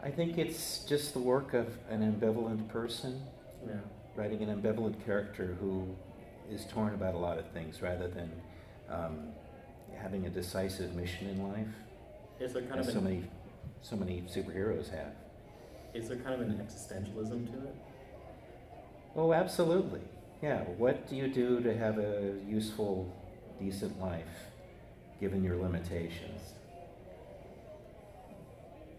I 0.04 0.10
think 0.10 0.38
it's 0.38 0.80
just 0.86 1.14
the 1.14 1.20
work 1.20 1.54
of 1.54 1.68
an 1.90 2.02
ambivalent 2.02 2.68
person 2.70 3.22
Yeah. 3.66 3.76
writing 4.16 4.42
an 4.42 4.50
ambivalent 4.62 5.04
character 5.06 5.56
who 5.60 5.96
is 6.50 6.66
torn 6.66 6.94
about 6.96 7.14
a 7.14 7.18
lot 7.18 7.38
of 7.38 7.46
things 7.52 7.82
rather 7.82 8.08
than 8.08 8.32
um, 8.90 9.28
having 9.96 10.26
a 10.26 10.30
decisive 10.30 10.96
mission 10.96 11.28
in 11.30 11.48
life, 11.48 11.68
Is 12.40 12.54
there 12.54 12.64
kind 12.64 12.80
of 12.80 12.86
so 12.88 12.98
an, 12.98 13.04
many, 13.04 13.24
so 13.82 13.96
many 13.96 14.22
superheroes 14.24 14.90
have. 14.90 15.14
is 15.94 16.08
there 16.10 16.18
kind 16.18 16.34
of 16.34 16.42
an 16.42 16.58
existentialism 16.58 17.52
to 17.52 17.68
it? 17.68 17.76
Oh, 19.16 19.34
absolutely. 19.34 20.02
Yeah. 20.42 20.62
What 20.64 21.08
do 21.08 21.16
you 21.16 21.28
do 21.28 21.62
to 21.62 21.78
have 21.78 22.00
a 22.00 22.34
useful, 22.48 23.14
decent 23.60 24.00
life, 24.02 24.50
given 25.20 25.44
your 25.44 25.58
limitations 25.58 26.54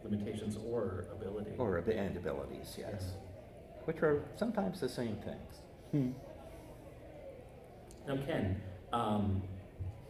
Limitations 0.04 0.56
or 0.68 1.06
ability? 1.12 1.52
or 1.58 1.78
and 1.78 2.16
abilities? 2.16 2.76
Yes, 2.78 3.12
which 3.84 4.02
are 4.02 4.22
sometimes 4.36 4.80
the 4.80 4.88
same 4.88 5.16
things. 5.16 6.14
Now, 8.06 8.16
Ken, 8.26 8.60
um, 8.92 9.42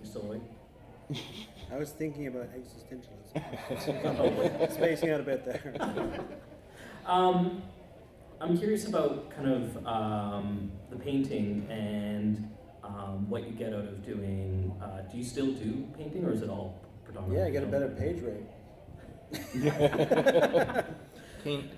you 0.02 0.08
still 0.08 0.22
awake? 0.22 0.42
I 1.72 1.76
was 1.76 1.90
thinking 1.90 2.26
about 2.26 2.48
existentialism. 2.54 4.72
Spacing 4.72 5.10
out 5.10 5.20
a 5.20 5.22
bit 5.22 5.44
there. 5.44 5.74
Um, 7.06 7.62
I'm 8.40 8.58
curious 8.58 8.86
about 8.86 9.30
kind 9.30 9.48
of 9.48 9.86
um, 9.86 10.70
the 10.90 10.96
painting 10.96 11.66
and 11.70 12.48
um, 12.82 13.28
what 13.28 13.46
you 13.46 13.52
get 13.52 13.72
out 13.72 13.84
of 13.84 14.04
doing. 14.04 14.72
Uh, 14.82 15.02
do 15.10 15.16
you 15.16 15.24
still 15.24 15.52
do 15.52 15.86
painting, 15.96 16.24
or 16.24 16.32
is 16.32 16.42
it 16.42 16.48
all 16.48 16.80
predominantly? 17.04 17.40
Yeah, 17.40 17.46
I 17.46 17.50
get 17.50 17.62
a 17.62 17.66
better 17.66 17.88
page 17.88 18.22
rate. 18.22 18.42
Ken, 21.44 21.70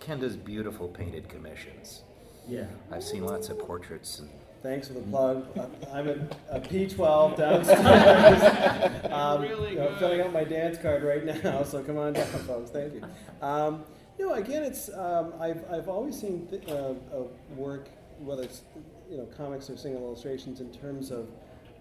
Ken 0.00 0.20
does 0.20 0.36
beautiful 0.36 0.88
painted 0.88 1.28
commissions. 1.28 2.02
Yeah. 2.48 2.66
I've 2.90 3.04
seen 3.04 3.24
lots 3.24 3.48
of 3.48 3.58
portraits 3.58 4.18
and 4.18 4.30
Thanks 4.62 4.86
for 4.86 4.94
the 4.94 5.00
plug. 5.00 5.44
I'm 5.92 6.08
at 6.08 6.18
a 6.48 6.60
P12 6.60 7.36
downstairs. 7.36 9.04
um, 9.12 9.42
you 9.42 9.74
know, 9.74 9.96
filling 9.98 10.20
out 10.20 10.32
my 10.32 10.44
dance 10.44 10.78
card 10.78 11.02
right 11.02 11.24
now, 11.42 11.64
so 11.64 11.82
come 11.82 11.98
on 11.98 12.12
down, 12.12 12.26
folks. 12.26 12.70
Thank 12.70 12.94
you. 12.94 13.02
Um, 13.44 13.82
you 14.20 14.26
know, 14.26 14.34
again, 14.34 14.62
it's 14.62 14.88
um, 14.90 15.34
I've, 15.40 15.64
I've 15.68 15.88
always 15.88 16.20
seen 16.20 16.46
th- 16.46 16.68
uh, 16.68 16.94
uh, 17.12 17.24
work, 17.56 17.88
whether 18.20 18.44
it's 18.44 18.62
you 19.10 19.16
know 19.16 19.26
comics 19.36 19.68
or 19.68 19.76
single 19.76 20.02
illustrations, 20.02 20.60
in 20.60 20.72
terms 20.72 21.10
of 21.10 21.28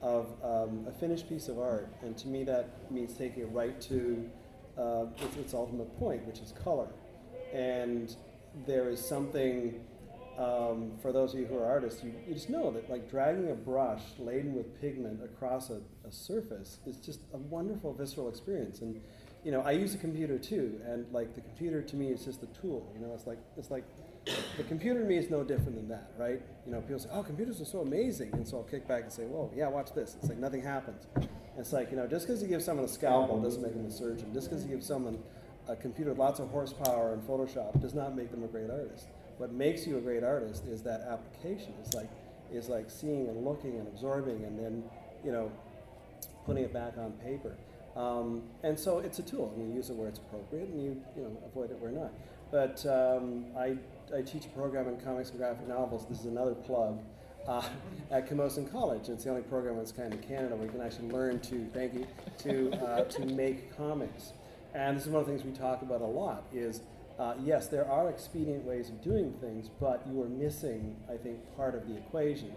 of 0.02 0.34
um, 0.44 0.88
a 0.88 0.92
finished 0.92 1.30
piece 1.30 1.50
of 1.50 1.60
art, 1.60 1.88
and 2.02 2.18
to 2.18 2.28
me 2.28 2.44
that 2.46 2.92
means 2.92 3.14
taking 3.14 3.44
it 3.44 3.50
right 3.52 3.80
to 3.82 4.28
uh, 4.82 5.06
its, 5.26 5.38
its 5.38 5.54
ultimate 5.54 5.98
point, 6.00 6.26
which 6.26 6.40
is 6.40 6.54
color. 6.64 6.90
And 7.54 8.16
there 8.66 8.90
is 8.90 9.04
something 9.04 9.80
um, 10.38 10.94
for 11.02 11.12
those 11.12 11.34
of 11.34 11.40
you 11.40 11.46
who 11.46 11.58
are 11.58 11.66
artists, 11.66 12.04
you, 12.04 12.14
you 12.28 12.34
just 12.34 12.50
know 12.50 12.72
that 12.72 12.90
like 12.90 13.10
dragging 13.10 13.52
a 13.52 13.54
brush 13.54 14.02
laden 14.18 14.56
with 14.56 14.80
pigment 14.82 15.22
across 15.24 15.70
a, 15.70 15.82
a 16.08 16.12
surface 16.12 16.80
is 16.86 16.98
just 16.98 17.20
a 17.34 17.38
wonderful 17.38 17.94
visceral 17.94 18.30
experience. 18.30 18.82
And 18.82 19.02
you 19.44 19.52
know, 19.52 19.62
I 19.62 19.72
use 19.72 19.94
a 19.94 19.98
computer 19.98 20.38
too, 20.38 20.80
and 20.86 21.12
like 21.12 21.36
the 21.36 21.42
computer 21.42 21.82
to 21.82 21.96
me 21.96 22.08
is 22.08 22.24
just 22.24 22.44
a 22.44 22.48
tool. 22.48 22.92
You 22.94 23.06
know, 23.06 23.14
it's 23.14 23.28
like 23.28 23.40
it's 23.58 23.72
like 23.72 23.86
the 24.26 24.64
computer 24.64 25.00
to 25.02 25.06
me 25.06 25.18
is 25.18 25.30
no 25.30 25.44
different 25.44 25.76
than 25.76 25.88
that, 25.90 26.12
right? 26.18 26.42
You 26.66 26.72
know, 26.72 26.82
people 26.82 27.00
say, 27.00 27.10
"Oh, 27.12 27.24
computers 27.24 27.60
are 27.62 27.66
so 27.66 27.80
amazing," 27.82 28.30
and 28.34 28.48
so 28.48 28.58
I'll 28.58 28.64
kick 28.64 28.88
back 28.88 29.04
and 29.04 29.12
say, 29.12 29.26
"Whoa, 29.26 29.52
yeah, 29.56 29.68
watch 29.68 29.94
this." 29.94 30.16
It's 30.20 30.30
like 30.30 30.38
nothing 30.38 30.62
happens. 30.62 31.08
It's 31.58 31.74
like 31.74 31.92
you 31.92 31.98
know, 31.98 32.08
just 32.08 32.28
because 32.28 32.42
you 32.42 32.48
give 32.48 32.62
someone 32.62 32.86
a 32.86 32.90
scalpel 32.90 33.42
doesn't 33.42 33.62
make 33.62 33.74
them 33.74 33.86
a 33.86 33.92
surgeon. 33.92 34.34
Just 34.34 34.50
because 34.50 34.64
you 34.64 34.70
give 34.70 34.84
someone 34.84 35.22
a 35.68 35.76
computer 35.76 36.12
with 36.12 36.20
lots 36.20 36.40
of 36.40 36.50
horsepower 36.50 37.14
and 37.14 37.22
Photoshop 37.28 37.80
does 37.82 37.94
not 37.94 38.16
make 38.16 38.32
them 38.32 38.44
a 38.44 38.48
great 38.48 38.70
artist. 38.70 39.08
What 39.38 39.52
makes 39.52 39.88
you 39.88 39.98
a 39.98 40.02
great 40.02 40.24
artist 40.24 40.66
is 40.66 40.82
that 40.84 41.02
application. 41.02 41.74
It's 41.82 41.94
like 41.94 42.10
is 42.52 42.70
like 42.70 42.90
seeing 42.90 43.28
and 43.30 43.46
looking 43.46 43.78
and 43.78 43.88
absorbing 43.88 44.44
and 44.44 44.60
then 44.60 44.84
you 45.24 45.32
know 45.32 45.52
putting 46.46 46.64
it 46.64 46.74
back 46.74 46.98
on 46.98 47.12
paper. 47.14 47.56
Um, 47.96 48.44
and 48.64 48.80
so 48.80 49.00
it's 49.00 49.20
a 49.20 49.24
tool, 49.24 49.52
and 49.56 49.68
you 49.68 49.76
use 49.76 49.90
it 49.90 49.96
where 49.96 50.08
it's 50.08 50.20
appropriate, 50.20 50.70
and 50.70 50.82
you 50.82 51.02
you 51.16 51.24
know 51.24 51.38
avoid 51.46 51.72
it 51.72 51.80
where 51.80 51.92
not. 51.92 52.12
But 52.50 52.86
um, 52.86 53.46
I, 53.58 53.78
I 54.16 54.22
teach 54.22 54.46
a 54.46 54.50
program 54.50 54.88
in 54.88 54.98
comics 54.98 55.30
and 55.30 55.40
graphic 55.40 55.68
novels. 55.68 56.06
This 56.08 56.20
is 56.20 56.26
another 56.26 56.54
plug 56.54 57.00
uh, 57.48 57.62
at 58.12 58.30
Camosun 58.30 58.70
College. 58.70 59.08
It's 59.08 59.24
the 59.24 59.30
only 59.30 59.44
program 59.44 59.78
that's 59.78 59.92
kind 59.92 60.14
of 60.14 60.22
Canada 60.22 60.56
where 60.56 60.66
you 60.66 60.72
can 60.72 60.82
actually 60.82 61.10
learn 61.10 61.40
to 61.42 61.66
thank 61.74 61.94
you 61.94 62.08
to 62.40 62.72
uh, 62.86 63.04
to 63.06 63.26
make 63.26 63.76
comics. 63.78 64.34
And 64.74 64.98
this 64.98 65.06
is 65.06 65.10
one 65.12 65.22
of 65.22 65.28
the 65.28 65.34
things 65.34 65.46
we 65.46 65.52
talk 65.52 65.82
about 65.82 66.02
a 66.02 66.06
lot. 66.06 66.44
Is 66.54 66.82
uh, 67.20 67.36
yes, 67.42 67.68
there 67.68 67.90
are 67.90 68.10
expedient 68.10 68.66
ways 68.66 68.90
of 68.90 69.02
doing 69.02 69.34
things, 69.40 69.70
but 69.80 70.06
you 70.10 70.22
are 70.22 70.30
missing, 70.30 70.98
I 71.10 71.16
think, 71.16 71.40
part 71.56 71.76
of 71.76 71.88
the 71.88 71.96
equation. 71.96 72.52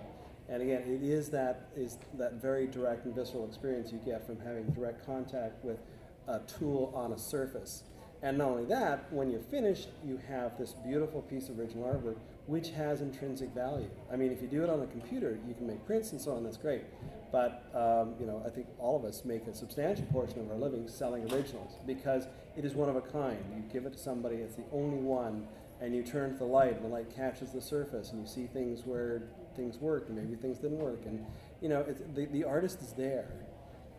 And 0.48 0.60
again, 0.60 0.82
it 0.82 1.02
is 1.02 1.28
that 1.30 1.68
is 1.76 1.98
that 2.14 2.34
very 2.34 2.66
direct 2.66 3.04
and 3.04 3.14
visceral 3.14 3.46
experience 3.46 3.92
you 3.92 4.00
get 4.04 4.26
from 4.26 4.40
having 4.40 4.66
direct 4.70 5.06
contact 5.06 5.64
with 5.64 5.78
a 6.26 6.40
tool 6.40 6.92
on 6.96 7.12
a 7.12 7.18
surface. 7.18 7.84
And 8.24 8.38
not 8.38 8.48
only 8.48 8.64
that, 8.64 9.12
when 9.12 9.30
you're 9.30 9.40
finished, 9.50 9.90
you 10.02 10.18
have 10.28 10.58
this 10.58 10.72
beautiful 10.72 11.20
piece 11.20 11.50
of 11.50 11.58
original 11.60 11.84
artwork 11.84 12.16
which 12.46 12.70
has 12.70 13.00
intrinsic 13.00 13.50
value. 13.50 13.88
I 14.12 14.16
mean, 14.16 14.32
if 14.32 14.40
you 14.42 14.48
do 14.48 14.62
it 14.62 14.70
on 14.70 14.80
a 14.80 14.86
computer, 14.86 15.38
you 15.46 15.54
can 15.54 15.66
make 15.66 15.84
prints 15.86 16.12
and 16.12 16.20
so 16.20 16.32
on. 16.32 16.44
That's 16.44 16.56
great. 16.56 16.84
But 17.30 17.64
um, 17.74 18.14
you 18.18 18.26
know, 18.26 18.42
I 18.44 18.48
think 18.48 18.66
all 18.78 18.96
of 18.96 19.04
us 19.04 19.24
make 19.24 19.46
a 19.46 19.54
substantial 19.54 20.06
portion 20.06 20.40
of 20.40 20.50
our 20.50 20.56
living 20.56 20.88
selling 20.88 21.24
originals 21.32 21.72
because 21.86 22.26
it 22.56 22.64
is 22.64 22.74
one 22.74 22.88
of 22.88 22.96
a 22.96 23.00
kind. 23.02 23.38
You 23.54 23.62
give 23.72 23.86
it 23.86 23.92
to 23.92 23.98
somebody; 23.98 24.36
it's 24.36 24.54
the 24.54 24.64
only 24.72 24.98
one, 24.98 25.46
and 25.80 25.94
you 25.94 26.02
turn 26.02 26.32
to 26.32 26.38
the 26.38 26.44
light, 26.44 26.76
and 26.76 26.84
the 26.84 26.88
light 26.88 27.14
catches 27.14 27.50
the 27.50 27.60
surface, 27.60 28.12
and 28.12 28.20
you 28.20 28.26
see 28.26 28.46
things 28.46 28.86
where 28.86 29.22
things 29.56 29.78
worked, 29.78 30.08
and 30.08 30.18
maybe 30.18 30.36
things 30.36 30.58
didn't 30.58 30.78
work, 30.78 31.00
and 31.06 31.24
you 31.60 31.68
know, 31.68 31.80
it's, 31.80 32.02
the 32.14 32.26
the 32.26 32.44
artist 32.44 32.80
is 32.82 32.92
there, 32.92 33.28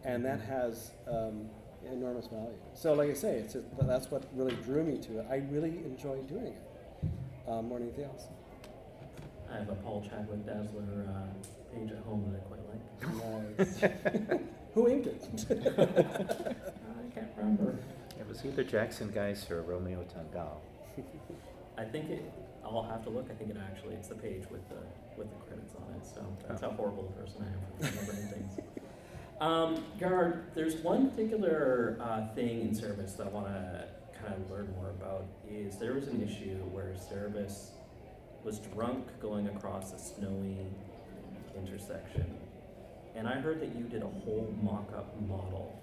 and 0.03 0.23
that 0.23 0.39
has 0.39 0.91
um, 1.07 1.49
enormous 1.91 2.27
value. 2.27 2.53
So, 2.73 2.93
like 2.93 3.09
I 3.09 3.13
say, 3.13 3.37
it's 3.37 3.53
just, 3.53 3.65
that's 3.81 4.11
what 4.11 4.23
really 4.33 4.55
drew 4.63 4.83
me 4.83 4.97
to 4.99 5.19
it. 5.19 5.27
I 5.29 5.37
really 5.51 5.77
enjoy 5.85 6.17
doing 6.27 6.47
it 6.47 6.61
um, 7.47 7.69
more 7.69 7.79
than 7.79 7.87
anything 7.87 8.05
else. 8.05 8.23
I 9.51 9.57
have 9.57 9.69
a 9.69 9.75
Paul 9.75 10.05
Chadwick 10.07 10.45
Dazzler 10.45 11.07
uh, 11.07 11.75
page 11.75 11.91
at 11.91 11.99
home 11.99 12.31
that 12.31 12.39
I 12.39 12.43
quite 12.47 12.61
like. 12.69 12.81
Nice. 13.57 14.39
Who 14.73 14.89
inked 14.89 15.07
it? 15.07 15.23
I 15.49 17.13
can't 17.13 17.29
remember. 17.37 17.77
it 18.19 18.27
was 18.27 18.43
either 18.43 18.63
Jackson 18.63 19.11
Guice 19.11 19.49
or 19.49 19.61
Romeo 19.61 20.03
Tanghal. 20.03 20.57
I 21.77 21.83
think 21.83 22.09
it. 22.09 22.31
I'll 22.63 22.83
have 22.83 23.03
to 23.03 23.09
look. 23.09 23.27
I 23.29 23.35
think 23.35 23.51
it 23.51 23.57
actually 23.71 23.93
it's 23.95 24.07
the 24.07 24.15
page 24.15 24.43
with 24.49 24.67
the 24.69 24.75
with 25.17 25.29
the 25.29 25.45
credits 25.45 25.73
on 25.75 25.95
it. 25.95 26.05
So 26.05 26.25
that's 26.47 26.61
how 26.61 26.71
horrible 26.71 27.13
a 27.15 27.21
person 27.21 27.43
I 27.43 27.85
am 27.85 27.91
for 27.91 27.99
remembering 27.99 28.27
things. 28.27 28.59
Um, 29.41 29.83
Gerard, 29.99 30.45
there's 30.55 30.75
one 30.77 31.09
particular 31.09 31.97
uh, 31.99 32.33
thing 32.33 32.61
in 32.61 32.73
Service 32.73 33.13
that 33.13 33.27
I 33.27 33.29
want 33.29 33.47
to 33.47 33.85
kind 34.21 34.33
of 34.33 34.49
learn 34.49 34.73
more 34.77 34.91
about. 34.91 35.25
Is 35.49 35.77
there 35.77 35.93
was 35.93 36.07
an 36.07 36.23
issue 36.23 36.55
where 36.71 36.95
Service 36.97 37.71
was 38.43 38.59
drunk 38.59 39.07
going 39.21 39.47
across 39.47 39.91
a 39.91 39.99
snowy 39.99 40.57
intersection, 41.57 42.25
and 43.15 43.27
I 43.27 43.33
heard 43.33 43.59
that 43.59 43.75
you 43.75 43.83
did 43.83 44.03
a 44.03 44.07
whole 44.07 44.53
mock-up 44.61 45.13
model 45.27 45.77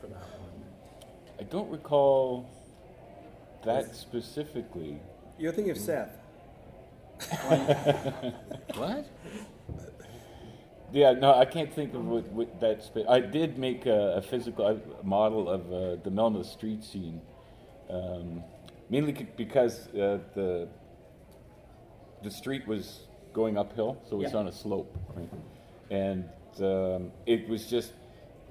for 0.00 0.08
that 0.08 0.16
one. 0.16 0.64
I 1.38 1.44
don't 1.44 1.70
recall 1.70 2.48
that 3.64 3.94
specifically. 3.94 4.98
You're 5.38 5.52
thinking 5.52 5.70
of 5.70 5.78
Seth. 5.78 6.18
what? 8.74 9.06
Yeah, 10.92 11.12
no, 11.12 11.34
I 11.34 11.44
can't 11.44 11.72
think 11.72 11.92
of 11.94 12.04
what, 12.06 12.26
what 12.32 12.60
that. 12.60 12.80
I 13.08 13.20
did 13.20 13.58
make 13.58 13.84
a, 13.86 14.14
a 14.16 14.22
physical 14.22 14.80
model 15.02 15.48
of 15.48 15.66
uh, 15.72 15.96
the 16.02 16.10
Melmoth 16.10 16.46
street 16.46 16.82
scene, 16.82 17.20
um, 17.90 18.42
mainly 18.88 19.14
c- 19.14 19.26
because 19.36 19.88
uh, 19.88 20.18
the 20.34 20.68
the 22.22 22.30
street 22.30 22.66
was 22.66 23.00
going 23.32 23.56
uphill, 23.58 23.98
so 24.08 24.16
it 24.16 24.24
was 24.24 24.32
Yeah. 24.32 24.38
on 24.38 24.48
a 24.48 24.52
slope, 24.52 24.96
right? 25.14 25.28
And 25.90 26.24
um, 26.60 27.12
it 27.26 27.48
was 27.48 27.66
just 27.66 27.92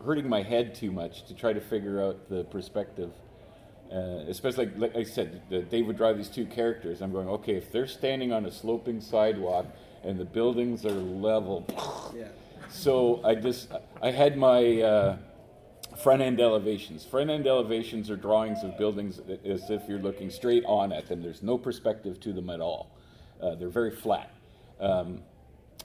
hurting 0.05 0.29
my 0.29 0.43
head 0.43 0.75
too 0.75 0.91
much 0.91 1.25
to 1.25 1.33
try 1.33 1.53
to 1.53 1.59
figure 1.59 2.01
out 2.03 2.29
the 2.29 2.43
perspective. 2.45 3.11
Uh, 3.91 4.25
especially 4.27 4.65
like, 4.67 4.77
like 4.77 4.95
I 4.95 5.03
said, 5.03 5.41
the, 5.49 5.61
Dave 5.61 5.87
would 5.87 5.97
drive 5.97 6.17
these 6.17 6.29
two 6.29 6.45
characters. 6.45 7.01
I'm 7.01 7.11
going, 7.11 7.27
okay, 7.29 7.55
if 7.55 7.71
they're 7.71 7.87
standing 7.87 8.31
on 8.31 8.45
a 8.45 8.51
sloping 8.51 8.99
sidewalk 9.01 9.65
and 10.07 10.17
the 10.17 10.25
buildings 10.25 10.85
are 10.85 10.91
level, 10.91 11.65
Yeah. 12.15 12.29
so 12.69 13.21
I 13.25 13.35
just 13.35 13.67
I 14.01 14.09
had 14.11 14.37
my 14.37 14.81
uh, 14.81 15.17
front 16.01 16.21
end 16.21 16.39
elevations. 16.39 17.03
Front 17.03 17.29
end 17.29 17.45
elevations 17.45 18.09
are 18.09 18.15
drawings 18.15 18.63
of 18.63 18.77
buildings 18.77 19.19
as 19.45 19.69
if 19.69 19.81
you're 19.89 19.99
looking 19.99 20.29
straight 20.29 20.63
on 20.65 20.93
at 20.93 21.07
them. 21.07 21.21
There's 21.21 21.43
no 21.43 21.57
perspective 21.57 22.19
to 22.21 22.31
them 22.31 22.49
at 22.49 22.61
all. 22.61 22.89
Uh, 23.41 23.55
they're 23.55 23.69
very 23.69 23.91
flat. 23.91 24.31
Um, 24.79 25.19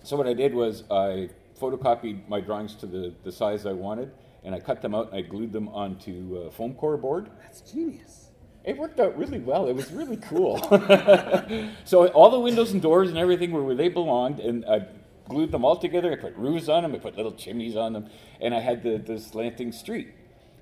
so 0.05 0.17
what 0.17 0.27
I 0.29 0.35
did 0.35 0.55
was 0.55 0.85
I 0.91 1.29
photocopied 1.61 2.29
my 2.29 2.41
drawings 2.41 2.75
to 2.77 2.87
the, 2.87 3.13
the 3.25 3.33
size 3.33 3.67
I 3.67 3.73
wanted, 3.73 4.13
and 4.45 4.55
I 4.55 4.61
cut 4.61 4.83
them 4.83 4.95
out 4.95 5.09
and 5.13 5.17
I 5.17 5.23
glued 5.23 5.53
them 5.53 5.69
onto 5.69 6.45
uh, 6.47 6.51
foam 6.51 6.75
core 6.75 6.97
board. 6.97 7.29
That's 7.43 7.61
genius. 7.61 8.29
It 8.65 8.79
worked 8.79 9.01
out 9.01 9.17
really 9.19 9.41
well. 9.41 9.67
It 9.67 9.75
was 9.75 9.91
really 9.91 10.17
cool. 10.19 10.59
so 11.85 12.07
all 12.09 12.31
the 12.31 12.39
windows 12.39 12.73
and 12.73 12.81
doors 12.81 13.09
and 13.09 13.19
everything 13.19 13.51
were 13.51 13.63
where 13.63 13.75
they 13.75 13.89
belonged, 13.89 14.39
and 14.39 14.65
I 14.67 14.87
glued 15.29 15.51
them 15.51 15.65
all 15.65 15.77
together. 15.77 16.13
I 16.13 16.17
put 16.17 16.37
roofs 16.37 16.69
on 16.69 16.83
them. 16.83 16.95
I 16.95 16.99
put 16.99 17.17
little 17.17 17.33
chimneys 17.33 17.77
on 17.77 17.93
them, 17.93 18.09
and 18.41 18.55
I 18.55 18.61
had 18.61 18.83
the, 18.83 18.99
the 18.99 19.19
slanting 19.19 19.73
street. 19.73 20.09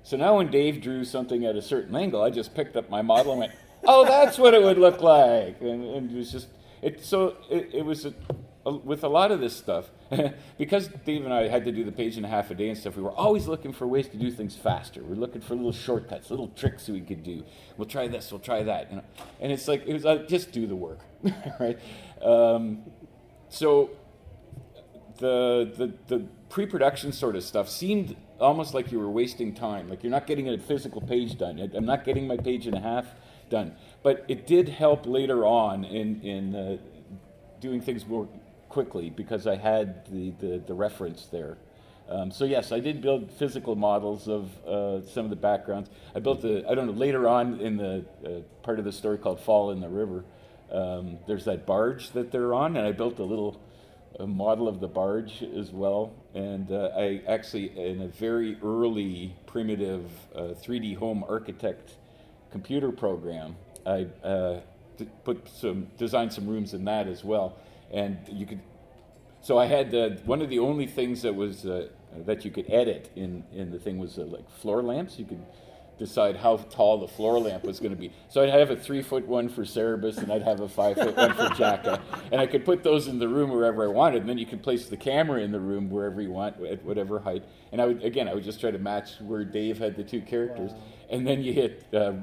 So 0.03 0.17
now 0.17 0.37
when 0.37 0.49
Dave 0.49 0.81
drew 0.81 1.03
something 1.05 1.45
at 1.45 1.55
a 1.55 1.61
certain 1.61 1.95
angle, 1.95 2.23
I 2.23 2.31
just 2.31 2.55
picked 2.55 2.75
up 2.75 2.89
my 2.89 3.03
model 3.03 3.33
and 3.33 3.41
went, 3.41 3.53
"Oh, 3.83 4.03
that's 4.03 4.39
what 4.39 4.55
it 4.55 4.63
would 4.63 4.79
look 4.79 5.01
like," 5.01 5.61
and, 5.61 5.83
and 5.83 6.11
it 6.11 6.17
was 6.17 6.31
just 6.31 6.47
it. 6.81 7.05
So 7.05 7.37
it, 7.51 7.69
it 7.71 7.85
was 7.85 8.05
a, 8.05 8.13
with 8.63 9.03
a 9.03 9.07
lot 9.07 9.31
of 9.31 9.39
this 9.39 9.55
stuff 9.55 9.89
because 10.57 10.87
Dave 11.05 11.25
and 11.25 11.33
I 11.33 11.47
had 11.47 11.65
to 11.65 11.71
do 11.71 11.83
the 11.83 11.91
page 11.91 12.17
and 12.17 12.25
a 12.25 12.29
half 12.29 12.51
a 12.51 12.55
day 12.55 12.69
and 12.69 12.77
stuff. 12.77 12.95
We 12.95 13.01
were 13.01 13.11
always 13.11 13.47
looking 13.47 13.73
for 13.73 13.87
ways 13.87 14.07
to 14.09 14.17
do 14.17 14.29
things 14.29 14.55
faster. 14.55 15.01
We're 15.03 15.15
looking 15.15 15.41
for 15.41 15.55
little 15.55 15.71
shortcuts, 15.71 16.29
little 16.29 16.49
tricks 16.49 16.87
we 16.87 17.01
could 17.01 17.23
do. 17.23 17.43
We'll 17.77 17.87
try 17.87 18.07
this. 18.07 18.31
We'll 18.31 18.39
try 18.39 18.63
that. 18.63 18.91
You 18.91 18.97
know? 18.97 19.03
And 19.39 19.51
it's 19.51 19.67
like 19.67 19.85
it 19.87 19.93
was 19.93 20.03
like 20.03 20.27
just 20.27 20.51
do 20.51 20.67
the 20.67 20.75
work, 20.75 20.99
right? 21.59 21.79
Um, 22.21 22.83
so 23.49 23.89
the, 25.17 25.71
the, 25.75 25.93
the 26.07 26.25
pre-production 26.49 27.11
sort 27.11 27.35
of 27.35 27.43
stuff 27.43 27.69
seemed 27.69 28.15
almost 28.39 28.73
like 28.73 28.91
you 28.91 28.99
were 28.99 29.09
wasting 29.09 29.53
time. 29.53 29.89
Like 29.89 30.03
you're 30.03 30.11
not 30.11 30.27
getting 30.27 30.49
a 30.49 30.57
physical 30.57 31.01
page 31.01 31.37
done. 31.37 31.71
I'm 31.75 31.85
not 31.85 32.03
getting 32.03 32.27
my 32.27 32.37
page 32.37 32.67
and 32.67 32.75
a 32.75 32.79
half 32.79 33.07
done. 33.49 33.75
But 34.03 34.25
it 34.27 34.47
did 34.47 34.69
help 34.69 35.05
later 35.05 35.45
on 35.45 35.83
in, 35.83 36.21
in 36.21 36.55
uh, 36.55 36.77
doing 37.59 37.81
things 37.81 38.05
more 38.05 38.27
quickly 38.71 39.09
because 39.09 39.45
I 39.45 39.55
had 39.55 40.05
the, 40.11 40.31
the, 40.39 40.63
the 40.65 40.73
reference 40.73 41.25
there. 41.25 41.57
Um, 42.09 42.31
so 42.31 42.45
yes, 42.45 42.71
I 42.71 42.79
did 42.79 43.01
build 43.01 43.31
physical 43.31 43.75
models 43.75 44.27
of 44.27 44.49
uh, 44.65 45.01
some 45.05 45.25
of 45.25 45.29
the 45.29 45.35
backgrounds. 45.35 45.89
I 46.15 46.19
built 46.19 46.43
a, 46.43 46.67
I 46.69 46.73
don't 46.75 46.87
know, 46.87 46.93
later 46.93 47.27
on 47.27 47.59
in 47.59 47.77
the 47.77 48.05
uh, 48.25 48.29
part 48.63 48.79
of 48.79 48.85
the 48.85 48.91
story 48.91 49.17
called 49.17 49.39
Fall 49.39 49.71
in 49.71 49.79
the 49.79 49.89
River, 49.89 50.25
um, 50.71 51.17
there's 51.27 51.45
that 51.45 51.65
barge 51.65 52.11
that 52.11 52.31
they're 52.31 52.53
on, 52.53 52.77
and 52.77 52.87
I 52.87 52.91
built 52.93 53.19
a 53.19 53.23
little 53.23 53.61
a 54.19 54.27
model 54.27 54.67
of 54.67 54.79
the 54.79 54.87
barge 54.87 55.41
as 55.41 55.71
well. 55.71 56.13
And 56.33 56.71
uh, 56.71 56.89
I 56.95 57.21
actually, 57.27 57.77
in 57.77 58.01
a 58.01 58.07
very 58.07 58.57
early 58.61 59.35
primitive 59.45 60.09
uh, 60.35 60.53
3D 60.61 60.97
home 60.97 61.23
architect 61.27 61.95
computer 62.51 62.91
program, 62.91 63.55
I 63.85 64.07
uh, 64.23 64.59
put 65.23 65.47
some 65.49 65.87
designed 65.97 66.33
some 66.33 66.47
rooms 66.47 66.73
in 66.73 66.85
that 66.85 67.07
as 67.07 67.23
well. 67.23 67.57
And 67.91 68.17
you 68.27 68.45
could, 68.45 68.61
so 69.41 69.57
I 69.57 69.65
had 69.65 69.93
uh, 69.93 70.09
one 70.25 70.41
of 70.41 70.49
the 70.49 70.59
only 70.59 70.87
things 70.87 71.21
that 71.23 71.35
was 71.35 71.65
uh, 71.65 71.87
that 72.25 72.45
you 72.45 72.51
could 72.51 72.69
edit 72.69 73.11
in 73.15 73.43
in 73.53 73.71
the 73.71 73.79
thing 73.79 73.97
was 73.97 74.17
uh, 74.17 74.23
like 74.23 74.49
floor 74.49 74.81
lamps. 74.81 75.19
You 75.19 75.25
could 75.25 75.43
decide 76.01 76.35
how 76.35 76.57
tall 76.57 76.97
the 76.97 77.07
floor 77.07 77.39
lamp 77.39 77.63
was 77.63 77.79
going 77.79 77.91
to 77.91 77.97
be. 77.97 78.11
So 78.27 78.41
I'd 78.41 78.49
have 78.49 78.71
a 78.71 78.75
three 78.75 79.03
foot 79.03 79.27
one 79.27 79.49
for 79.49 79.63
Cerebus, 79.63 80.17
and 80.17 80.31
I'd 80.31 80.41
have 80.41 80.59
a 80.59 80.67
five 80.67 80.95
foot 80.95 81.15
one 81.15 81.33
for 81.35 81.43
Jaka, 81.49 82.01
and 82.31 82.41
I 82.41 82.47
could 82.47 82.65
put 82.65 82.83
those 82.83 83.07
in 83.07 83.19
the 83.19 83.27
room 83.27 83.51
wherever 83.51 83.83
I 83.83 83.87
wanted. 83.87 84.21
And 84.21 84.29
then 84.29 84.39
you 84.39 84.47
could 84.47 84.63
place 84.63 84.87
the 84.87 84.97
camera 84.97 85.41
in 85.41 85.51
the 85.51 85.59
room 85.59 85.91
wherever 85.91 86.19
you 86.19 86.31
want 86.31 86.63
at 86.65 86.83
whatever 86.83 87.19
height. 87.19 87.43
And 87.71 87.79
I 87.79 87.85
would 87.85 88.03
again, 88.03 88.27
I 88.27 88.33
would 88.33 88.43
just 88.43 88.59
try 88.59 88.71
to 88.71 88.79
match 88.79 89.21
where 89.21 89.45
Dave 89.45 89.77
had 89.77 89.95
the 89.95 90.03
two 90.03 90.21
characters, 90.21 90.71
and 91.09 91.25
then 91.27 91.43
you 91.43 91.53
hit 91.53 91.85
uh, 91.93 92.13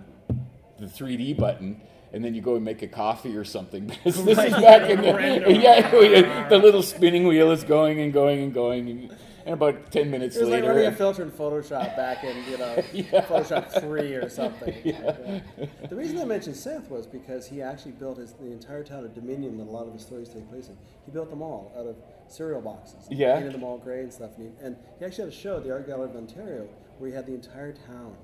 the 0.79 0.87
3D 0.87 1.37
button. 1.37 1.81
And 2.13 2.25
then 2.25 2.35
you 2.35 2.41
go 2.41 2.57
and 2.57 2.65
make 2.65 2.83
a 2.83 2.89
coffee 2.89 3.37
or 3.37 3.45
something. 3.45 3.93
This 4.05 4.19
is 4.19 4.25
back 4.27 4.91
in 4.91 5.03
the 5.03 5.53
yeah, 5.63 6.49
the 6.49 6.59
little 6.59 6.83
spinning 6.83 7.27
wheel 7.27 7.51
is 7.51 7.65
going 7.65 8.01
and 8.01 8.13
going 8.13 8.43
and 8.43 8.55
going, 8.55 8.89
and, 8.89 9.17
and 9.45 9.55
about 9.55 9.91
ten 9.93 10.11
minutes 10.11 10.37
It 10.37 10.41
was 10.41 10.49
like 10.49 10.63
later, 10.63 10.73
running 10.73 10.87
a 10.87 10.89
uh, 10.89 10.95
filter 10.95 11.23
in 11.23 11.31
Photoshop 11.31 11.97
back 11.97 12.25
in, 12.25 12.37
you 12.51 12.59
know, 12.59 12.77
Photoshop 13.23 13.81
3 13.81 14.15
or 14.15 14.29
something. 14.29 14.75
Yeah. 14.85 15.41
The 15.89 15.97
reason 15.97 16.19
I 16.19 16.25
mentioned 16.25 16.57
Seth 16.57 16.91
was 16.91 17.07
because 17.07 17.47
he 17.47 17.61
actually 17.63 17.93
built 17.93 18.19
his, 18.19 18.33
the 18.35 18.51
entire 18.51 18.85
town 18.85 19.05
of 19.05 19.15
Dominion 19.15 19.59
that 19.59 19.65
a 19.65 19.71
lot 19.71 19.87
of 19.87 19.93
his 19.93 20.03
stories 20.03 20.29
take 20.29 20.49
place 20.49 20.69
in. 20.69 20.77
He 21.05 21.11
built 21.11 21.31
them 21.31 21.43
all 21.43 21.73
out 21.79 21.87
of 21.87 21.97
cereal 22.29 22.61
boxes. 22.61 23.07
Yeah. 23.11 23.37
Painted 23.37 23.55
them 23.55 23.65
all 23.65 23.79
gray 23.79 24.01
and 24.01 24.13
stuff. 24.13 24.31
And 24.37 24.53
he, 24.59 24.65
and 24.65 24.77
he 24.99 25.05
actually 25.05 25.25
had 25.25 25.33
a 25.33 25.37
show 25.37 25.57
at 25.59 25.65
the 25.65 25.73
Art 25.73 25.87
Gallery 25.87 26.11
of 26.11 26.17
Ontario 26.17 26.69
where 26.99 27.11
he 27.11 27.17
had 27.17 27.27
the 27.27 27.35
entire 27.35 27.73
town. 27.73 28.17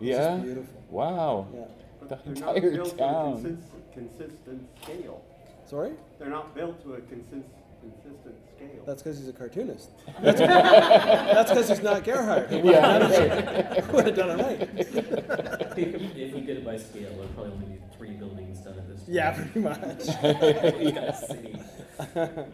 It's 0.00 0.16
just 0.16 0.30
yeah, 0.30 0.36
beautiful. 0.36 0.82
wow, 0.90 1.46
Yeah. 1.54 1.64
The 2.08 2.16
They're 2.16 2.34
not 2.46 2.56
entire 2.56 2.70
built 2.70 2.88
to 2.88 2.94
a 2.94 2.98
town. 2.98 3.42
consist- 3.42 3.72
consistent 3.92 4.68
scale. 4.82 5.22
Sorry? 5.66 5.92
They're 6.18 6.28
not 6.28 6.54
built 6.54 6.82
to 6.84 6.94
a 6.94 7.00
consist- 7.02 7.48
consistent 7.80 8.36
scale. 8.56 8.82
That's 8.86 9.02
because 9.02 9.18
he's 9.18 9.28
a 9.28 9.32
cartoonist. 9.32 9.90
That's 10.22 11.50
because 11.50 11.68
he's 11.68 11.82
not 11.82 12.04
Gerhard. 12.04 12.50
He 12.50 12.60
would 12.62 12.74
have 12.74 13.00
done 13.10 13.12
it, 13.12 13.92
would 13.92 14.06
have 14.06 14.16
done 14.16 14.40
it 14.40 14.42
right. 14.42 15.78
if 15.78 16.34
you 16.34 16.40
did 16.40 16.58
it 16.58 16.64
by 16.64 16.76
scale, 16.76 17.14
there'd 17.16 17.34
probably 17.34 17.52
only 17.52 17.66
be 17.66 17.78
three 17.96 18.10
buildings 18.12 18.58
done 18.60 18.78
at 18.78 18.88
this 18.88 19.00
point. 19.00 19.12
Yeah, 19.12 19.32
pretty 19.32 19.60
much. 19.60 20.06
Yeah. 22.14 22.44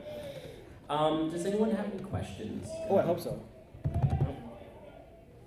Um, 0.91 1.31
does 1.31 1.45
anyone 1.45 1.71
have 1.73 1.85
any 1.93 2.03
questions? 2.03 2.67
Oh, 2.89 2.97
I 2.99 3.03
hope 3.03 3.21
so. 3.21 3.39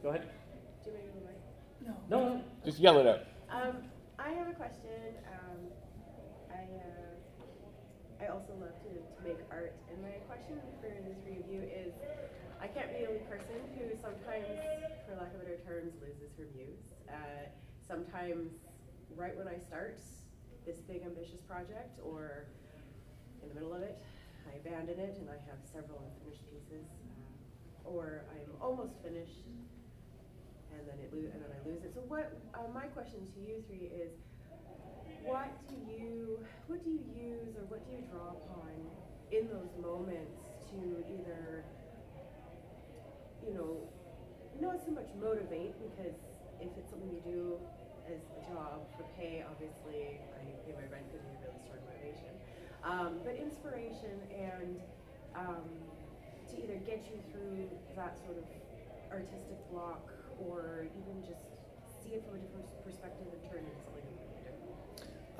Go 0.04 0.10
ahead. 0.10 0.28
Do 0.84 0.91
you 0.91 0.95
want 0.95 1.06
me 1.06 1.12
to 1.12 1.20
go 1.20 1.26
back? 1.26 1.95
No, 2.10 2.30
no. 2.36 2.41
Just 2.64 2.78
yell 2.80 2.99
it 2.99 3.08
out. 3.08 3.22
Um, 3.49 3.78
I 4.22 4.38
have 4.38 4.47
a 4.47 4.53
question. 4.53 5.17
Um, 5.34 5.74
I, 6.53 6.61
uh, 6.61 8.22
I 8.22 8.30
also 8.30 8.53
love 8.53 8.78
to, 8.86 8.93
to 8.93 9.19
make 9.26 9.41
art, 9.49 9.74
and 9.89 9.97
my 9.97 10.22
question 10.30 10.61
for 10.78 10.93
of 10.93 11.49
you 11.49 11.65
is, 11.65 11.89
I 12.61 12.67
can't 12.69 12.93
be 12.93 13.01
the 13.01 13.17
only 13.17 13.26
person 13.26 13.57
who 13.74 13.89
sometimes, 13.97 14.61
for 15.09 15.17
lack 15.17 15.34
of 15.34 15.41
better 15.41 15.57
terms, 15.65 15.97
loses 16.05 16.38
her 16.38 16.45
muse. 16.53 16.93
Uh, 17.09 17.49
sometimes, 17.82 18.53
right 19.17 19.34
when 19.34 19.47
I 19.49 19.57
start 19.57 19.97
this 20.69 20.78
big 20.86 21.01
ambitious 21.01 21.41
project, 21.49 21.97
or 22.05 22.45
in 23.41 23.49
the 23.49 23.55
middle 23.55 23.74
of 23.74 23.82
it, 23.82 23.97
I 24.45 24.61
abandon 24.61 25.01
it 25.01 25.17
and 25.17 25.34
I 25.34 25.41
have 25.49 25.57
several 25.65 25.97
unfinished 25.97 26.45
pieces, 26.53 26.86
uh, 26.86 27.89
or 27.89 28.22
I'm 28.38 28.53
almost 28.61 29.01
finished 29.01 29.49
and 30.82 30.90
then 30.90 30.98
it 31.06 31.14
lo- 31.14 31.30
and 31.32 31.42
then 31.42 31.52
I 31.54 31.60
lose 31.70 31.84
it. 31.86 31.94
So 31.94 32.02
what? 32.10 32.34
Uh, 32.58 32.68
my 32.74 32.90
question 32.90 33.22
to 33.34 33.40
you 33.40 33.62
three 33.70 33.94
is, 33.94 34.18
what 35.24 35.54
do 35.70 35.76
you 35.78 36.42
what 36.68 36.84
do 36.84 36.90
you 36.90 37.06
use 37.14 37.54
or 37.56 37.64
what 37.70 37.86
do 37.86 37.94
you 37.94 38.02
draw 38.10 38.34
upon 38.34 38.74
in 39.30 39.48
those 39.48 39.70
moments 39.78 40.42
to 40.74 41.06
either 41.08 41.64
you 43.46 43.54
know 43.54 43.86
not 44.60 44.82
so 44.84 44.92
much 44.92 45.14
motivate 45.16 45.78
because 45.80 46.18
if 46.60 46.74
it's 46.78 46.90
something 46.90 47.10
you 47.10 47.22
do 47.22 47.58
as 48.10 48.20
a 48.34 48.42
job 48.50 48.82
for 48.98 49.06
pay, 49.18 49.46
obviously 49.46 50.18
I 50.34 50.42
pay 50.66 50.74
my 50.74 50.86
rent 50.90 51.06
because 51.10 51.26
you 51.26 51.38
really 51.42 51.62
strong 51.62 51.80
motivation. 51.86 52.34
Um, 52.84 53.22
but 53.24 53.38
inspiration 53.38 54.26
and 54.34 54.82
um, 55.38 55.70
to 56.50 56.58
either 56.58 56.78
get 56.82 57.06
you 57.10 57.22
through 57.32 57.70
that 57.96 58.18
sort 58.26 58.38
of 58.38 58.46
artistic 59.12 59.58
block 59.70 60.10
or 60.48 60.86
even 60.86 61.22
just 61.22 61.42
see 62.04 62.16
it 62.16 62.24
from 62.26 62.38
a 62.38 62.42
different 62.42 62.68
perspective 62.84 63.28
and 63.32 63.42
turn 63.50 63.60
it 63.60 63.72
into 63.72 63.84
something. 63.84 64.02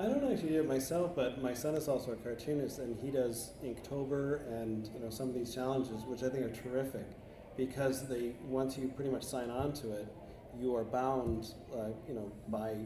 I 0.00 0.06
don't 0.06 0.32
actually 0.32 0.50
do 0.50 0.60
it 0.60 0.68
myself, 0.68 1.14
but 1.14 1.42
my 1.42 1.54
son 1.54 1.74
is 1.74 1.88
also 1.88 2.12
a 2.12 2.16
cartoonist, 2.16 2.78
and 2.78 2.98
he 2.98 3.10
does 3.10 3.52
Inktober 3.64 4.46
and 4.48 4.88
you 4.94 5.00
know 5.00 5.10
some 5.10 5.28
of 5.28 5.34
these 5.34 5.54
challenges, 5.54 6.04
which 6.04 6.22
I 6.22 6.28
think 6.28 6.44
are 6.44 6.54
terrific, 6.54 7.06
because 7.56 8.08
they 8.08 8.32
once 8.46 8.76
you 8.76 8.88
pretty 8.88 9.10
much 9.10 9.22
sign 9.22 9.50
on 9.50 9.72
to 9.74 9.92
it, 9.92 10.08
you 10.58 10.74
are 10.74 10.84
bound, 10.84 11.54
uh, 11.74 11.88
you 12.08 12.14
know, 12.14 12.32
by 12.48 12.76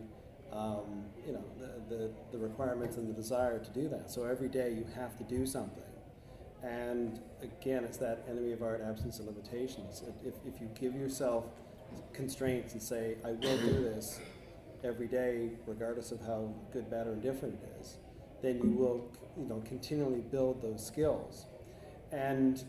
um, 0.53 1.05
you 1.27 1.33
know, 1.33 1.45
the, 1.59 1.95
the, 1.95 2.11
the 2.33 2.39
requirements 2.39 2.97
and 2.97 3.09
the 3.09 3.13
desire 3.13 3.59
to 3.59 3.71
do 3.71 3.89
that. 3.89 4.11
So 4.11 4.25
every 4.25 4.49
day 4.49 4.71
you 4.71 4.87
have 4.95 5.17
to 5.19 5.25
do 5.25 5.45
something. 5.47 5.83
And 6.63 7.21
again, 7.43 7.85
it's 7.85 7.99
that 7.99 8.25
enemy 8.29 8.53
of 8.53 8.63
art, 8.63 8.83
absence 8.87 9.19
of 9.19 9.27
limitations. 9.27 10.03
If, 10.25 10.35
if 10.47 10.61
you 10.61 10.69
give 10.79 10.95
yourself 10.95 11.45
constraints 12.13 12.73
and 12.73 12.83
say, 12.83 13.17
I 13.25 13.33
will 13.33 13.59
do 13.59 13.83
this 13.83 14.21
every 14.85 15.07
day, 15.07 15.51
regardless 15.67 16.13
of 16.13 16.21
how 16.21 16.53
good, 16.73 16.91
bad, 16.91 17.07
or 17.07 17.13
indifferent 17.13 17.59
it 17.63 17.81
is, 17.81 17.97
then 18.43 18.59
you 18.63 18.71
will, 18.71 19.11
you 19.37 19.47
know, 19.47 19.63
continually 19.67 20.21
build 20.21 20.63
those 20.63 20.85
skills. 20.85 21.47
And 22.13 22.63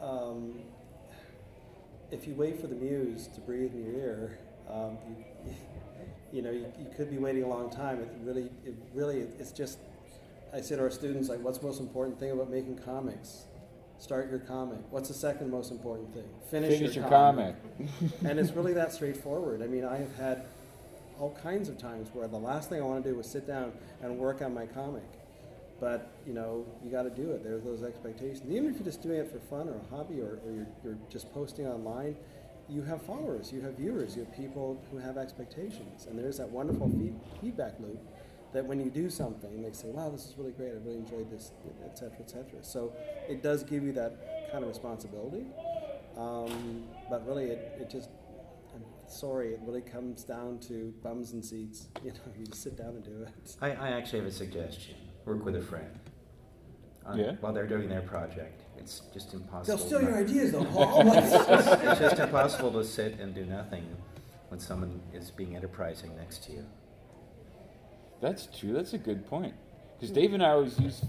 um, 0.00 0.60
if 2.10 2.26
you 2.26 2.34
wait 2.34 2.60
for 2.60 2.66
the 2.66 2.74
muse 2.74 3.28
to 3.28 3.40
breathe 3.40 3.72
in 3.72 3.84
your 3.84 3.94
ear, 3.94 4.38
um, 4.70 4.98
you, 5.44 5.54
you 6.32 6.42
know, 6.42 6.50
you, 6.50 6.66
you, 6.78 6.86
could 6.96 7.10
be 7.10 7.18
waiting 7.18 7.42
a 7.42 7.48
long 7.48 7.70
time. 7.70 8.00
It 8.00 8.10
really, 8.22 8.50
it 8.64 8.74
really, 8.94 9.20
it's 9.38 9.52
just. 9.52 9.78
I 10.52 10.60
say 10.60 10.76
to 10.76 10.82
our 10.82 10.90
students, 10.90 11.28
like, 11.28 11.40
what's 11.40 11.58
the 11.58 11.66
most 11.66 11.80
important 11.80 12.18
thing 12.18 12.30
about 12.30 12.50
making 12.50 12.78
comics? 12.78 13.44
Start 13.98 14.30
your 14.30 14.40
comic. 14.40 14.78
What's 14.90 15.08
the 15.08 15.14
second 15.14 15.50
most 15.50 15.70
important 15.70 16.12
thing? 16.12 16.28
Finish, 16.50 16.78
Finish 16.78 16.94
your, 16.94 17.04
your 17.04 17.10
comic. 17.10 17.56
comic. 17.78 18.12
and 18.24 18.38
it's 18.38 18.52
really 18.52 18.74
that 18.74 18.92
straightforward. 18.98 19.62
I 19.62 19.66
mean, 19.66 19.84
I 19.84 19.96
have 19.96 20.14
had 20.16 20.44
all 21.18 21.36
kinds 21.42 21.68
of 21.68 21.78
times 21.78 22.08
where 22.12 22.28
the 22.28 22.36
last 22.36 22.68
thing 22.68 22.80
I 22.80 22.84
want 22.84 23.02
to 23.04 23.10
do 23.10 23.16
was 23.16 23.26
sit 23.26 23.46
down 23.46 23.72
and 24.02 24.18
work 24.18 24.42
on 24.42 24.52
my 24.52 24.66
comic. 24.66 25.08
But 25.80 26.10
you 26.26 26.34
know, 26.34 26.66
you 26.84 26.90
got 26.90 27.02
to 27.04 27.10
do 27.10 27.32
it. 27.32 27.42
There's 27.42 27.62
those 27.62 27.82
expectations. 27.82 28.42
Even 28.50 28.68
if 28.70 28.76
you're 28.76 28.84
just 28.84 29.02
doing 29.02 29.18
it 29.18 29.30
for 29.30 29.38
fun 29.38 29.68
or 29.68 29.76
a 29.76 29.96
hobby, 29.96 30.20
or, 30.20 30.40
or 30.44 30.52
you're, 30.52 30.66
you're 30.84 30.98
just 31.10 31.32
posting 31.32 31.66
online, 31.66 32.16
you 32.68 32.82
have 32.82 33.02
followers, 33.02 33.52
you 33.52 33.60
have 33.60 33.74
viewers, 33.74 34.16
you 34.16 34.24
have 34.24 34.34
people 34.34 34.82
who 34.90 34.98
have 34.98 35.16
expectations, 35.16 36.06
and 36.06 36.18
there's 36.18 36.38
that 36.38 36.50
wonderful 36.50 36.88
feed, 36.90 37.14
feedback 37.40 37.78
loop 37.78 37.98
that 38.56 38.64
when 38.64 38.80
you 38.80 38.90
do 38.90 39.10
something, 39.10 39.62
they 39.62 39.72
say, 39.72 39.88
"Wow, 39.88 40.08
this 40.08 40.24
is 40.26 40.34
really 40.38 40.52
great. 40.52 40.70
I 40.72 40.78
really 40.84 40.96
enjoyed 40.96 41.30
this," 41.30 41.52
etc., 41.84 42.18
etc. 42.20 42.62
So 42.62 42.92
it 43.28 43.42
does 43.42 43.62
give 43.62 43.82
you 43.82 43.92
that 43.92 44.50
kind 44.50 44.64
of 44.64 44.68
responsibility, 44.68 45.44
um, 46.16 46.84
but 47.10 47.26
really, 47.26 47.44
it, 47.44 47.76
it 47.80 47.90
just 47.90 48.08
I'm 48.74 48.82
sorry, 49.08 49.52
it 49.52 49.60
really 49.62 49.82
comes 49.82 50.24
down 50.24 50.58
to 50.68 50.94
bums 51.02 51.32
and 51.32 51.44
seats. 51.44 51.88
You 52.04 52.12
know, 52.12 52.18
you 52.38 52.46
just 52.46 52.62
sit 52.62 52.76
down 52.76 52.90
and 52.90 53.04
do 53.04 53.26
it. 53.26 53.56
I, 53.60 53.72
I 53.72 53.88
actually 53.90 54.20
have 54.20 54.28
a 54.28 54.32
suggestion. 54.32 54.94
Work 55.24 55.44
with 55.44 55.56
a 55.56 55.62
friend. 55.62 55.98
On, 57.04 57.18
Yeah? 57.18 57.32
While 57.40 57.52
they're 57.52 57.66
doing 57.66 57.88
their 57.88 58.02
project. 58.02 58.62
It's 58.78 59.02
just 59.12 59.34
impossible. 59.34 59.76
They'll 59.76 59.86
steal 59.86 60.02
your 60.02 60.16
ideas, 60.16 60.52
though, 60.52 60.64
Paul. 60.76 61.02
it's, 61.12 61.30
just, 61.32 61.82
it's 61.82 62.00
just 62.00 62.18
impossible 62.20 62.72
to 62.72 62.84
sit 62.84 63.18
and 63.18 63.34
do 63.34 63.44
nothing 63.44 63.84
when 64.48 64.60
someone 64.60 65.00
is 65.12 65.30
being 65.30 65.56
enterprising 65.56 66.14
next 66.16 66.44
to 66.44 66.52
you. 66.52 66.64
That's 68.20 68.46
true. 68.58 68.72
That's 68.72 68.92
a 68.94 68.98
good 68.98 69.26
point. 69.26 69.54
Because 69.98 70.10
Dave 70.10 70.32
and 70.34 70.42
I 70.42 70.50
always 70.50 70.78
used 70.78 71.04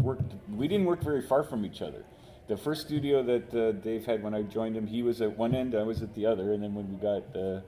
worked. 0.00 0.32
We 0.54 0.68
didn't 0.68 0.86
work 0.86 1.02
very 1.02 1.22
far 1.22 1.42
from 1.42 1.64
each 1.64 1.82
other. 1.82 2.04
The 2.48 2.56
first 2.56 2.86
studio 2.86 3.22
that 3.24 3.54
uh, 3.54 3.72
Dave 3.72 4.06
had 4.06 4.22
when 4.22 4.34
I 4.34 4.42
joined 4.42 4.76
him, 4.76 4.86
he 4.86 5.02
was 5.02 5.20
at 5.20 5.36
one 5.36 5.54
end, 5.54 5.74
I 5.74 5.82
was 5.82 6.02
at 6.02 6.14
the 6.14 6.24
other, 6.26 6.52
and 6.52 6.62
then 6.62 6.74
when 6.74 6.88
we 6.90 6.96
got 6.96 7.22
uh, 7.36 7.60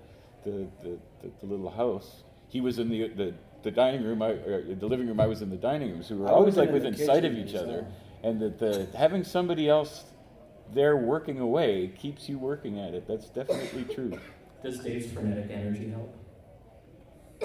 the, 0.45 0.66
the, 0.82 0.99
the 1.22 1.30
the 1.41 1.47
little 1.47 1.70
house, 1.70 2.22
he 2.49 2.61
was 2.61 2.78
in 2.78 2.88
the 2.88 3.09
the, 3.09 3.34
the 3.62 3.70
dining 3.70 4.03
room. 4.03 4.22
I, 4.22 4.30
or 4.30 4.74
the 4.74 4.86
living 4.86 5.07
room. 5.07 5.20
I 5.20 5.26
was 5.26 5.43
in 5.43 5.51
the 5.51 5.57
dining 5.57 5.91
room. 5.91 6.03
So 6.03 6.14
we 6.14 6.22
were 6.22 6.28
I 6.28 6.32
always 6.32 6.57
like 6.57 6.70
within 6.72 6.97
sight 6.97 7.24
of 7.24 7.34
each 7.34 7.55
other, 7.55 7.86
so- 8.22 8.28
and 8.28 8.41
that 8.41 8.59
the 8.59 8.86
having 8.97 9.22
somebody 9.24 9.68
else 9.68 10.05
there 10.72 10.97
working 10.97 11.41
away 11.41 11.88
keeps 11.99 12.28
you 12.28 12.38
working 12.38 12.78
at 12.78 12.95
it. 12.95 13.07
That's 13.09 13.28
definitely 13.28 13.84
true. 13.93 14.12
Does 14.62 14.78
Dave's 14.78 15.12
frenetic 15.12 15.51
energy 15.51 15.88
help? 15.91 16.14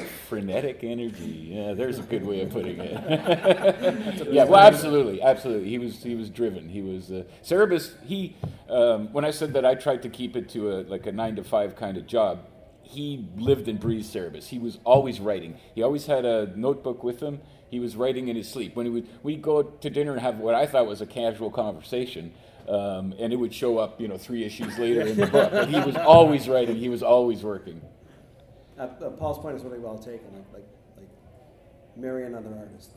Frenetic 0.03 0.83
energy. 0.83 1.51
Yeah, 1.53 1.73
there's 1.73 1.99
a 1.99 2.03
good 2.03 2.25
way 2.25 2.41
of 2.41 2.49
putting 2.49 2.79
it. 2.79 4.27
yeah, 4.31 4.43
well, 4.43 4.59
absolutely, 4.59 5.21
absolutely. 5.21 5.69
He 5.69 5.77
was 5.77 6.03
he 6.03 6.15
was 6.15 6.29
driven. 6.29 6.69
He 6.69 6.81
was 6.81 7.11
uh, 7.11 7.23
Cerebus. 7.43 7.93
He 8.03 8.35
um, 8.69 9.11
when 9.13 9.25
I 9.25 9.31
said 9.31 9.53
that 9.53 9.65
I 9.65 9.75
tried 9.75 10.01
to 10.03 10.09
keep 10.09 10.35
it 10.35 10.49
to 10.49 10.71
a 10.71 10.75
like 10.83 11.05
a 11.05 11.11
nine 11.11 11.35
to 11.37 11.43
five 11.43 11.75
kind 11.75 11.97
of 11.97 12.07
job. 12.07 12.47
He 12.87 13.27
lived 13.35 13.67
and 13.67 13.79
breathed 13.79 14.05
Cerebus. 14.05 14.47
He 14.47 14.59
was 14.59 14.77
always 14.83 15.19
writing. 15.19 15.57
He 15.73 15.81
always 15.81 16.05
had 16.05 16.23
a 16.23 16.55
notebook 16.55 17.03
with 17.03 17.19
him. 17.19 17.41
He 17.67 17.79
was 17.79 17.95
writing 17.95 18.27
in 18.27 18.35
his 18.35 18.47
sleep. 18.47 18.75
When 18.75 18.85
he 18.85 18.91
would 18.91 19.07
we'd 19.23 19.41
go 19.41 19.63
to 19.63 19.89
dinner 19.89 20.11
and 20.11 20.21
have 20.21 20.37
what 20.37 20.53
I 20.53 20.67
thought 20.67 20.85
was 20.85 21.01
a 21.01 21.07
casual 21.07 21.49
conversation. 21.49 22.33
Um, 22.69 23.13
and 23.19 23.31
it 23.31 23.35
would 23.35 23.53
show 23.53 23.77
up, 23.77 24.01
you 24.01 24.07
know, 24.07 24.17
three 24.17 24.43
issues 24.43 24.77
later 24.79 25.01
in 25.01 25.17
the 25.17 25.27
book. 25.27 25.51
But 25.51 25.69
he 25.69 25.79
was 25.79 25.95
always 25.95 26.49
writing. 26.49 26.75
He 26.75 26.89
was 26.89 27.03
always 27.03 27.43
working. 27.43 27.81
Uh, 28.77 28.81
uh, 28.83 29.09
Paul's 29.11 29.39
point 29.39 29.55
is 29.55 29.63
really 29.63 29.79
well 29.79 29.97
taken. 29.97 30.27
Like, 30.33 30.45
like, 30.53 30.67
like 30.97 31.09
marry 31.95 32.25
another 32.25 32.49
artist. 32.57 32.91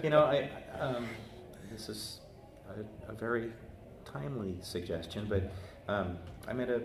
You 0.04 0.10
know, 0.10 0.22
I, 0.24 0.48
um, 0.80 1.06
this 1.72 1.88
is 1.88 2.20
a, 2.68 3.10
a 3.12 3.14
very 3.14 3.52
timely 4.04 4.58
suggestion, 4.62 5.26
but 5.28 5.50
um, 5.92 6.18
I 6.46 6.52
met 6.52 6.68
a 6.70 6.82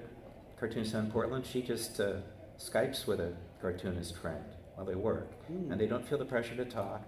cartoonist 0.59 0.93
in 0.93 1.09
Portland. 1.11 1.45
She 1.45 1.61
just 1.61 1.99
uh, 1.99 2.15
Skypes 2.59 3.07
with 3.07 3.19
a 3.19 3.33
cartoonist 3.61 4.17
friend 4.17 4.43
while 4.75 4.85
they 4.85 4.95
work, 4.95 5.31
Hmm. 5.47 5.71
and 5.71 5.79
they 5.81 5.87
don't 5.87 6.07
feel 6.07 6.17
the 6.17 6.25
pressure 6.25 6.55
to 6.55 6.65
talk. 6.65 7.07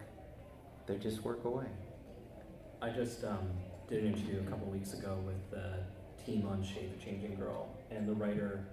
They 0.87 0.97
just 0.97 1.23
work 1.23 1.43
away. 1.45 1.65
I 2.81 2.89
just 2.89 3.23
um, 3.23 3.47
did 3.87 4.03
an 4.03 4.13
interview 4.13 4.39
a 4.45 4.49
couple 4.49 4.67
weeks 4.67 4.93
ago 4.93 5.17
with 5.25 5.49
the 5.51 5.79
team 6.23 6.47
on 6.47 6.63
Shape 6.63 6.99
Changing 7.03 7.35
Girl, 7.35 7.67
and 7.91 8.07
the 8.07 8.13
writer 8.13 8.65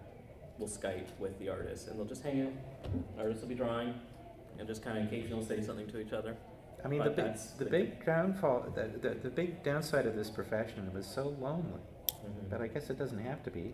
will 0.58 0.68
Skype 0.68 1.06
with 1.18 1.38
the 1.38 1.48
artist, 1.48 1.88
and 1.88 1.98
they'll 1.98 2.06
just 2.06 2.22
hang 2.22 2.42
out. 2.42 2.52
Artists 3.18 3.42
will 3.42 3.48
be 3.48 3.54
drawing, 3.54 3.94
and 4.58 4.66
just 4.68 4.82
kind 4.82 4.98
of 4.98 5.04
occasionally 5.06 5.44
say 5.44 5.60
something 5.62 5.86
to 5.88 5.98
each 6.00 6.12
other. 6.12 6.36
I 6.84 6.88
mean, 6.88 6.98
But 7.00 7.16
the 7.16 7.22
big, 7.22 7.34
the 7.58 7.64
the- 7.64 7.70
big 7.70 8.04
downfall, 8.06 8.72
the, 8.74 8.90
the, 9.08 9.14
the 9.14 9.30
big 9.30 9.62
downside 9.62 10.06
of 10.06 10.16
this 10.16 10.30
profession, 10.30 10.86
it 10.86 10.92
was 10.92 11.06
so 11.06 11.34
lonely. 11.40 11.80
But 12.50 12.60
I 12.60 12.66
guess 12.68 12.90
it 12.90 12.98
doesn't 12.98 13.18
have 13.18 13.42
to 13.44 13.50
be. 13.50 13.72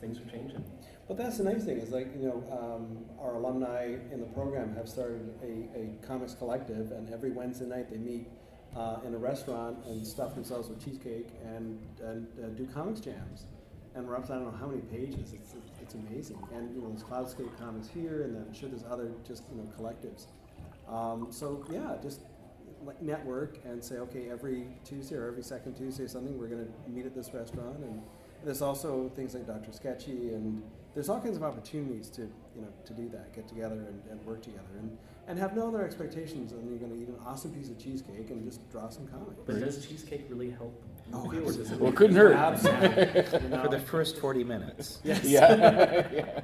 Things 0.00 0.18
are 0.18 0.30
changing. 0.30 0.64
Well, 1.08 1.18
that's 1.18 1.36
the 1.38 1.44
nice 1.44 1.64
thing 1.64 1.76
is 1.78 1.90
like 1.90 2.06
you 2.18 2.28
know 2.28 2.44
um, 2.50 3.04
our 3.20 3.34
alumni 3.34 3.96
in 4.12 4.20
the 4.20 4.26
program 4.26 4.74
have 4.76 4.88
started 4.88 5.34
a, 5.42 5.78
a 5.78 6.06
comics 6.06 6.34
collective, 6.34 6.92
and 6.92 7.12
every 7.12 7.32
Wednesday 7.32 7.66
night 7.66 7.90
they 7.90 7.98
meet 7.98 8.28
uh, 8.76 8.98
in 9.04 9.12
a 9.14 9.18
restaurant 9.18 9.84
and 9.86 10.06
stuff 10.06 10.34
themselves 10.34 10.68
with 10.70 10.82
cheesecake 10.82 11.28
and 11.44 11.78
and 12.02 12.28
uh, 12.42 12.48
do 12.50 12.66
comics 12.72 13.00
jams. 13.00 13.44
And 13.94 14.06
we're 14.06 14.16
up 14.16 14.26
to 14.28 14.32
I 14.32 14.36
don't 14.36 14.52
know 14.52 14.58
how 14.58 14.66
many 14.66 14.82
pages. 14.82 15.32
It's 15.32 15.54
it's 15.80 15.94
amazing. 15.94 16.38
And 16.54 16.74
you 16.74 16.82
know 16.82 16.88
there's 16.90 17.02
Cloudscape 17.02 17.58
Comics 17.58 17.88
here, 17.88 18.22
and 18.22 18.34
then 18.34 18.44
I'm 18.46 18.54
sure 18.54 18.68
there's 18.68 18.84
other 18.88 19.10
just 19.26 19.44
you 19.50 19.56
know 19.56 19.68
collectives. 19.78 20.26
Um, 20.88 21.28
so 21.30 21.64
yeah, 21.70 21.96
just 22.02 22.20
network 23.00 23.58
and 23.64 23.84
say 23.84 23.96
okay 23.96 24.30
every 24.30 24.66
Tuesday 24.84 25.14
or 25.14 25.28
every 25.28 25.42
second 25.42 25.74
Tuesday 25.74 26.06
something 26.06 26.38
we're 26.38 26.46
going 26.46 26.64
to 26.64 26.90
meet 26.90 27.04
at 27.04 27.14
this 27.14 27.34
restaurant 27.34 27.76
and 27.80 28.00
there's 28.44 28.62
also 28.62 29.10
things 29.14 29.34
like 29.34 29.46
Dr. 29.46 29.72
Sketchy, 29.72 30.32
and 30.32 30.62
there's 30.94 31.08
all 31.08 31.20
kinds 31.20 31.36
of 31.36 31.42
opportunities 31.42 32.08
to, 32.10 32.22
you 32.22 32.62
know, 32.62 32.68
to 32.84 32.92
do 32.92 33.08
that, 33.10 33.32
get 33.34 33.46
together 33.48 33.76
and, 33.88 34.02
and 34.10 34.24
work 34.26 34.42
together, 34.42 34.64
and, 34.78 34.96
and 35.28 35.38
have 35.38 35.54
no 35.54 35.68
other 35.68 35.84
expectations 35.84 36.52
than 36.52 36.68
you're 36.68 36.78
going 36.78 36.92
to 36.92 36.98
eat 37.00 37.08
an 37.08 37.16
awesome 37.24 37.52
piece 37.52 37.70
of 37.70 37.78
cheesecake 37.78 38.30
and 38.30 38.44
just 38.44 38.68
draw 38.70 38.88
some 38.88 39.06
comics. 39.06 39.40
But 39.46 39.60
does 39.60 39.86
cheesecake 39.86 40.26
really 40.28 40.50
help? 40.50 40.82
Oh, 41.12 41.28
feel, 41.28 41.42
or 41.42 41.52
does 41.52 41.70
it 41.72 41.80
Well, 41.80 41.90
it 41.92 41.96
couldn't 41.96 42.16
hurt. 42.16 42.34
Absolutely. 42.36 43.40
You 43.42 43.48
know, 43.48 43.62
For 43.62 43.68
the 43.68 43.80
first 43.80 44.18
40 44.18 44.44
minutes. 44.44 45.00
yes. 45.04 45.24
yeah. 45.24 46.08
yeah. 46.12 46.40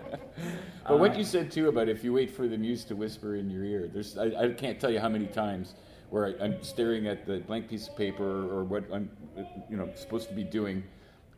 But 0.86 0.99
what 0.99 1.12
Uh, 1.12 1.18
you 1.18 1.24
said 1.24 1.51
too 1.51 1.68
about 1.68 1.88
if 1.88 2.03
you 2.05 2.12
wait 2.12 2.30
for 2.30 2.47
the 2.49 2.57
muse 2.59 2.84
to 2.84 2.97
whisper 2.97 3.36
in 3.36 3.51
your 3.51 3.64
ear, 3.64 3.88
there's 3.92 4.16
I, 4.18 4.26
I 4.44 4.49
can't 4.51 4.80
tell 4.80 4.90
you 4.90 5.01
how 5.01 5.09
many 5.09 5.26
times 5.26 5.74
where 6.11 6.26
I, 6.26 6.44
I'm 6.44 6.62
staring 6.62 7.07
at 7.07 7.26
the 7.26 7.38
blank 7.40 7.68
piece 7.68 7.88
of 7.88 7.97
paper 7.97 8.24
or 8.53 8.64
what 8.64 8.84
I'm 8.92 9.09
you 9.68 9.76
know 9.76 9.88
supposed 9.94 10.28
to 10.28 10.34
be 10.34 10.44
doing 10.44 10.82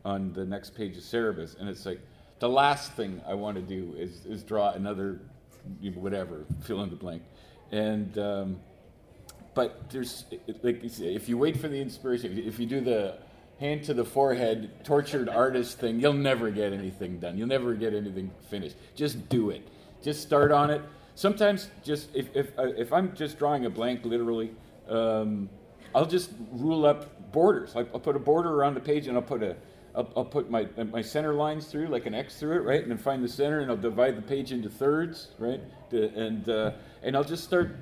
on 0.05 0.31
the 0.33 0.45
next 0.45 0.71
page 0.75 0.97
of 0.97 1.03
Cerebus, 1.03 1.59
and 1.59 1.67
it's 1.69 1.85
like 1.85 1.99
the 2.39 2.49
last 2.49 2.93
thing 2.93 3.21
I 3.27 3.33
want 3.33 3.55
to 3.55 3.61
do 3.61 3.95
is 3.97 4.25
is 4.25 4.43
draw 4.43 4.71
another 4.71 5.21
you 5.81 5.91
know, 5.91 5.99
whatever 5.99 6.45
fill 6.61 6.81
in 6.83 6.89
the 6.89 6.95
blank, 6.95 7.23
and. 7.71 8.17
Um, 8.17 8.59
but 9.59 9.89
there's 9.89 10.23
like 10.63 10.81
you 10.83 10.87
say, 10.87 11.13
if 11.13 11.27
you 11.27 11.37
wait 11.37 11.57
for 11.57 11.67
the 11.67 11.81
inspiration, 11.81 12.37
if 12.37 12.59
you 12.59 12.65
do 12.65 12.79
the 12.79 13.17
hand 13.59 13.83
to 13.83 13.93
the 13.93 14.05
forehead 14.05 14.85
tortured 14.85 15.27
artist 15.43 15.79
thing, 15.79 15.99
you'll 15.99 16.13
never 16.13 16.49
get 16.49 16.71
anything 16.71 17.19
done. 17.19 17.37
You'll 17.37 17.47
never 17.47 17.73
get 17.73 17.93
anything 17.93 18.31
finished. 18.49 18.77
Just 18.95 19.27
do 19.27 19.49
it. 19.49 19.67
Just 20.01 20.21
start 20.21 20.51
on 20.51 20.69
it. 20.69 20.81
Sometimes 21.15 21.69
just 21.83 22.07
if 22.15 22.33
if 22.35 22.57
uh, 22.57 22.67
if 22.77 22.93
I'm 22.93 23.13
just 23.15 23.37
drawing 23.37 23.65
a 23.65 23.69
blank, 23.69 24.05
literally, 24.05 24.51
um, 24.87 25.49
I'll 25.93 26.05
just 26.05 26.31
rule 26.51 26.85
up 26.85 27.31
borders. 27.33 27.75
Like 27.75 27.89
I'll 27.93 27.99
put 27.99 28.15
a 28.15 28.19
border 28.19 28.53
around 28.53 28.75
the 28.75 28.79
page, 28.79 29.07
and 29.07 29.17
I'll 29.17 29.21
put 29.21 29.43
a 29.43 29.57
I'll, 29.99 30.13
I'll 30.17 30.25
put 30.25 30.49
my 30.49 30.67
my 30.91 31.01
center 31.01 31.33
lines 31.33 31.67
through, 31.67 31.87
like 31.87 32.05
an 32.05 32.15
X 32.15 32.39
through 32.39 32.57
it, 32.57 32.63
right, 32.63 32.81
and 32.81 32.89
then 32.89 32.97
find 32.97 33.23
the 33.23 33.27
center, 33.27 33.59
and 33.59 33.69
I'll 33.69 33.77
divide 33.77 34.17
the 34.17 34.21
page 34.21 34.51
into 34.51 34.69
thirds, 34.69 35.27
right, 35.37 35.61
and 35.91 36.47
uh, 36.49 36.71
and 37.03 37.15
I'll 37.15 37.23
just 37.23 37.43
start 37.43 37.75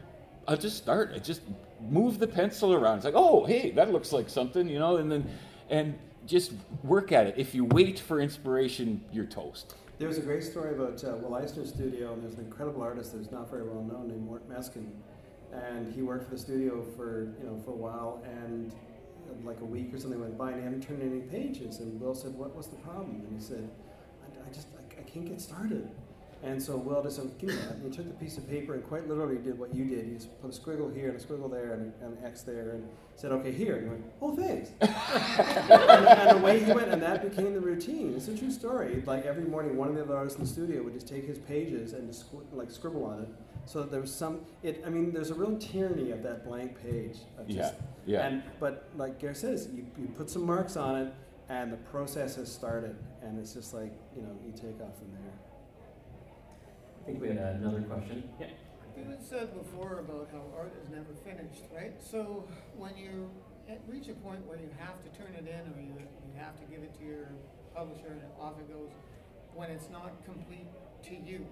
I'll 0.47 0.57
just 0.57 0.77
start. 0.77 1.11
I 1.13 1.19
just 1.19 1.41
move 1.89 2.19
the 2.19 2.27
pencil 2.27 2.73
around. 2.73 2.97
It's 2.97 3.05
like, 3.05 3.15
oh, 3.15 3.45
hey, 3.45 3.71
that 3.71 3.91
looks 3.91 4.13
like 4.13 4.29
something, 4.29 4.67
you 4.67 4.79
know, 4.79 4.97
and 4.97 5.11
then, 5.11 5.29
and 5.69 5.97
just 6.25 6.53
work 6.83 7.11
at 7.11 7.27
it. 7.27 7.35
If 7.37 7.53
you 7.53 7.65
wait 7.65 7.99
for 7.99 8.21
inspiration, 8.21 9.03
you're 9.11 9.25
toast. 9.25 9.75
There 9.99 10.07
was 10.07 10.17
a 10.17 10.21
great 10.21 10.43
story 10.43 10.73
about 10.73 11.03
uh, 11.03 11.17
Will 11.17 11.35
Eisner's 11.35 11.69
studio, 11.69 12.13
and 12.13 12.23
there's 12.23 12.35
an 12.35 12.45
incredible 12.45 12.81
artist 12.81 13.13
that's 13.13 13.31
not 13.31 13.49
very 13.49 13.63
well 13.63 13.83
known 13.83 14.07
named 14.07 14.25
Mort 14.25 14.47
Meskin, 14.49 14.87
and 15.51 15.93
he 15.93 16.01
worked 16.01 16.25
for 16.25 16.35
the 16.35 16.39
studio 16.39 16.85
for 16.95 17.33
you 17.41 17.47
know 17.47 17.59
for 17.65 17.71
a 17.71 17.75
while, 17.75 18.23
and 18.23 18.73
like 19.43 19.61
a 19.61 19.65
week 19.65 19.93
or 19.93 19.97
something 19.97 20.19
went 20.19 20.37
by, 20.37 20.51
and 20.51 20.59
he 20.59 20.63
hadn't 20.63 20.81
turned 20.81 21.01
any 21.01 21.21
pages, 21.21 21.79
and 21.79 21.99
Will 21.99 22.15
said, 22.15 22.33
"What 22.33 22.55
was 22.55 22.67
the 22.67 22.77
problem?" 22.77 23.23
And 23.27 23.39
he 23.39 23.43
said, 23.43 23.69
"I, 24.23 24.49
I 24.49 24.53
just 24.53 24.67
I, 24.77 24.99
I 24.99 25.03
can't 25.03 25.25
get 25.25 25.41
started." 25.41 25.89
And 26.43 26.61
so 26.61 26.77
Will 26.77 27.01
just 27.01 27.15
said, 27.15 27.31
give 27.39 27.49
me 27.49 27.55
that. 27.55 27.75
And 27.75 27.83
he 27.83 27.89
took 27.89 28.07
the 28.07 28.13
piece 28.13 28.37
of 28.37 28.47
paper 28.47 28.75
and 28.75 28.83
quite 28.83 29.07
literally 29.07 29.37
did 29.37 29.57
what 29.57 29.73
you 29.73 29.85
did. 29.85 30.05
He 30.05 30.13
just 30.13 30.39
put 30.39 30.53
a 30.53 30.57
squiggle 30.57 30.95
here 30.95 31.09
and 31.09 31.19
a 31.19 31.23
squiggle 31.23 31.49
there 31.49 31.73
and, 31.73 31.91
and 32.01 32.17
an 32.17 32.23
X 32.23 32.43
there 32.43 32.71
and 32.71 32.87
said, 33.15 33.31
okay, 33.31 33.51
here. 33.51 33.77
And 33.77 33.83
he 33.83 33.89
went, 33.89 34.05
oh, 34.21 34.35
thanks. 34.35 34.69
and, 34.81 36.07
and 36.07 36.39
away 36.39 36.63
he 36.63 36.71
went, 36.71 36.89
and 36.89 37.01
that 37.01 37.27
became 37.27 37.53
the 37.53 37.59
routine. 37.59 38.13
It's 38.15 38.27
a 38.27 38.37
true 38.37 38.51
story. 38.51 39.01
Like 39.05 39.25
every 39.25 39.45
morning, 39.45 39.77
one 39.77 39.89
of 39.89 39.95
the 39.95 40.03
other 40.03 40.15
artists 40.15 40.37
in 40.37 40.45
the 40.45 40.49
studio 40.49 40.83
would 40.83 40.93
just 40.93 41.07
take 41.07 41.25
his 41.25 41.39
pages 41.39 41.93
and 41.93 42.07
just 42.07 42.31
squ- 42.31 42.45
like 42.53 42.69
scribble 42.69 43.05
on 43.05 43.21
it. 43.21 43.29
So 43.67 43.81
that 43.81 43.91
there 43.91 43.99
was 43.99 44.13
some, 44.13 44.39
it, 44.63 44.81
I 44.85 44.89
mean, 44.89 45.11
there's 45.11 45.29
a 45.29 45.33
real 45.33 45.57
tyranny 45.57 46.11
of 46.11 46.23
that 46.23 46.45
blank 46.45 46.81
page. 46.81 47.17
Of 47.37 47.47
just, 47.47 47.73
Yeah, 48.05 48.19
yeah. 48.21 48.27
And, 48.27 48.43
but 48.61 48.87
like 48.95 49.19
Gary 49.19 49.35
says, 49.35 49.67
you, 49.73 49.85
you 49.99 50.07
put 50.07 50.29
some 50.29 50.45
marks 50.45 50.77
on 50.77 50.95
it 50.95 51.13
and 51.49 51.73
the 51.73 51.77
process 51.77 52.37
has 52.37 52.49
started. 52.49 52.95
And 53.21 53.37
it's 53.37 53.53
just 53.53 53.73
like, 53.73 53.91
you 54.15 54.21
know, 54.21 54.31
you 54.45 54.53
take 54.53 54.79
off 54.79 54.95
from 54.97 55.11
there. 55.11 55.33
I 57.01 57.05
think 57.05 57.21
we 57.21 57.27
had 57.27 57.55
another 57.59 57.81
question. 57.81 58.23
Yeah. 58.39 58.47
It 58.95 59.05
was 59.05 59.19
said 59.27 59.53
before 59.53 59.99
about 59.99 60.29
how 60.31 60.43
art 60.57 60.73
is 60.81 60.89
never 60.89 61.13
finished, 61.25 61.63
right? 61.75 61.93
So 62.01 62.47
when 62.77 62.95
you 62.95 63.29
reach 63.85 64.07
a 64.07 64.13
point 64.13 64.47
where 64.47 64.57
you 64.57 64.69
have 64.79 65.03
to 65.03 65.09
turn 65.19 65.35
it 65.35 65.43
in 65.45 65.73
or 65.73 65.77
you, 65.77 65.91
you 65.91 66.39
have 66.39 66.57
to 66.59 66.65
give 66.71 66.83
it 66.83 66.97
to 66.99 67.05
your 67.05 67.27
publisher 67.75 68.15
and 68.15 68.21
off 68.39 68.53
it 68.59 68.71
goes, 68.71 68.89
when 69.53 69.69
it's 69.71 69.89
not 69.89 70.13
complete 70.23 70.67
to 71.03 71.15
you, 71.15 71.45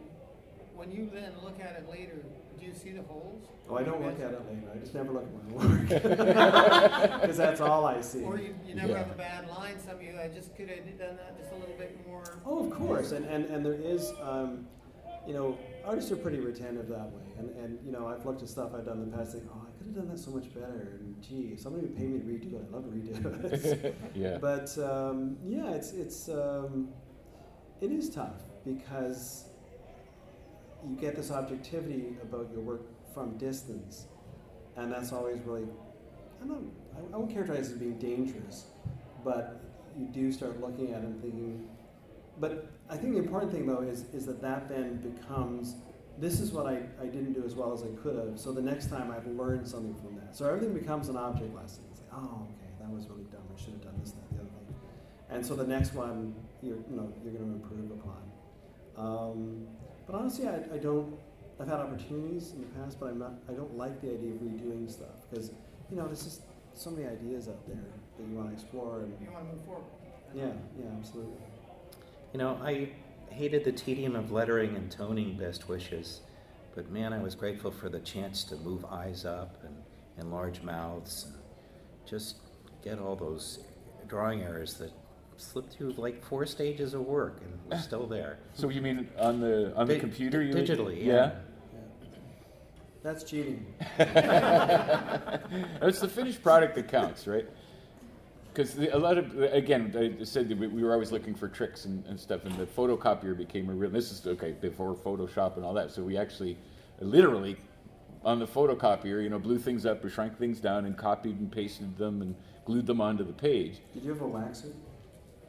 when 0.75 0.91
you 0.91 1.09
then 1.13 1.31
look 1.43 1.59
at 1.59 1.75
it 1.77 1.89
later, 1.89 2.17
do 2.59 2.65
you 2.65 2.73
see 2.73 2.91
the 2.91 3.01
holes? 3.03 3.45
Oh, 3.69 3.77
I 3.77 3.83
don't 3.83 4.01
look 4.03 4.19
at 4.19 4.31
it 4.31 4.41
later. 4.49 4.71
I 4.73 4.77
just 4.77 4.93
never 4.99 5.11
look 5.13 5.23
at 5.23 5.33
my 5.33 5.65
work 5.65 5.87
because 7.21 7.37
that's 7.37 7.61
all 7.61 7.85
I 7.85 8.01
see. 8.01 8.21
Or 8.23 8.37
you, 8.37 8.55
you 8.67 8.75
never 8.75 8.89
Yeah. 8.93 8.97
have 8.99 9.11
a 9.11 9.15
bad 9.15 9.47
line, 9.49 9.79
some 9.79 9.95
of 9.95 10.03
you, 10.03 10.13
I 10.21 10.27
just 10.27 10.55
could 10.55 10.69
have 10.69 10.85
done 10.97 11.17
that 11.17 11.37
just 11.39 11.51
a 11.51 11.55
little 11.55 11.75
bit 11.77 11.97
more. 12.07 12.23
Oh, 12.45 12.65
of 12.65 12.71
course, 12.71 13.11
and 13.11 13.25
and, 13.25 13.45
and 13.45 13.65
there 13.65 13.73
is, 13.73 14.11
um, 14.21 14.67
you 15.27 15.33
know, 15.33 15.57
artists 15.85 16.11
are 16.11 16.15
pretty 16.17 16.39
retentive 16.39 16.87
that 16.89 17.11
way, 17.11 17.23
and 17.39 17.49
and 17.57 17.79
you 17.85 17.91
know, 17.91 18.07
I've 18.07 18.25
looked 18.25 18.41
at 18.43 18.49
stuff 18.49 18.71
I've 18.75 18.85
done 18.85 19.01
in 19.01 19.11
the 19.11 19.17
past, 19.17 19.31
think, 19.33 19.45
oh, 19.53 19.61
I 19.67 19.77
could 19.77 19.87
have 19.87 19.95
done 19.95 20.09
that 20.09 20.19
so 20.19 20.31
much 20.31 20.53
better, 20.53 20.99
and 20.99 21.15
gee, 21.21 21.51
if 21.53 21.59
somebody 21.61 21.87
would 21.87 21.97
pay 21.97 22.03
me 22.05 22.19
to 22.19 22.25
redo 22.25 22.53
it, 22.55 22.65
I'd 22.67 22.71
love 22.71 22.83
to 22.83 22.89
redo 22.91 23.83
it. 23.83 23.95
yeah. 24.15 24.37
But 24.39 24.77
um, 24.77 25.37
yeah, 25.43 25.71
it's 25.71 25.91
it's 25.93 26.29
um, 26.29 26.89
it 27.81 27.91
is 27.91 28.09
tough 28.09 28.43
because 28.63 29.45
you 30.87 30.95
get 30.95 31.15
this 31.15 31.31
objectivity 31.31 32.17
about 32.21 32.49
your 32.51 32.61
work 32.61 32.81
from 33.13 33.37
distance, 33.37 34.07
and 34.75 34.91
that's 34.91 35.11
always 35.11 35.39
really 35.41 35.67
I 36.43 36.47
don't 36.47 36.71
I, 36.95 37.17
won't 37.17 37.31
characterize 37.31 37.69
it 37.69 37.73
as 37.73 37.77
being 37.77 37.97
dangerous, 37.97 38.65
but 39.23 39.61
you 39.97 40.07
do 40.07 40.31
start 40.31 40.59
looking 40.61 40.93
at 40.93 41.01
it 41.01 41.05
and 41.05 41.21
thinking. 41.21 41.67
But 42.39 42.67
I 42.89 42.97
think 42.97 43.13
the 43.13 43.19
important 43.19 43.51
thing 43.51 43.65
though 43.65 43.81
is 43.81 44.05
is 44.13 44.25
that 44.25 44.41
that 44.41 44.69
then 44.69 44.97
becomes 44.97 45.75
this 46.17 46.39
is 46.39 46.51
what 46.51 46.65
I, 46.65 46.83
I 47.01 47.05
didn't 47.05 47.33
do 47.33 47.43
as 47.45 47.55
well 47.55 47.73
as 47.73 47.83
I 47.83 47.87
could 48.01 48.15
have. 48.15 48.39
So 48.39 48.51
the 48.51 48.61
next 48.61 48.89
time 48.89 49.11
I've 49.11 49.27
learned 49.27 49.67
something 49.67 49.95
from 49.95 50.15
that. 50.15 50.35
So 50.35 50.47
everything 50.47 50.73
becomes 50.73 51.09
an 51.09 51.17
object 51.17 51.53
lesson. 51.53 51.83
It's 51.91 51.99
like, 51.99 52.09
oh, 52.13 52.47
okay, 52.47 52.71
that 52.79 52.89
was 52.89 53.09
really 53.09 53.25
dumb. 53.31 53.41
I 53.53 53.59
should 53.59 53.73
have 53.73 53.81
done 53.81 53.95
this, 53.99 54.11
that, 54.11 54.29
the 54.31 54.41
other 54.41 54.49
thing. 54.65 54.75
And 55.29 55.45
so 55.45 55.55
the 55.55 55.67
next 55.67 55.93
one, 55.93 56.33
you're, 56.61 56.77
you 56.77 56.95
know, 56.95 57.11
you're 57.21 57.33
going 57.33 57.49
to 57.49 57.55
improve 57.55 57.91
upon. 57.91 58.21
Um, 58.95 59.67
but 60.05 60.15
honestly, 60.15 60.47
I, 60.47 60.55
I 60.73 60.77
don't. 60.77 61.15
I've 61.59 61.67
had 61.67 61.79
opportunities 61.79 62.51
in 62.51 62.61
the 62.61 62.67
past, 62.79 62.99
but 62.99 63.07
I'm 63.07 63.19
not. 63.19 63.33
I 63.49 63.53
don't 63.53 63.77
like 63.77 64.01
the 64.01 64.11
idea 64.11 64.31
of 64.31 64.39
redoing 64.41 64.91
stuff 64.91 65.29
because, 65.29 65.51
you 65.89 65.95
know, 65.97 66.05
there's 66.05 66.23
just 66.23 66.41
so 66.73 66.91
many 66.91 67.07
ideas 67.07 67.47
out 67.47 67.65
there 67.65 67.77
that 68.17 68.27
you 68.29 68.35
want 68.35 68.49
to 68.49 68.53
explore. 68.53 68.99
And 68.99 69.13
You 69.21 69.31
wanna 69.31 69.45
move 69.45 69.63
forward. 69.65 69.85
yeah, 70.33 70.47
yeah, 70.77 70.85
absolutely. 70.97 71.37
You 72.33 72.39
know, 72.39 72.59
I 72.61 72.89
hated 73.29 73.63
the 73.63 73.71
tedium 73.71 74.15
of 74.15 74.31
lettering 74.31 74.75
and 74.75 74.91
toning 74.91 75.37
best 75.37 75.69
wishes, 75.69 76.21
but 76.75 76.91
man, 76.91 77.13
I 77.13 77.19
was 77.19 77.33
grateful 77.35 77.71
for 77.71 77.87
the 77.87 77.99
chance 78.01 78.43
to 78.45 78.55
move 78.57 78.83
eyes 78.85 79.23
up 79.23 79.63
and 79.63 79.75
enlarge 80.17 80.61
mouths 80.61 81.27
and 81.27 81.35
just 82.05 82.37
get 82.83 82.99
all 82.99 83.15
those 83.15 83.59
drawing 84.07 84.41
errors 84.43 84.73
that 84.75 84.91
slipped 85.37 85.73
through 85.73 85.93
like 85.93 86.23
four 86.23 86.45
stages 86.45 86.93
of 86.93 87.01
work 87.01 87.41
and 87.41 87.51
were 87.69 87.77
still 87.83 88.07
there. 88.07 88.39
So 88.53 88.69
you 88.69 88.81
mean 88.81 89.09
on 89.19 89.39
the 89.39 89.73
on 89.75 89.87
the 89.87 89.99
computer? 89.99 90.41
You 90.41 90.53
digitally, 90.53 91.05
yeah. 91.05 91.13
yeah. 91.13 91.31
That's 93.03 93.23
cheating. 93.23 93.65
it's 93.99 95.99
the 95.99 96.07
finished 96.07 96.41
product 96.41 96.73
that 96.73 96.87
counts, 96.87 97.27
right? 97.27 97.45
Because 98.51 98.79
a 98.79 98.97
lot 98.97 99.19
of, 99.19 99.39
again, 99.43 100.17
I 100.19 100.23
said 100.23 100.49
that 100.49 100.57
we 100.57 100.65
we 100.65 100.83
were 100.83 100.93
always 100.93 101.11
looking 101.11 101.35
for 101.35 101.47
tricks 101.47 101.85
and, 101.85 102.03
and 102.07 102.19
stuff, 102.19 102.45
and 102.45 102.57
the 102.57 102.65
photocopier 102.65 103.37
became 103.37 103.69
a 103.69 103.73
real. 103.73 103.91
This 103.91 104.11
is 104.11 104.25
okay 104.25 104.55
before 104.59 104.95
Photoshop 104.95 105.57
and 105.57 105.63
all 105.63 105.75
that. 105.75 105.91
So 105.91 106.01
we 106.01 106.17
actually, 106.17 106.57
literally, 106.99 107.57
on 108.23 108.39
the 108.39 108.47
photocopier, 108.47 109.21
you 109.21 109.29
know, 109.29 109.37
blew 109.37 109.59
things 109.59 109.85
up 109.85 110.03
or 110.03 110.09
shrunk 110.09 110.39
things 110.39 110.59
down 110.59 110.85
and 110.85 110.97
copied 110.97 111.39
and 111.39 111.51
pasted 111.51 111.95
them 111.97 112.23
and 112.23 112.33
glued 112.65 112.87
them 112.87 113.01
onto 113.01 113.23
the 113.23 113.33
page. 113.33 113.81
Did 113.93 114.03
you 114.03 114.13
have 114.13 114.21
a 114.21 114.25
waxer? 114.25 114.73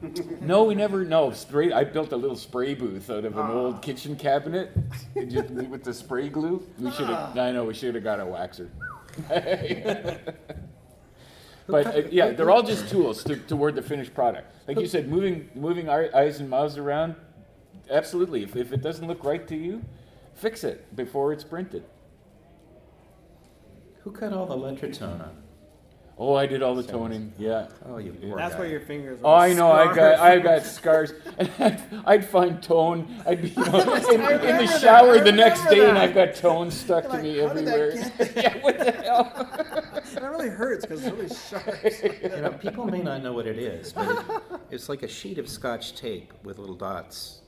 No, 0.40 0.64
we 0.64 0.74
never. 0.74 1.05
No, 1.05 1.32
spray. 1.32 1.72
I 1.72 1.84
built 1.84 2.12
a 2.12 2.16
little 2.16 2.36
spray 2.36 2.74
booth 2.74 3.11
out 3.11 3.24
of 3.24 3.36
an 3.36 3.51
old 3.51 3.82
kitchen 3.82 4.16
cabinet, 4.16 4.70
and 5.14 5.30
just 5.30 5.51
with 5.51 5.84
the 5.84 5.94
spray 5.94 6.28
glue. 6.28 6.62
We 6.78 6.90
should 6.92 7.07
have. 7.09 7.36
I 7.36 7.53
know 7.53 7.64
we 7.64 7.74
should 7.74 7.94
have 7.94 8.05
got 8.05 8.20
a 8.20 8.24
waxer. 8.24 8.68
but 11.66 11.86
uh, 11.86 12.03
yeah, 12.11 12.32
they're 12.32 12.51
all 12.51 12.62
just 12.62 12.88
tools 12.88 13.24
to, 13.24 13.36
toward 13.36 13.74
the 13.74 13.82
finished 13.82 14.14
product. 14.14 14.53
Like 14.68 14.78
you 14.78 14.86
said, 14.86 15.09
moving 15.09 15.49
moving 15.55 15.88
our 15.88 16.14
eyes 16.14 16.40
and 16.40 16.51
mouths 16.51 16.76
around. 16.76 17.14
Absolutely. 17.90 18.42
If, 18.42 18.57
if 18.57 18.72
it 18.72 18.82
doesn't 18.82 19.07
look 19.07 19.24
right 19.24 19.47
to 19.49 19.57
you, 19.57 19.82
fix 20.34 20.64
it 20.64 20.94
before 20.94 21.32
it's 21.32 21.44
printed. 21.44 21.84
Who 24.03 24.12
cut 24.12 24.32
all 24.32 24.47
the 24.47 24.57
letter 24.57 24.92
tone 24.92 25.20
on? 25.20 25.45
Oh, 26.18 26.34
I 26.34 26.46
did 26.46 26.62
all 26.62 26.74
the 26.74 26.82
toning. 26.82 27.30
Yeah. 27.38 27.68
Oh, 27.84 27.98
you 27.98 28.16
Yeah. 28.20 28.28
poor 28.30 28.38
That's 28.38 28.54
guy. 28.54 28.60
why 28.60 28.66
your 28.66 28.80
fingers. 28.80 29.20
Are 29.20 29.26
oh, 29.26 29.34
I 29.34 29.52
know. 29.52 29.70
I 29.70 29.94
got, 29.94 30.18
I 30.18 30.38
got 30.38 30.62
scars. 30.64 31.12
I'd, 31.58 31.82
I'd 32.06 32.24
find 32.24 32.62
tone. 32.62 33.06
I'd 33.26 33.42
be 33.42 33.48
you 33.50 33.64
know, 33.66 33.94
in, 34.10 34.20
in 34.22 34.56
the 34.56 34.78
shower 34.80 35.18
the 35.20 35.30
next 35.32 35.64
remember 35.66 35.74
day, 35.84 35.88
and. 35.90 35.98
I've 35.98 36.14
got 36.14 36.34
tone 36.34 36.70
stuck 36.70 37.04
You're 37.04 37.12
to 37.12 37.16
like, 37.18 37.22
me 37.22 37.38
"How 37.38 37.48
did 37.52 37.66
that 37.66 37.74
everywhere. 37.78 38.12
get 38.18 38.36
yeah, 38.36 38.62
what 38.62 38.78
the 38.78 38.92
hell? 38.92 39.24
That 40.14 40.30
really 40.30 40.48
hurts 40.48 40.86
because 40.86 41.04
it's 41.04 41.14
really 41.14 41.28
sharp. 41.28 42.32
You 42.36 42.40
know, 42.42 42.50
people 42.52 42.86
may 42.86 43.02
not 43.02 43.22
know 43.22 43.34
what 43.34 43.46
it 43.46 43.58
is, 43.58 43.92
but 43.92 44.08
it, 44.08 44.24
it's 44.70 44.88
like 44.88 45.02
a 45.02 45.08
sheet 45.08 45.36
of 45.36 45.48
scotch 45.50 45.94
tape 45.96 46.32
with 46.42 46.58
little 46.58 46.76
dots. 46.76 47.42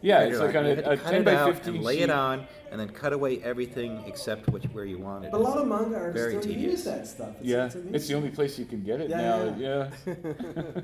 Yeah, 0.00 0.20
it's 0.20 0.32
you're 0.32 0.46
like 0.46 0.54
on 0.54 0.64
you 0.64 0.70
a, 0.70 0.74
a 0.74 0.96
to 0.96 0.96
cut 1.02 1.10
10 1.10 1.14
it 1.22 1.24
by 1.24 1.34
out 1.34 1.54
15 1.54 1.74
and 1.74 1.84
lay 1.84 1.96
sheet. 1.96 2.02
it 2.04 2.10
on, 2.10 2.46
and 2.70 2.80
then 2.80 2.88
cut 2.90 3.12
away 3.12 3.40
everything 3.42 4.02
except 4.06 4.48
which, 4.50 4.64
where 4.66 4.84
you 4.84 4.98
wanted 4.98 5.32
But 5.32 5.38
a 5.38 5.42
lot 5.42 5.58
of 5.58 5.66
manga 5.66 5.96
artists 5.96 6.20
Very 6.20 6.32
don't 6.34 6.42
tedious. 6.42 6.72
use 6.72 6.84
that 6.84 7.06
stuff. 7.06 7.34
It's, 7.40 7.46
Yeah, 7.48 7.64
it's, 7.66 7.74
it's, 7.74 8.08
the 8.08 8.14
only 8.14 8.30
place 8.30 8.58
you 8.58 8.64
can 8.64 8.82
get 8.84 9.00
it 9.00 9.10
Yeah, 9.10 9.16
now. 9.16 9.56
yeah, 9.58 9.88
Yeah. 10.06 10.14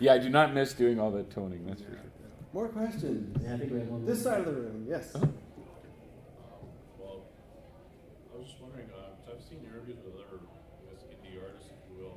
yeah, 0.00 0.12
I 0.14 0.18
do 0.18 0.30
not 0.30 0.54
miss 0.54 0.72
doing 0.72 0.98
all 0.98 1.10
that 1.12 1.30
toning. 1.30 1.66
That's 1.66 1.82
for 1.82 1.90
sure. 1.90 2.00
More 2.54 2.68
questions. 2.68 3.36
Yeah, 3.42 3.54
I 3.54 3.58
think 3.58 3.72
we 3.72 3.78
have 3.80 3.88
one. 3.88 4.06
This 4.06 4.22
side 4.22 4.40
of 4.40 4.46
the 4.46 4.52
room, 4.52 4.86
yes. 4.88 5.10
Uh-huh. 5.14 5.26
Well, 6.98 7.26
I 8.32 8.38
was 8.38 8.46
just 8.46 8.60
wondering, 8.62 8.86
uh, 8.94 9.18
'cause 9.20 9.34
I've 9.36 9.42
seen 9.44 9.58
interviews 9.66 9.98
with 10.06 10.14
other, 10.14 10.38
I 10.40 10.94
guess, 10.94 11.02
indie 11.12 11.34
artists, 11.42 11.68
if 11.74 11.82
you 11.90 11.98
will, 11.98 12.16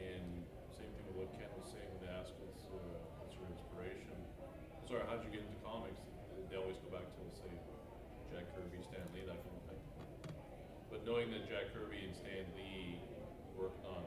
and 0.00 0.24
same 0.72 0.88
thing 0.96 1.04
with 1.12 1.16
what 1.20 1.28
Ken 1.36 1.52
was 1.60 1.68
saying 1.68 1.84
with 2.00 2.08
Ask 2.10 2.32
what's, 2.40 2.64
uh, 2.72 2.80
what's 3.20 3.36
your 3.36 3.44
inspiration. 3.52 4.16
Sorry, 4.88 5.04
how'd 5.04 5.20
you 5.20 5.28
get 5.36 5.44
into 5.44 5.60
comics? 5.60 6.00
They 6.48 6.56
always 6.56 6.80
go 6.80 6.88
back 6.96 7.04
to, 7.04 7.20
say, 7.36 7.52
Jack 8.32 8.48
Kirby, 8.56 8.80
Stan 8.80 9.04
Lee, 9.12 9.28
that 9.28 9.36
kind 9.36 9.52
of 9.60 9.64
thing. 9.68 9.80
But 10.88 11.04
knowing 11.22 11.40
that 11.40 11.48
Jack 11.48 11.74
Kirby 11.74 11.98
and 12.04 12.14
Stan 12.14 12.44
Lee 12.56 12.98
worked 13.56 13.84
on 13.86 14.02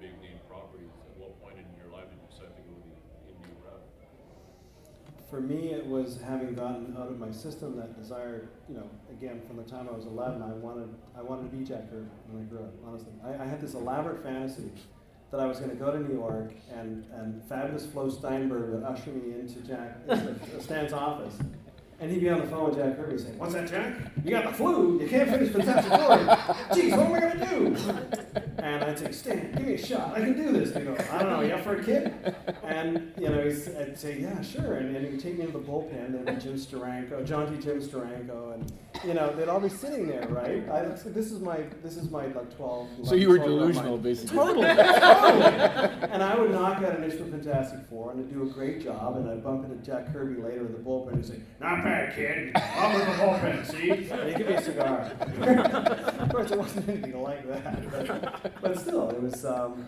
big 0.00 0.12
name 0.22 0.38
properties, 0.48 0.88
at 1.10 1.16
what 1.18 1.40
point 1.42 1.56
in 1.58 1.64
your 1.76 1.92
life 1.92 2.08
did 2.08 2.18
you 2.20 2.28
decide 2.30 2.56
to 2.56 2.62
go 2.62 2.74
the 2.80 3.32
indie 3.32 3.56
route? 3.64 3.84
For 5.28 5.40
me, 5.40 5.72
it 5.72 5.86
was 5.86 6.20
having 6.24 6.54
gotten 6.54 6.96
out 6.98 7.08
of 7.08 7.18
my 7.18 7.30
system 7.30 7.76
that 7.76 8.00
desire. 8.00 8.48
You 8.68 8.76
know, 8.76 8.90
again, 9.10 9.42
from 9.46 9.56
the 9.56 9.64
time 9.64 9.88
I 9.90 9.92
was 9.92 10.06
11, 10.06 10.42
I 10.42 10.52
wanted 10.52 10.94
I 11.16 11.22
wanted 11.22 11.50
to 11.50 11.56
be 11.56 11.64
Jack 11.64 11.90
Kirby 11.90 12.08
when 12.30 12.42
I 12.42 12.46
grew 12.46 12.60
up. 12.60 12.72
Honestly, 12.86 13.12
I, 13.24 13.44
I 13.44 13.46
had 13.46 13.60
this 13.60 13.74
elaborate 13.74 14.22
fantasy 14.22 14.70
that 15.30 15.40
I 15.40 15.46
was 15.46 15.58
going 15.58 15.70
to 15.70 15.76
go 15.76 15.90
to 15.90 15.98
New 15.98 16.14
York 16.14 16.52
and 16.72 17.04
and 17.12 17.42
fabulous 17.44 17.86
Flo 17.86 18.08
Steinberg 18.08 18.70
would 18.70 18.84
usher 18.84 19.10
me 19.10 19.38
into 19.38 19.60
Jack 19.60 19.98
Stan's 20.60 20.92
office. 20.92 21.36
And 22.00 22.10
he'd 22.10 22.20
be 22.20 22.28
on 22.28 22.40
the 22.40 22.46
phone 22.46 22.70
with 22.70 22.78
Jack 22.78 22.96
Kirby 22.96 23.18
saying, 23.18 23.38
What's 23.38 23.54
that, 23.54 23.68
Jack? 23.68 23.94
You 24.24 24.30
got 24.30 24.44
the 24.44 24.52
flu. 24.52 25.00
You 25.00 25.08
can't 25.08 25.30
finish 25.30 25.52
Conception 25.52 25.92
Story. 25.92 26.26
Geez, 26.74 26.92
what 26.92 27.06
am 27.06 27.12
I 27.12 27.20
going 27.20 27.38
to 27.38 27.46
do? 27.46 28.42
And 28.58 28.84
I'd 28.84 28.98
say, 28.98 29.12
Stan, 29.12 29.52
give 29.52 29.66
me 29.66 29.74
a 29.74 29.78
shot. 29.78 30.12
I 30.14 30.20
can 30.20 30.34
do 30.36 30.52
this. 30.52 30.74
And 30.74 30.88
he'd 30.88 30.96
go, 30.96 31.04
I 31.12 31.22
don't 31.22 31.48
know, 31.48 31.54
up 31.54 31.62
for 31.62 31.76
a 31.76 31.84
kid? 31.84 32.12
And, 32.64 33.12
you 33.18 33.28
know, 33.28 33.40
I'd 33.40 33.98
say, 33.98 34.18
yeah, 34.20 34.42
sure. 34.42 34.74
And 34.74 34.94
then 34.94 35.04
he'd 35.04 35.20
take 35.20 35.38
me 35.38 35.46
to 35.46 35.52
the 35.52 35.58
bullpen. 35.60 36.24
Be 36.24 36.32
Jim 36.42 36.54
Steranko, 36.54 37.24
John 37.24 37.54
T. 37.54 37.62
Jim 37.62 37.80
Steranko, 37.80 38.54
and, 38.54 38.72
you 39.06 39.14
know, 39.14 39.34
they'd 39.34 39.48
all 39.48 39.60
be 39.60 39.68
sitting 39.68 40.06
there, 40.08 40.26
right? 40.28 40.68
I, 40.68 40.84
this 40.84 41.30
is 41.30 41.40
my, 41.40 41.64
this 41.82 41.96
is 41.96 42.10
my, 42.10 42.26
like, 42.26 42.56
12. 42.56 42.88
So 43.04 43.14
you 43.14 43.28
were 43.28 43.36
12 43.36 43.50
year 43.50 43.60
old 43.60 43.72
delusional, 43.72 43.98
basically. 43.98 44.36
Totally, 44.36 44.66
totally. 44.66 46.10
And 46.10 46.22
I 46.22 46.36
would 46.38 46.50
knock 46.50 46.82
out 46.82 46.96
an 46.96 47.04
issue 47.04 47.22
of 47.22 47.30
Fantastic 47.30 47.80
Four, 47.88 48.12
and 48.12 48.20
I'd 48.20 48.32
do 48.32 48.42
a 48.42 48.46
great 48.46 48.82
job, 48.82 49.16
and 49.16 49.28
I'd 49.28 49.44
bump 49.44 49.64
into 49.64 49.76
Jack 49.84 50.12
Kirby 50.12 50.40
later 50.40 50.66
in 50.66 50.72
the 50.72 50.78
bullpen 50.78 51.14
and 51.14 51.26
say, 51.26 51.40
not 51.60 51.84
bad, 51.84 52.14
kid. 52.14 52.52
I'm 52.56 53.00
in 53.00 53.06
the 53.06 53.14
bullpen, 53.14 53.66
see? 53.70 53.90
And 54.10 54.28
he'd 54.28 54.38
give 54.38 54.48
me 54.48 54.54
a 54.54 54.62
cigar. 54.62 55.12
of 56.20 56.28
course, 56.30 56.50
it 56.50 56.58
wasn't 56.58 56.88
anything 56.88 57.22
like 57.22 57.46
that, 57.48 57.90
but, 57.90 58.52
but 58.62 58.78
still, 58.78 59.10
it 59.10 59.20
was. 59.20 59.44
Um, 59.44 59.86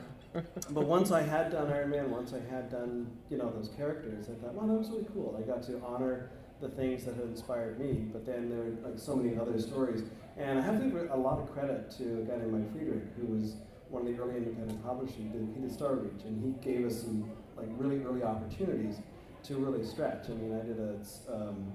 but 0.71 0.85
once 0.85 1.11
I 1.11 1.23
had 1.23 1.51
done 1.51 1.73
Iron 1.73 1.91
Man, 1.91 2.11
once 2.11 2.35
I 2.35 2.55
had 2.55 2.71
done, 2.71 3.07
you 3.31 3.39
know, 3.39 3.51
those 3.51 3.71
characters, 3.77 4.29
I 4.29 4.35
thought, 4.43 4.55
wow, 4.55 4.67
that 4.67 4.75
was 4.75 4.91
really 4.91 5.07
cool. 5.15 5.35
I 5.39 5.47
got 5.47 5.63
to 5.65 5.81
honor 5.85 6.31
the 6.61 6.69
things 6.69 7.05
that 7.05 7.15
had 7.17 7.25
inspired 7.25 7.79
me, 7.79 8.07
but 8.13 8.25
then 8.25 8.49
there 8.49 8.61
are 8.61 8.91
like 8.91 8.99
so 8.99 9.15
many 9.15 9.37
other 9.39 9.59
stories. 9.59 10.03
And 10.37 10.59
I 10.59 10.63
have 10.63 10.81
to 10.81 10.87
give 10.87 11.11
a 11.11 11.17
lot 11.17 11.39
of 11.39 11.53
credit 11.53 11.91
to 11.99 12.05
a 12.21 12.23
guy 12.23 12.37
named 12.37 12.53
Mike 12.53 12.73
Friedrich, 12.73 13.05
who 13.19 13.27
was 13.27 13.57
one 13.89 14.07
of 14.07 14.09
the 14.09 14.23
early 14.23 14.37
independent 14.37 14.85
publishers. 14.85 15.17
He 15.17 15.61
did, 15.61 15.73
Star 15.73 15.95
Reach, 15.95 16.25
and 16.25 16.43
he 16.43 16.71
gave 16.71 16.87
us 16.87 17.03
some 17.03 17.31
like 17.57 17.69
really 17.77 18.03
early 18.05 18.23
opportunities 18.23 18.97
to 19.45 19.57
really 19.57 19.85
stretch. 19.85 20.29
I 20.29 20.35
mean, 20.35 20.55
I 20.55 20.65
did 20.65 20.79
a, 20.79 20.99
um, 21.33 21.73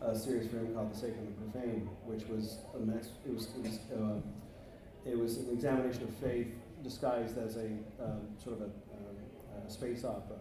a 0.00 0.16
series 0.18 0.50
for 0.50 0.58
him 0.58 0.74
called 0.74 0.92
The 0.92 0.96
Sacred 0.96 1.18
and 1.18 1.28
the 1.28 1.50
Profane, 1.52 1.88
which 2.04 2.26
was 2.28 2.58
a 2.74 2.78
it 2.78 3.34
was, 3.34 3.48
it 3.56 3.62
was, 3.62 3.78
uh, 3.94 5.10
it 5.10 5.18
was 5.18 5.36
an 5.38 5.50
examination 5.52 6.02
of 6.02 6.14
faith 6.16 6.48
disguised 6.82 7.38
as 7.38 7.56
a 7.56 7.66
um, 8.02 8.20
sort 8.42 8.56
of 8.56 8.62
a, 8.62 8.64
um, 8.64 9.66
a 9.66 9.70
space 9.70 10.04
opera. 10.04 10.36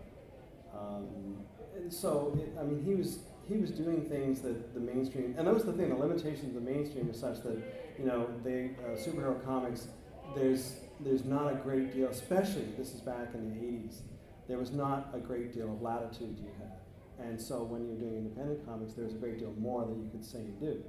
Um, 0.77 1.37
and 1.75 1.91
so, 1.91 2.37
it, 2.39 2.57
I 2.59 2.63
mean, 2.63 2.83
he 2.83 2.95
was 2.95 3.19
he 3.47 3.57
was 3.57 3.71
doing 3.71 4.05
things 4.09 4.41
that 4.41 4.73
the 4.73 4.79
mainstream, 4.79 5.35
and 5.37 5.47
that 5.47 5.53
was 5.53 5.63
the 5.63 5.73
thing. 5.73 5.89
The 5.89 5.95
limitations 5.95 6.55
of 6.55 6.63
the 6.63 6.71
mainstream 6.71 7.09
is 7.09 7.19
such 7.19 7.41
that 7.43 7.57
you 7.99 8.05
know, 8.05 8.27
they 8.43 8.71
uh, 8.85 8.95
superhero 8.95 9.43
comics. 9.43 9.87
There's 10.35 10.75
there's 10.99 11.25
not 11.25 11.51
a 11.51 11.55
great 11.55 11.93
deal, 11.93 12.07
especially 12.07 12.67
this 12.77 12.93
is 12.93 13.01
back 13.01 13.33
in 13.33 13.49
the 13.49 13.55
'80s. 13.55 14.01
There 14.47 14.57
was 14.57 14.71
not 14.71 15.09
a 15.13 15.19
great 15.19 15.53
deal 15.53 15.71
of 15.71 15.81
latitude 15.81 16.37
you 16.39 16.49
had, 16.57 17.25
and 17.25 17.39
so 17.39 17.63
when 17.63 17.85
you're 17.85 17.97
doing 17.97 18.17
independent 18.17 18.65
comics, 18.65 18.93
there's 18.93 19.13
a 19.13 19.17
great 19.17 19.39
deal 19.39 19.53
more 19.57 19.85
that 19.85 19.95
you 19.95 20.09
could 20.11 20.25
say 20.25 20.39
and 20.39 20.59
do, 20.59 20.83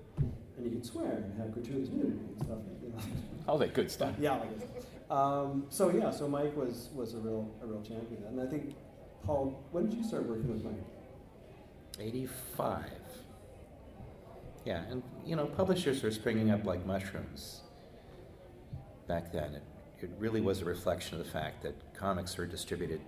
and 0.56 0.64
you 0.64 0.70
could 0.70 0.86
swear 0.86 1.12
and 1.12 1.38
have 1.38 1.52
gratuitous 1.52 1.90
nudity 1.90 2.18
and 2.18 2.38
stuff. 2.44 2.58
You 2.82 2.88
know. 2.90 2.98
All 3.48 3.58
that 3.58 3.74
good 3.74 3.90
stuff. 3.90 4.14
Yeah. 4.18 4.40
Um, 5.10 5.66
so 5.68 5.90
yeah, 5.90 6.10
so 6.10 6.28
Mike 6.28 6.56
was 6.56 6.88
was 6.94 7.14
a 7.14 7.18
real 7.18 7.54
a 7.62 7.66
real 7.66 7.82
champion, 7.82 8.24
and 8.28 8.40
I 8.40 8.46
think 8.46 8.74
Paul, 9.26 9.58
when 9.72 9.88
did 9.88 9.98
you 9.98 10.04
start 10.04 10.24
working 10.26 10.48
with 10.52 10.64
Mike? 10.64 10.74
85. 11.98 12.84
Yeah, 14.64 14.82
and 14.90 15.02
you 15.24 15.36
know, 15.36 15.46
publishers 15.46 16.02
were 16.02 16.10
springing 16.10 16.50
up 16.50 16.64
like 16.64 16.84
mushrooms 16.86 17.60
back 19.06 19.32
then. 19.32 19.54
It, 19.54 19.62
it 20.00 20.10
really 20.18 20.40
was 20.40 20.60
a 20.62 20.64
reflection 20.64 21.18
of 21.18 21.24
the 21.24 21.30
fact 21.30 21.62
that 21.62 21.74
comics 21.94 22.36
were 22.36 22.46
distributed 22.46 23.00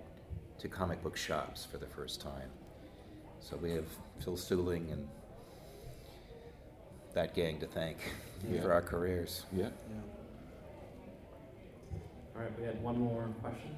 to 0.59 0.67
comic 0.67 1.01
book 1.03 1.17
shops 1.17 1.65
for 1.65 1.77
the 1.77 1.85
first 1.87 2.21
time. 2.21 2.49
So 3.39 3.57
we 3.57 3.71
have 3.71 3.85
Phil 4.23 4.37
Seuling 4.37 4.89
and 4.91 5.07
that 7.13 7.33
gang 7.35 7.59
to 7.59 7.67
thank 7.67 7.97
Yeah. 8.51 8.61
for 8.61 8.71
our 8.71 8.81
careers. 8.81 9.45
Yeah. 9.51 9.63
Yeah. 9.89 9.95
All 12.35 12.41
right, 12.43 12.59
we 12.59 12.65
had 12.65 12.81
one 12.83 12.99
more 12.99 13.27
question. 13.41 13.75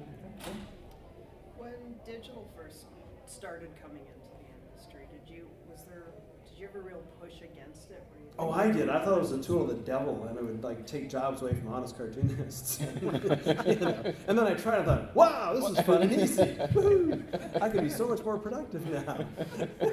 When 1.60 1.74
digital 2.06 2.48
first 2.56 2.86
started 3.26 3.68
coming 3.82 4.00
into 4.00 4.28
the 4.38 4.46
industry, 4.72 5.02
did 5.12 5.30
you 5.30 5.46
was 5.68 5.84
there 5.84 6.06
did 6.48 6.58
you 6.58 6.66
ever 6.66 6.80
real 6.80 7.02
push 7.20 7.34
against 7.42 7.90
it? 7.90 8.02
Were 8.10 8.18
you 8.18 8.30
Oh, 8.38 8.50
I 8.50 8.70
did. 8.70 8.88
I 8.88 9.04
thought 9.04 9.18
it 9.18 9.20
was 9.20 9.32
a 9.32 9.42
tool 9.42 9.64
of 9.64 9.68
the 9.68 9.74
devil, 9.74 10.26
and 10.26 10.38
it 10.38 10.42
would 10.42 10.64
like 10.64 10.86
take 10.86 11.10
jobs 11.10 11.42
away 11.42 11.52
from 11.52 11.68
honest 11.68 11.98
cartoonists. 11.98 12.80
You 13.02 13.10
know? 13.76 14.14
And 14.26 14.38
then 14.38 14.46
I 14.46 14.54
tried. 14.54 14.78
I 14.80 14.84
thought, 14.84 15.14
wow, 15.14 15.52
this 15.52 15.68
is 15.68 15.80
fun 15.84 16.00
and 16.00 16.12
easy. 16.12 16.56
Woo! 16.72 17.22
I 17.60 17.68
could 17.68 17.82
be 17.82 17.90
so 17.90 18.08
much 18.08 18.24
more 18.24 18.38
productive 18.38 18.86
now. 18.90 19.26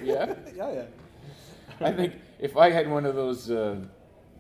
Yeah? 0.01 0.35
yeah, 0.55 0.71
yeah. 0.71 0.85
I 1.81 1.91
think 1.91 2.13
if 2.39 2.55
I 2.55 2.71
had 2.71 2.89
one 2.89 3.05
of 3.05 3.15
those 3.15 3.51
uh, 3.51 3.81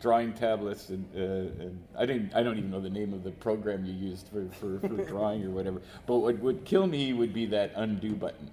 drawing 0.01 0.33
tablets, 0.33 0.89
and, 0.89 1.05
uh, 1.15 1.63
and 1.63 1.83
I 1.97 2.05
didn't, 2.05 2.33
I 2.35 2.43
don't 2.43 2.57
even 2.57 2.69
know 2.69 2.81
the 2.81 2.89
name 2.89 3.13
of 3.13 3.23
the 3.23 3.31
program 3.31 3.85
you 3.85 3.93
used 3.93 4.29
for, 4.29 4.47
for, 4.59 4.79
for 4.79 5.03
drawing 5.07 5.43
or 5.45 5.49
whatever. 5.49 5.81
But 6.05 6.17
what 6.17 6.39
would 6.39 6.65
kill 6.65 6.87
me 6.87 7.13
would 7.13 7.33
be 7.33 7.45
that 7.47 7.71
undo 7.75 8.13
button. 8.13 8.51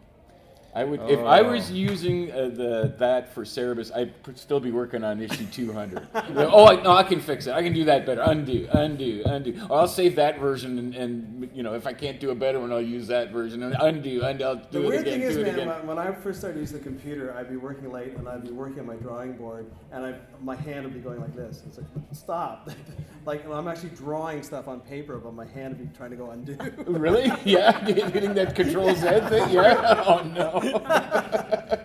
I 0.76 0.82
would, 0.82 1.00
if 1.08 1.20
I 1.20 1.40
was 1.40 1.70
Oh. 1.70 1.74
using 1.74 2.32
uh, 2.32 2.50
the 2.52 2.94
that 2.98 3.32
for 3.32 3.44
Cerebus, 3.44 3.94
I'd 3.94 4.20
pr- 4.24 4.32
still 4.34 4.58
be 4.58 4.72
working 4.72 5.04
on 5.04 5.20
issue 5.22 5.46
200. 5.52 6.08
oh, 6.14 6.66
I, 6.66 6.82
no, 6.82 6.90
I 6.92 7.04
can 7.04 7.20
fix 7.20 7.46
it. 7.46 7.52
I 7.52 7.62
can 7.62 7.72
do 7.72 7.84
that 7.84 8.04
better. 8.04 8.22
Undo, 8.22 8.66
undo, 8.72 9.22
undo. 9.24 9.56
Or 9.70 9.78
I'll 9.80 9.86
save 9.88 10.16
that 10.16 10.40
version, 10.40 10.78
and, 10.80 10.94
and 10.96 11.50
you 11.54 11.62
know, 11.62 11.74
if 11.74 11.86
I 11.86 11.92
can't 11.92 12.18
do 12.18 12.30
a 12.30 12.34
better 12.34 12.58
one, 12.58 12.72
I'll 12.72 12.80
use 12.80 13.06
that 13.06 13.30
version. 13.30 13.62
And 13.62 13.76
undo, 13.80 14.22
undo. 14.24 14.44
I'll 14.44 14.56
do 14.56 14.62
The 14.72 14.78
it 14.82 14.88
weird 14.88 15.00
again. 15.02 15.20
thing 15.20 15.22
is, 15.22 15.36
man, 15.36 15.46
again. 15.54 15.68
when, 15.68 15.86
when 15.86 15.98
I 15.98 16.10
first 16.12 16.40
started 16.40 16.58
using 16.58 16.78
the 16.78 16.82
computer, 16.84 17.32
I'd 17.36 17.48
be 17.48 17.56
working 17.56 17.92
late 17.92 18.14
and 18.16 18.28
I'd 18.28 18.42
be 18.42 18.50
working 18.50 18.80
on 18.80 18.86
my 18.86 18.96
drawing 18.96 19.34
board, 19.34 19.70
and 19.92 20.04
I, 20.04 20.14
my 20.42 20.56
hand 20.56 20.84
would 20.86 20.94
be 20.94 21.00
going 21.00 21.20
like 21.20 21.36
this. 21.36 21.62
It's 21.66 21.78
like, 21.78 21.86
stop. 22.12 22.68
like, 23.26 23.46
I'm 23.48 23.68
actually 23.68 23.90
drawing 23.90 24.42
stuff 24.42 24.66
on 24.66 24.80
paper, 24.80 25.18
but 25.18 25.34
my 25.34 25.46
hand 25.46 25.78
would 25.78 25.88
be 25.92 25.96
trying 25.96 26.10
to 26.10 26.16
go 26.16 26.30
undo. 26.30 26.56
Really? 26.86 27.30
Yeah, 27.44 27.78
hitting 27.84 28.34
that 28.34 28.56
Control 28.56 28.92
Z 28.94 29.06
thing. 29.28 29.50
Yeah. 29.50 30.02
Oh 30.06 30.22
no. 30.24 30.62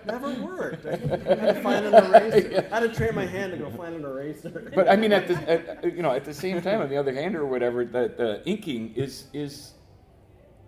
Never 0.06 0.34
worked. 0.42 0.86
I 0.86 0.96
had 0.96 1.56
to 1.56 1.62
find 1.62 1.86
an 1.86 1.94
eraser. 1.94 2.68
I 2.72 2.80
had 2.80 2.92
to 2.92 2.96
train 2.96 3.16
my 3.16 3.26
hand 3.26 3.52
to 3.54 3.58
go 3.58 3.70
find 3.72 3.96
an 3.96 4.04
eraser. 4.04 4.72
But 4.74 4.90
I 4.90 4.96
mean, 4.96 5.12
at 5.12 5.28
the 5.28 5.36
at, 5.50 5.84
you 5.96 6.02
know 6.02 6.12
at 6.12 6.26
the 6.26 6.34
same 6.34 6.62
time, 6.62 6.82
on 6.82 6.90
the 6.90 6.98
other 6.98 7.14
hand, 7.14 7.36
or 7.36 7.46
whatever, 7.46 7.86
the, 7.86 8.14
the 8.16 8.42
inking 8.46 8.94
is 8.96 9.26
is, 9.34 9.74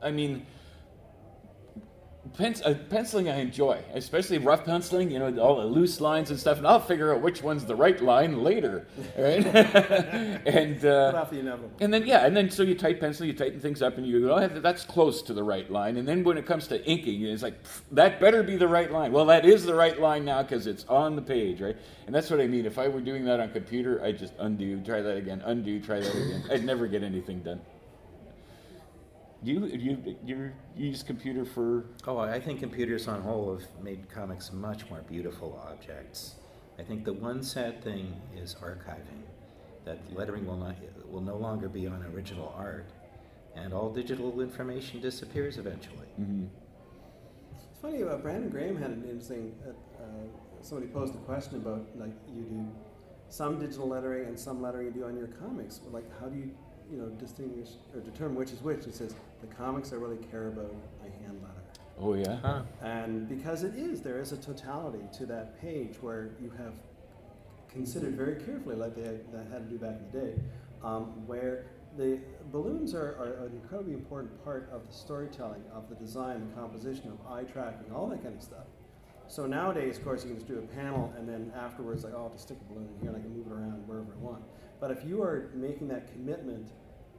I 0.02 0.12
mean, 0.12 0.46
pens, 2.38 2.62
uh, 2.62 2.76
penciling 2.90 3.30
I 3.30 3.40
enjoy, 3.40 3.82
especially 3.94 4.38
rough 4.38 4.66
penciling. 4.66 5.12
You 5.12 5.20
know, 5.20 5.38
all 5.40 5.58
the 5.58 5.66
loose 5.66 6.02
lines 6.02 6.30
and 6.30 6.40
stuff, 6.40 6.58
and 6.58 6.68
I'll 6.68 6.80
figure 6.80 7.14
out 7.14 7.22
which 7.22 7.42
one's 7.42 7.66
the 7.66 7.76
right 7.76 8.02
line 8.02 8.44
later, 8.44 8.88
right? 9.18 9.46
and 10.46 10.84
uh, 10.86 11.14
off 11.16 11.30
the 11.30 11.40
inevitable. 11.40 11.72
and 11.80 11.94
then 11.94 12.06
yeah, 12.06 12.26
and 12.26 12.36
then 12.36 12.50
so 12.50 12.64
you 12.64 12.76
tight 12.76 13.00
pencil, 13.00 13.26
you 13.26 13.34
tighten 13.34 13.60
things 13.60 13.82
up, 13.82 13.98
and 13.98 14.06
you 14.06 14.22
go, 14.22 14.36
oh, 14.36 14.48
that's 14.48 14.84
close 14.84 15.22
to 15.24 15.34
the 15.34 15.44
right 15.44 15.70
line. 15.72 15.98
And 15.98 16.08
then 16.08 16.24
when 16.24 16.38
it 16.38 16.46
comes 16.46 16.68
to 16.68 16.84
inking, 16.86 17.22
it's 17.24 17.44
like 17.44 17.56
that 17.92 18.20
better 18.20 18.44
be 18.44 18.56
the 18.58 18.68
right 18.68 18.92
line. 18.92 19.12
Well, 19.12 19.26
that 19.26 19.46
is 19.46 19.66
the 19.66 19.76
right 19.76 20.00
line 20.00 20.26
now 20.26 20.42
because 20.44 20.68
it's 20.68 20.86
on 20.86 21.16
the 21.16 21.22
page, 21.22 21.62
right? 21.62 21.78
And 22.06 22.16
that's 22.16 22.30
what 22.30 22.42
I 22.42 22.48
mean. 22.48 22.66
If 22.66 22.78
I 22.78 22.88
were 22.88 23.02
doing 23.02 23.26
that 23.26 23.40
on 23.40 23.52
computer, 23.52 24.04
I'd 24.04 24.18
just 24.18 24.34
undo, 24.40 24.82
try 24.82 25.02
that 25.02 25.18
again, 25.18 25.42
undo, 25.46 25.80
try 25.80 26.00
that 26.00 26.16
again. 26.16 26.44
I'd 26.52 26.64
never 26.64 26.88
get 26.88 27.04
anything 27.04 27.40
done. 27.40 27.62
You 29.44 29.66
you 29.66 30.16
you 30.24 30.52
use 30.76 31.02
computer 31.02 31.46
for 31.46 31.86
Oh, 32.08 32.18
I 32.20 32.40
think 32.40 32.60
computers 32.60 33.08
on 33.08 33.22
whole 33.22 33.58
have 33.58 33.84
made 33.84 34.08
comics 34.10 34.52
much 34.54 34.88
more 34.90 35.02
beautiful 35.02 35.60
objects. 35.68 36.36
I 36.78 36.84
think 36.84 37.06
the 37.06 37.14
one 37.14 37.42
sad 37.42 37.84
thing 37.84 38.14
is 38.36 38.56
archiving. 38.56 39.24
That 39.86 39.98
lettering 40.16 40.46
will 40.46 40.58
not 40.58 40.76
will 41.10 41.22
no 41.22 41.38
longer 41.38 41.68
be 41.70 41.88
on 41.88 42.04
original 42.14 42.54
art, 42.56 42.86
and 43.56 43.74
all 43.74 43.90
digital 43.90 44.42
information 44.42 45.02
disappears 45.02 45.58
eventually. 45.58 46.08
mhm. 46.20 46.48
It's 47.56 47.80
funny 47.82 48.02
about 48.02 48.22
Brandon 48.22 48.50
Graham 48.52 48.78
had 48.78 48.92
an 48.92 49.04
interesting. 49.06 49.56
Uh, 49.66 49.72
uh, 50.04 50.28
somebody 50.62 50.92
posed 50.92 51.16
a 51.16 51.20
question 51.20 51.56
about 51.58 51.84
like 51.96 52.14
you 52.36 52.44
do 52.44 52.68
some 53.30 53.60
digital 53.60 53.88
lettering 53.88 54.28
and 54.28 54.38
some 54.40 54.62
lettering 54.62 54.86
you 54.88 54.94
do 54.94 55.06
on 55.06 55.18
your 55.18 55.28
comics. 55.28 55.80
Like, 55.92 56.06
how 56.20 56.28
do 56.28 56.38
you, 56.38 56.52
you 56.92 56.98
know, 56.98 57.08
distinguish 57.26 57.70
or 57.94 58.02
determine 58.02 58.36
which 58.36 58.52
is 58.52 58.62
which? 58.62 58.86
He 58.86 58.92
says 58.92 59.16
the 59.42 59.48
comics 59.48 59.92
I 59.94 59.96
really 59.96 60.24
care 60.30 60.48
about 60.48 60.74
I 61.04 61.24
hand 61.24 61.42
letter, 61.42 61.64
Oh 62.00 62.14
yeah. 62.14 62.38
Huh. 62.42 62.62
and 62.82 63.28
because 63.28 63.64
it 63.64 63.76
is 63.76 64.02
there 64.02 64.20
is 64.20 64.32
a 64.32 64.38
totality 64.38 65.04
to 65.18 65.26
that 65.28 65.60
page 65.62 65.96
where 66.02 66.32
you 66.42 66.52
have 66.58 66.74
considered 67.70 68.16
very 68.16 68.36
carefully, 68.44 68.76
like 68.76 68.96
they 68.96 69.04
had, 69.04 69.32
that 69.32 69.48
had 69.52 69.70
to 69.70 69.70
do 69.70 69.78
back 69.78 69.96
in 69.98 70.12
the 70.12 70.26
day, 70.28 70.42
um, 70.84 71.26
where 71.26 71.66
the 71.98 72.20
balloons 72.52 72.94
are, 72.94 73.16
are 73.18 73.46
an 73.46 73.54
incredibly 73.54 73.94
important 73.94 74.44
part 74.44 74.70
of 74.72 74.88
the 74.88 74.94
storytelling, 74.94 75.62
of 75.74 75.90
the 75.90 75.96
design, 75.96 76.48
the 76.50 76.62
composition, 76.62 77.12
of 77.12 77.32
eye 77.32 77.44
tracking, 77.44 77.92
all 77.94 78.08
that 78.08 78.24
kind 78.24 78.36
of 78.36 78.42
stuff. 78.44 78.66
So 79.28 79.46
nowadays, 79.46 79.98
of 79.98 80.04
course, 80.04 80.24
you 80.24 80.30
can 80.30 80.38
just 80.38 80.48
do 80.48 80.60
a 80.60 80.76
panel 80.76 81.14
and 81.18 81.28
then 81.28 81.52
afterwards, 81.56 82.04
like, 82.04 82.14
oh, 82.14 82.24
I'll 82.24 82.30
just 82.30 82.44
stick 82.44 82.58
a 82.60 82.74
balloon 82.74 82.90
in 82.94 83.00
here 83.02 83.10
and 83.10 83.18
I 83.18 83.22
can 83.22 83.36
move 83.36 83.48
it 83.48 83.54
around 83.54 83.88
wherever 83.88 84.12
I 84.12 84.18
want. 84.18 84.44
But 84.82 84.92
if 84.92 85.06
you 85.06 85.22
are 85.24 85.52
making 85.54 85.88
that 85.90 86.12
commitment 86.12 86.72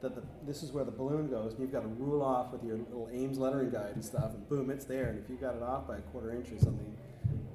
that 0.03 0.15
the, 0.15 0.21
this 0.45 0.61
is 0.61 0.71
where 0.71 0.83
the 0.83 0.91
balloon 0.91 1.29
goes, 1.29 1.53
and 1.53 1.61
you've 1.61 1.71
got 1.71 1.81
to 1.81 1.87
rule 1.87 2.21
off 2.21 2.51
with 2.51 2.63
your 2.63 2.77
little 2.77 3.09
Ames 3.11 3.37
lettering 3.39 3.71
guide 3.71 3.93
and 3.95 4.03
stuff, 4.05 4.31
and 4.35 4.47
boom, 4.49 4.69
it's 4.69 4.85
there. 4.85 5.05
And 5.07 5.17
if 5.23 5.29
you 5.29 5.37
got 5.37 5.55
it 5.55 5.63
off 5.63 5.87
by 5.87 5.97
a 5.97 6.01
quarter 6.01 6.31
inch 6.31 6.51
or 6.51 6.59
something, 6.59 6.95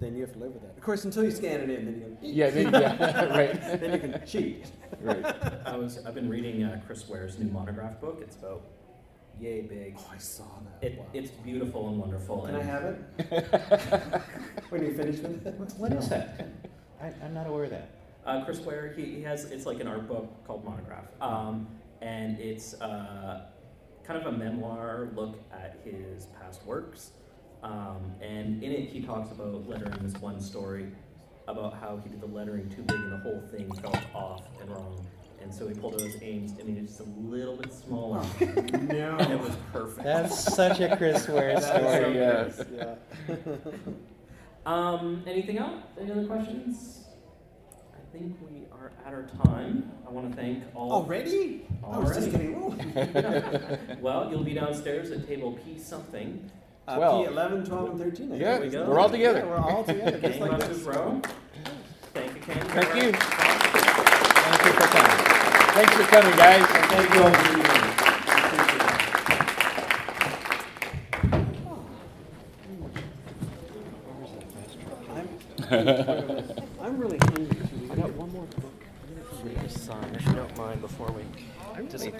then 0.00 0.14
you 0.16 0.22
have 0.22 0.32
to 0.32 0.38
live 0.38 0.52
with 0.52 0.62
that. 0.62 0.76
Of 0.76 0.82
course, 0.82 1.04
until 1.04 1.24
you 1.24 1.30
scan 1.30 1.60
it 1.60 1.70
in, 1.70 1.84
then 1.84 1.94
you 1.94 2.00
can. 2.00 2.18
Yeah, 2.22 2.50
then- 2.50 2.72
yeah, 2.72 3.24
right. 3.36 3.52
then 3.80 3.92
you 3.92 3.98
can 3.98 4.22
cheat. 4.26 4.66
Right. 5.00 5.24
I 5.66 5.76
was 5.76 6.04
I've 6.06 6.14
been 6.14 6.28
reading 6.28 6.64
uh, 6.64 6.80
Chris 6.86 7.06
Ware's 7.08 7.38
new 7.38 7.50
monograph 7.50 8.00
book. 8.00 8.20
It's 8.22 8.36
about 8.36 8.62
yay 9.38 9.60
big. 9.60 9.96
Oh, 9.98 10.10
I 10.12 10.18
saw 10.18 10.44
that. 10.80 10.86
It, 10.86 10.98
Wow. 10.98 11.04
It's 11.12 11.30
beautiful 11.30 11.88
and 11.88 11.98
wonderful. 11.98 12.42
Can 12.46 12.56
I 12.56 12.62
have 12.62 12.84
it? 12.84 14.22
when 14.70 14.84
you 14.84 14.94
finish 14.96 15.18
with 15.18 15.46
it? 15.46 15.54
What 15.76 15.92
is 15.92 16.08
that? 16.08 16.48
I, 17.02 17.12
I'm 17.22 17.34
not 17.34 17.46
aware 17.46 17.64
of 17.64 17.70
that. 17.70 17.90
Uh, 18.24 18.44
Chris 18.44 18.60
Ware, 18.60 18.92
he, 18.96 19.04
he 19.04 19.22
has 19.22 19.44
it's 19.46 19.64
like 19.66 19.80
an 19.80 19.86
art 19.86 20.06
book 20.08 20.28
called 20.46 20.64
Monograph, 20.64 21.04
um, 21.20 21.66
and 22.00 22.38
it's 22.38 22.74
uh, 22.80 23.46
kind 24.04 24.20
of 24.20 24.32
a 24.32 24.36
memoir 24.36 25.10
look 25.14 25.38
at 25.52 25.80
his 25.84 26.26
past 26.40 26.64
works. 26.64 27.12
Um, 27.62 28.12
and 28.20 28.62
in 28.62 28.72
it, 28.72 28.88
he 28.88 29.00
talks 29.00 29.32
about 29.32 29.68
lettering 29.68 29.98
this 30.00 30.14
one 30.20 30.40
story 30.40 30.86
about 31.48 31.74
how 31.74 31.98
he 32.02 32.08
did 32.08 32.20
the 32.20 32.26
lettering 32.26 32.68
too 32.68 32.82
big 32.82 32.96
and 32.96 33.12
the 33.12 33.18
whole 33.18 33.42
thing 33.50 33.70
felt 33.72 33.98
off 34.14 34.42
and 34.60 34.70
wrong. 34.70 35.06
And 35.40 35.54
so 35.54 35.68
he 35.68 35.74
pulled 35.74 35.94
out 35.94 36.00
his 36.00 36.16
Ames 36.20 36.52
and 36.58 36.68
made 36.68 36.78
it 36.78 36.86
just 36.86 37.00
a 37.00 37.04
little 37.04 37.56
bit 37.56 37.72
smaller, 37.72 38.26
and 38.40 38.90
it 38.90 39.40
was 39.40 39.56
perfect. 39.72 40.04
That's 40.04 40.54
such 40.54 40.80
a 40.80 40.96
Chris 40.96 41.28
Ware 41.28 41.60
story. 41.60 42.52
so 42.52 42.66
yeah. 42.76 42.94
yeah. 43.28 43.36
Um, 44.66 45.22
anything 45.26 45.56
else? 45.56 45.82
Any 45.98 46.10
other 46.10 46.26
questions? 46.26 47.04
I 47.94 48.12
think 48.12 48.36
we 48.42 48.57
are 48.88 49.08
at 49.08 49.14
our 49.14 49.22
time. 49.44 49.90
I 50.06 50.10
want 50.10 50.30
to 50.30 50.36
thank 50.36 50.64
all. 50.74 50.92
Already? 50.92 51.66
I 51.84 51.98
was 51.98 52.16
just 52.16 52.28
Already. 52.34 52.54
getting. 52.94 53.98
Well, 54.00 54.30
you'll 54.30 54.44
be 54.44 54.54
downstairs 54.54 55.10
at 55.10 55.26
table 55.26 55.58
P 55.64 55.78
something. 55.78 56.50
Uh, 56.86 56.96
Well- 56.98 57.22
P 57.24 57.28
11, 57.30 57.64
12, 57.66 57.90
and 57.90 58.00
13. 58.00 58.32
I 58.32 58.36
Yeah, 58.36 58.58
we 58.60 58.68
go. 58.68 58.84
we're 58.88 58.98
all 59.00 59.10
together. 59.10 59.40
Yeah, 59.40 59.46
we're 59.46 59.56
all 59.58 59.84
together, 59.84 60.18
just 60.22 60.40
like 60.40 60.50
Row. 60.86 61.20
Thank 62.14 62.34
you, 62.34 62.40
Ken. 62.40 62.66
Thank 62.68 62.94
you. 63.04 63.12
Thank 63.12 64.64
you 64.64 64.72
for 64.72 64.86
coming. 64.88 65.24
Thanks 65.74 65.94
for 65.94 66.02
coming, 66.04 66.36
guys. 66.36 66.66
Thank 66.66 67.14
you 67.14 67.22
all 67.22 67.30
for 67.32 67.52
being 67.54 67.64
here. 67.64 67.74
I'm, 75.70 76.38
I'm 76.80 76.98
really 76.98 77.18
hungry. 81.78 82.12